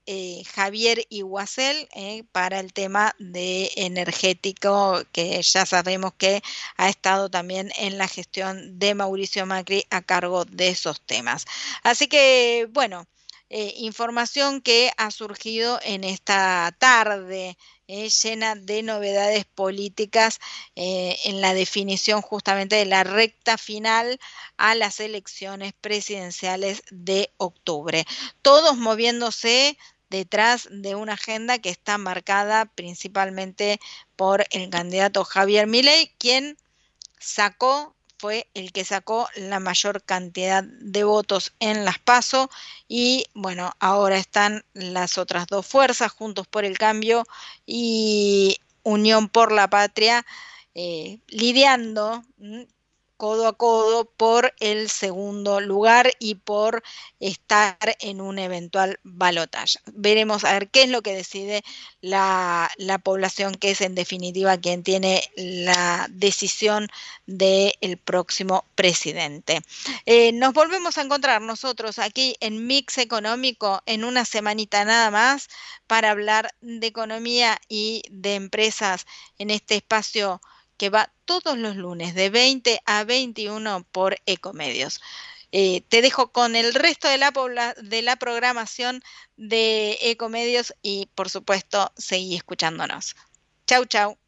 Javier 0.54 1.06
Iguacel 1.08 1.88
para 2.32 2.60
el 2.60 2.72
tema 2.72 2.99
de 3.18 3.70
energético 3.76 5.02
que 5.12 5.42
ya 5.42 5.66
sabemos 5.66 6.12
que 6.14 6.42
ha 6.76 6.88
estado 6.88 7.30
también 7.30 7.70
en 7.76 7.98
la 7.98 8.08
gestión 8.08 8.78
de 8.78 8.94
Mauricio 8.94 9.46
Macri 9.46 9.84
a 9.90 10.02
cargo 10.02 10.44
de 10.44 10.68
esos 10.68 11.00
temas. 11.00 11.44
Así 11.82 12.08
que, 12.08 12.68
bueno, 12.70 13.06
eh, 13.52 13.74
información 13.78 14.60
que 14.60 14.92
ha 14.96 15.10
surgido 15.10 15.80
en 15.82 16.04
esta 16.04 16.74
tarde. 16.78 17.56
Eh, 17.92 18.08
llena 18.08 18.54
de 18.54 18.84
novedades 18.84 19.44
políticas 19.44 20.38
eh, 20.76 21.18
en 21.24 21.40
la 21.40 21.54
definición 21.54 22.22
justamente 22.22 22.76
de 22.76 22.84
la 22.84 23.02
recta 23.02 23.58
final 23.58 24.20
a 24.56 24.76
las 24.76 25.00
elecciones 25.00 25.72
presidenciales 25.72 26.84
de 26.92 27.32
octubre. 27.36 28.06
Todos 28.42 28.76
moviéndose 28.76 29.76
detrás 30.10 30.68
de 30.70 30.94
una 30.94 31.14
agenda 31.14 31.58
que 31.58 31.70
está 31.70 31.96
marcada 31.96 32.66
principalmente 32.66 33.80
por 34.16 34.44
el 34.50 34.68
candidato 34.68 35.24
Javier 35.24 35.66
Milei, 35.66 36.12
quien 36.18 36.56
sacó 37.18 37.94
fue 38.18 38.50
el 38.52 38.70
que 38.72 38.84
sacó 38.84 39.28
la 39.34 39.60
mayor 39.60 40.02
cantidad 40.02 40.62
de 40.62 41.04
votos 41.04 41.54
en 41.58 41.86
las 41.86 41.98
PASO 41.98 42.50
y 42.86 43.24
bueno, 43.32 43.72
ahora 43.80 44.18
están 44.18 44.62
las 44.74 45.16
otras 45.16 45.46
dos 45.46 45.66
fuerzas, 45.66 46.12
Juntos 46.12 46.46
por 46.46 46.66
el 46.66 46.76
Cambio 46.76 47.24
y 47.64 48.58
Unión 48.82 49.30
por 49.30 49.52
la 49.52 49.70
Patria, 49.70 50.26
eh, 50.74 51.20
lidiando 51.28 52.22
codo 53.20 53.46
a 53.46 53.52
codo 53.52 54.06
por 54.06 54.54
el 54.60 54.88
segundo 54.88 55.60
lugar 55.60 56.10
y 56.18 56.36
por 56.36 56.82
estar 57.20 57.76
en 58.00 58.22
un 58.22 58.38
eventual 58.38 58.98
balotaje. 59.02 59.78
Veremos 59.92 60.42
a 60.44 60.54
ver 60.54 60.70
qué 60.70 60.84
es 60.84 60.88
lo 60.88 61.02
que 61.02 61.14
decide 61.14 61.62
la, 62.00 62.70
población, 63.04 63.56
que 63.56 63.72
es 63.72 63.82
en 63.82 63.94
definitiva 63.94 64.56
quien 64.56 64.82
tiene 64.82 65.22
la 65.36 66.06
decisión 66.08 66.88
del 67.26 67.98
próximo 68.02 68.64
presidente. 68.74 69.60
Eh, 70.06 70.32
nos 70.32 70.54
volvemos 70.54 70.96
a 70.96 71.02
encontrar 71.02 71.42
nosotros 71.42 71.98
aquí 71.98 72.36
en 72.40 72.66
Mix 72.66 72.96
Económico 72.96 73.82
en 73.84 74.04
una 74.04 74.24
semanita 74.24 74.82
nada 74.86 75.10
más 75.10 75.50
para 75.86 76.10
hablar 76.10 76.54
de 76.62 76.86
economía 76.86 77.60
y 77.68 78.02
de 78.10 78.36
empresas 78.36 79.04
en 79.36 79.50
este 79.50 79.74
espacio 79.76 80.40
que 80.80 80.88
va 80.88 81.12
todos 81.26 81.58
los 81.58 81.76
lunes 81.76 82.14
de 82.14 82.30
20 82.30 82.80
a 82.86 83.04
21 83.04 83.84
por 83.92 84.16
Ecomedios. 84.24 85.02
Eh, 85.52 85.82
te 85.90 86.00
dejo 86.00 86.32
con 86.32 86.56
el 86.56 86.72
resto 86.72 87.06
de 87.06 87.18
la, 87.18 87.74
de 87.82 88.00
la 88.00 88.16
programación 88.16 89.02
de 89.36 89.98
Ecomedios 90.00 90.72
y 90.80 91.10
por 91.14 91.28
supuesto 91.28 91.92
seguí 91.98 92.34
escuchándonos. 92.34 93.14
Chau, 93.66 93.84
chau. 93.84 94.19